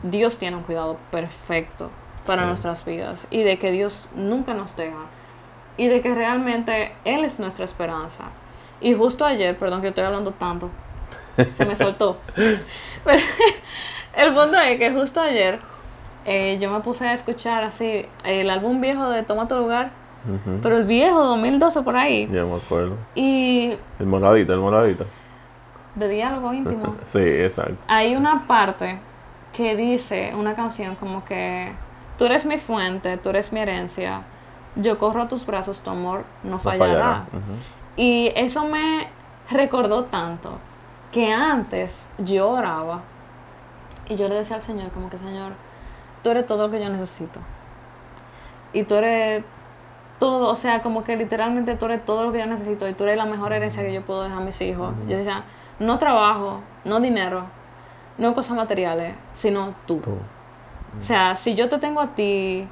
Dios 0.04 0.38
tiene 0.38 0.58
un 0.58 0.64
cuidado 0.64 0.98
perfecto 1.10 1.90
para 2.28 2.46
nuestras 2.46 2.86
vidas 2.86 3.26
y 3.32 3.44
de 3.44 3.58
que 3.58 3.72
Dios 3.72 4.08
nunca 4.16 4.54
nos 4.54 4.76
deja 4.76 5.06
y 5.78 5.88
de 5.88 6.02
que 6.02 6.14
realmente 6.14 6.92
Él 7.06 7.24
es 7.24 7.40
nuestra 7.40 7.66
esperanza. 7.66 8.26
Y 8.82 8.94
justo 8.94 9.26
ayer, 9.26 9.58
perdón 9.58 9.82
que 9.82 9.88
estoy 9.88 10.04
hablando 10.04 10.32
tanto, 10.32 10.70
se 11.56 11.66
me 11.66 11.76
soltó. 11.76 12.18
Pero 13.04 13.22
el 14.18 14.34
punto 14.34 14.58
es 14.58 14.78
que 14.78 14.92
justo 14.92 15.22
ayer 15.22 15.60
eh, 16.26 16.58
yo 16.60 16.70
me 16.70 16.82
puse 16.82 17.08
a 17.08 17.14
escuchar 17.14 17.64
así 17.64 18.06
el 18.26 18.50
álbum 18.50 18.82
viejo 18.82 19.10
de 19.10 19.24
Toma 19.24 19.48
tu 19.48 19.56
lugar, 19.56 19.92
pero 20.62 20.76
el 20.76 20.84
viejo 20.84 21.24
2012 21.24 21.84
por 21.84 21.96
ahí. 21.96 22.28
Ya 22.30 22.44
me 22.44 22.58
acuerdo. 22.58 22.98
Y. 23.16 23.78
El 23.98 24.06
moradito, 24.08 24.54
el 24.54 24.60
moradito. 24.60 25.06
De 25.96 26.10
diálogo 26.10 26.54
íntimo. 26.54 26.96
sí, 27.06 27.20
exacto. 27.20 27.78
Hay 27.88 28.18
una 28.18 28.46
parte 28.46 29.00
que 29.54 29.78
dice, 29.78 30.34
una 30.36 30.54
canción 30.54 30.96
como 30.96 31.24
que 31.24 31.72
tú 32.18 32.26
eres 32.26 32.46
mi 32.46 32.58
fuente, 32.58 33.18
tú 33.18 33.30
eres 33.30 33.52
mi 33.52 33.60
herencia 33.60 34.24
yo 34.82 34.98
corro 34.98 35.24
a 35.24 35.28
tus 35.28 35.46
brazos, 35.46 35.82
tu 35.82 35.90
amor 35.90 36.24
no 36.44 36.60
fallará. 36.60 37.26
Y 37.96 38.32
eso 38.36 38.66
me 38.66 39.08
recordó 39.50 40.04
tanto 40.06 40.60
que 41.12 41.32
antes 41.32 42.10
yo 42.18 42.50
oraba 42.50 43.02
y 44.08 44.16
yo 44.16 44.28
le 44.28 44.36
decía 44.36 44.58
al 44.58 44.62
Señor 44.62 44.92
como 44.92 45.10
que 45.10 45.18
Señor, 45.18 45.54
tú 46.24 46.30
eres 46.30 46.46
todo 46.46 46.68
lo 46.68 46.72
que 46.72 46.80
yo 46.80 46.90
necesito. 46.90 47.40
Y 48.74 48.84
tú 48.84 48.96
eres 48.96 49.44
todo, 50.20 50.50
o 50.50 50.56
sea, 50.56 50.82
como 50.82 51.04
que 51.04 51.16
literalmente 51.16 51.76
tú 51.76 51.86
eres 51.86 52.06
todo 52.06 52.24
lo 52.24 52.32
que 52.32 52.40
yo 52.40 52.46
necesito 52.46 52.88
y 52.88 52.94
tú 52.94 53.04
eres 53.06 53.18
la 53.18 53.26
mejor 53.26 53.54
herencia 53.54 53.84
que 53.84 53.94
yo 53.94 54.02
puedo 54.02 54.24
dejar 54.24 54.42
a 54.42 54.46
mis 54.46 54.60
hijos. 54.62 54.94
Yo 55.08 55.18
decía, 55.18 55.44
no 55.80 55.98
trabajo, 55.98 56.62
no 56.86 57.00
dinero, 57.00 57.44
no 58.18 58.36
cosas 58.36 58.58
materiales, 58.58 59.16
sino 59.36 59.74
tú. 59.86 60.02
O 60.98 61.02
sea, 61.02 61.36
si 61.36 61.56
yo 61.56 61.70
te 61.70 61.78
tengo 61.78 62.02
a 62.02 62.08
ti, 62.08 62.68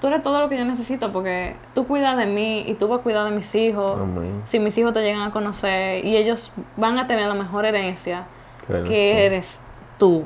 tú 0.00 0.06
eres 0.06 0.22
todo 0.22 0.40
lo 0.40 0.48
que 0.48 0.56
yo 0.56 0.64
necesito 0.64 1.12
porque 1.12 1.56
tú 1.74 1.86
cuidas 1.86 2.16
de 2.16 2.26
mí 2.26 2.64
y 2.66 2.74
tú 2.74 2.88
vas 2.88 3.00
a 3.00 3.02
cuidar 3.02 3.24
de 3.24 3.36
mis 3.36 3.54
hijos. 3.54 4.00
Si 4.44 4.58
mis 4.58 4.76
hijos 4.78 4.92
te 4.92 5.02
llegan 5.02 5.22
a 5.22 5.30
conocer 5.30 6.04
y 6.04 6.16
ellos 6.16 6.52
van 6.76 6.98
a 6.98 7.06
tener 7.06 7.26
la 7.26 7.34
mejor 7.34 7.64
herencia 7.64 8.26
que 8.66 9.26
eres 9.26 9.60
tú. 9.98 10.24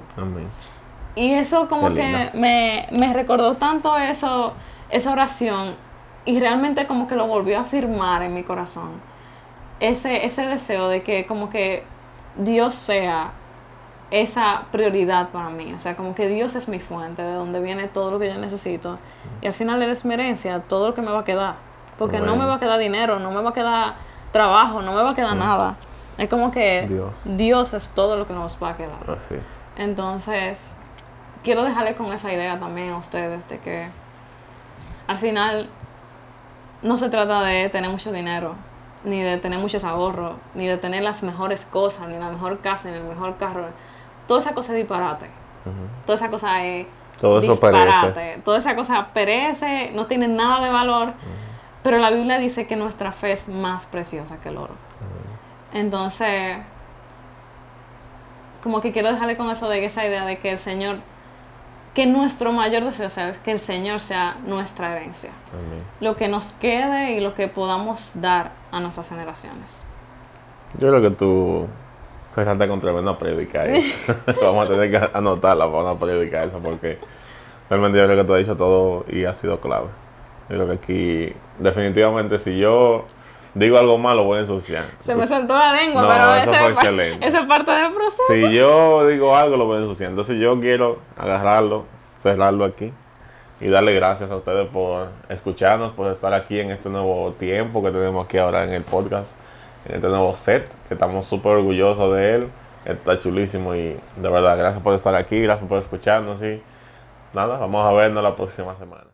Y 1.15 1.33
eso 1.33 1.69
como 1.69 1.93
que 1.93 2.31
me, 2.35 2.87
me, 2.91 3.13
recordó 3.13 3.55
tanto 3.55 3.99
eso, 3.99 4.55
esa 4.91 5.13
oración 5.13 5.75
y 6.25 6.41
realmente 6.41 6.87
como 6.87 7.07
que 7.07 7.17
lo 7.17 7.27
volvió 7.27 7.59
a 7.59 7.63
afirmar 7.63 8.23
en 8.23 8.35
mi 8.35 8.43
corazón. 8.43 8.91
Ese, 9.81 10.25
ese 10.25 10.47
deseo 10.47 10.89
de 10.89 11.03
que 11.03 11.27
como 11.27 11.51
que 11.51 11.85
Dios 12.37 12.75
sea 12.75 13.33
esa 14.13 14.65
prioridad 14.71 15.31
para 15.31 15.49
mí. 15.49 15.73
O 15.73 15.81
sea, 15.81 15.97
como 15.97 16.15
que 16.15 16.29
Dios 16.29 16.55
es 16.55 16.69
mi 16.69 16.79
fuente, 16.79 17.23
de 17.23 17.33
donde 17.33 17.61
viene 17.61 17.89
todo 17.89 18.11
lo 18.11 18.19
que 18.19 18.29
yo 18.29 18.37
necesito. 18.37 18.99
Y 19.41 19.47
al 19.47 19.55
final 19.55 19.83
eres 19.83 20.05
mi 20.05 20.15
herencia, 20.15 20.61
todo 20.61 20.89
lo 20.89 20.95
que 20.95 21.01
me 21.01 21.11
va 21.11 21.21
a 21.21 21.25
quedar. 21.25 21.55
Porque 21.99 22.21
no 22.21 22.37
me 22.37 22.45
va 22.45 22.57
a 22.57 22.61
quedar 22.61 22.79
dinero, 22.79 23.19
no 23.19 23.31
me 23.31 23.41
va 23.41 23.51
a 23.51 23.53
quedar 23.55 23.95
trabajo, 24.31 24.83
no 24.83 24.93
me 24.93 25.03
va 25.03 25.11
a 25.11 25.15
quedar 25.15 25.35
nada. 25.35 25.77
Es 26.19 26.29
como 26.29 26.51
que 26.51 26.87
Dios. 27.25 27.73
es 27.73 27.91
todo 27.91 28.17
lo 28.17 28.27
que 28.27 28.35
nos 28.35 28.63
va 28.63 28.71
a 28.71 28.77
quedar. 28.77 28.99
Así 29.09 29.37
Entonces, 29.77 30.77
quiero 31.43 31.65
dejarle 31.65 31.95
con 31.95 32.13
esa 32.13 32.31
idea 32.33 32.59
también 32.61 32.91
a 32.91 32.99
ustedes 32.99 33.49
de 33.49 33.59
que 33.61 33.87
al 35.07 35.17
final 35.17 35.71
no 36.83 36.99
se 36.99 37.09
trata 37.09 37.41
de 37.41 37.71
tener 37.71 37.91
mucho 37.91 38.13
dinero, 38.13 38.57
ni 39.05 39.23
de 39.23 39.39
tener 39.39 39.59
muchos 39.59 39.85
ahorros, 39.85 40.35
ni 40.55 40.67
de 40.67 40.77
tener 40.77 41.03
las 41.03 41.23
mejores 41.23 41.65
cosas, 41.65 42.09
ni 42.09 42.19
la 42.19 42.29
mejor 42.29 42.59
casa, 42.59 42.91
ni 42.91 42.99
el 42.99 43.05
mejor 43.05 43.39
carro 43.39 43.69
toda 44.33 44.41
esa 44.41 44.55
cosa 44.55 44.73
es 44.73 44.79
disparate. 44.79 45.27
Toda 46.07 46.17
esa 46.17 46.31
cosa 46.31 46.65
es 46.65 46.87
Todo 47.21 47.39
eso 47.39 47.53
disparate. 47.53 48.41
Toda 48.43 48.57
esa 48.57 48.75
cosa 48.75 49.09
perece, 49.13 49.91
no 49.93 50.07
tiene 50.07 50.27
nada 50.27 50.65
de 50.65 50.73
valor. 50.73 51.13
Pero 51.83 51.99
la 51.99 52.11
Biblia 52.11 52.39
dice 52.39 52.67
que 52.67 52.75
nuestra 52.75 53.13
fe 53.13 53.33
es 53.33 53.49
más 53.51 53.85
preciosa 53.85 54.39
que 54.41 54.49
el 54.49 54.57
oro. 54.57 54.75
Entonces, 55.75 56.57
como 58.63 58.81
que 58.81 58.91
quiero 58.93 59.13
dejarle 59.13 59.37
con 59.37 59.51
eso 59.51 59.69
de 59.69 59.85
esa 59.85 60.07
idea 60.07 60.25
de 60.25 60.39
que 60.39 60.51
el 60.51 60.59
Señor 60.59 60.97
que 61.93 62.07
nuestro 62.07 62.53
mayor 62.53 62.85
deseo 62.85 63.11
sea 63.11 63.35
que 63.45 63.53
el 63.53 63.61
Señor 63.61 64.01
sea 64.01 64.39
nuestra 64.47 64.97
herencia. 64.97 65.29
Lo 66.01 66.17
que 66.17 66.27
nos 66.27 66.53
quede 66.53 67.13
y 67.13 67.21
lo 67.21 67.35
que 67.35 67.49
podamos 67.49 68.13
dar 68.15 68.53
a 68.71 68.81
nuestras 68.81 69.11
generaciones. 69.11 69.71
Yo 70.79 70.89
creo 70.89 71.03
que 71.03 71.11
tú 71.11 71.69
salta 72.33 72.67
con 72.69 72.81
tremenda 72.81 73.19
prédica 73.19 73.63
ahí. 73.63 73.93
Vamos 74.43 74.67
a 74.67 74.69
tener 74.71 74.91
que 74.91 75.11
anotarla 75.17 75.67
para 75.71 75.85
una 75.85 75.99
prédica 75.99 76.45
esa 76.45 76.59
porque 76.59 76.99
realmente 77.69 77.99
yo 77.99 78.05
creo 78.05 78.17
que 78.17 78.25
tú 78.25 78.35
has 78.35 78.41
dicho 78.41 78.57
todo 78.57 79.05
y 79.09 79.25
ha 79.25 79.35
sido 79.35 79.61
clave. 79.61 79.87
Yo 80.49 80.57
creo 80.57 80.67
que 80.67 80.73
aquí 80.73 81.37
definitivamente 81.59 82.39
si 82.39 82.59
yo 82.59 83.05
digo 83.55 83.79
algo 83.79 83.99
malo 83.99 84.25
voy 84.25 84.39
a 84.39 84.41
ensuciar. 84.41 84.85
Se 85.05 85.15
me 85.15 85.27
saltó 85.27 85.57
la 85.57 85.73
lengua, 85.73 86.09
pero 86.09 86.35
eso, 86.35 86.63
fue 86.63 86.73
excelente. 86.73 87.27
Esa 87.27 87.41
es 87.41 87.47
parte 87.47 87.71
del 87.71 87.93
proceso. 87.93 88.23
Si 88.29 88.53
yo 88.55 89.07
digo 89.07 89.37
algo 89.37 89.57
lo 89.57 89.67
voy 89.67 89.79
a 89.79 89.81
ensuciar. 89.81 90.11
Entonces 90.11 90.39
yo 90.39 90.59
quiero 90.61 90.99
agarrarlo, 91.17 91.85
cerrarlo 92.17 92.65
aquí 92.65 92.93
y 93.61 93.69
darle 93.69 93.95
gracias 93.95 94.31
a 94.31 94.37
ustedes 94.37 94.67
por 94.69 95.09
escucharnos, 95.29 95.93
por 95.93 96.11
estar 96.11 96.35
aquí 96.35 96.59
en 96.59 96.71
este 96.71 96.89
nuevo 96.89 97.33
tiempo 97.39 97.83
que 97.83 97.93
tenemos 97.93 98.25
aquí 98.25 98.39
ahora 98.39 98.65
en 98.65 98.73
el 98.73 98.83
podcast, 98.83 99.33
en 99.87 99.97
este 99.97 100.09
nuevo 100.09 100.35
set, 100.35 100.71
que 100.89 100.95
estamos 100.95 101.27
súper 101.27 101.53
orgullosos 101.53 102.15
de 102.15 102.35
él. 102.35 102.49
Está 102.85 103.19
chulísimo 103.19 103.75
y 103.75 103.97
de 104.17 104.29
verdad, 104.29 104.59
gracias 104.59 104.83
por 104.83 104.95
estar 104.95 105.15
aquí, 105.15 105.41
gracias 105.43 105.69
por 105.69 105.79
escucharnos 105.79 106.43
y 106.43 106.61
nada, 107.33 107.57
vamos 107.59 107.87
a 107.87 107.93
vernos 107.93 108.23
la 108.23 108.35
próxima 108.35 108.75
semana. 108.77 109.07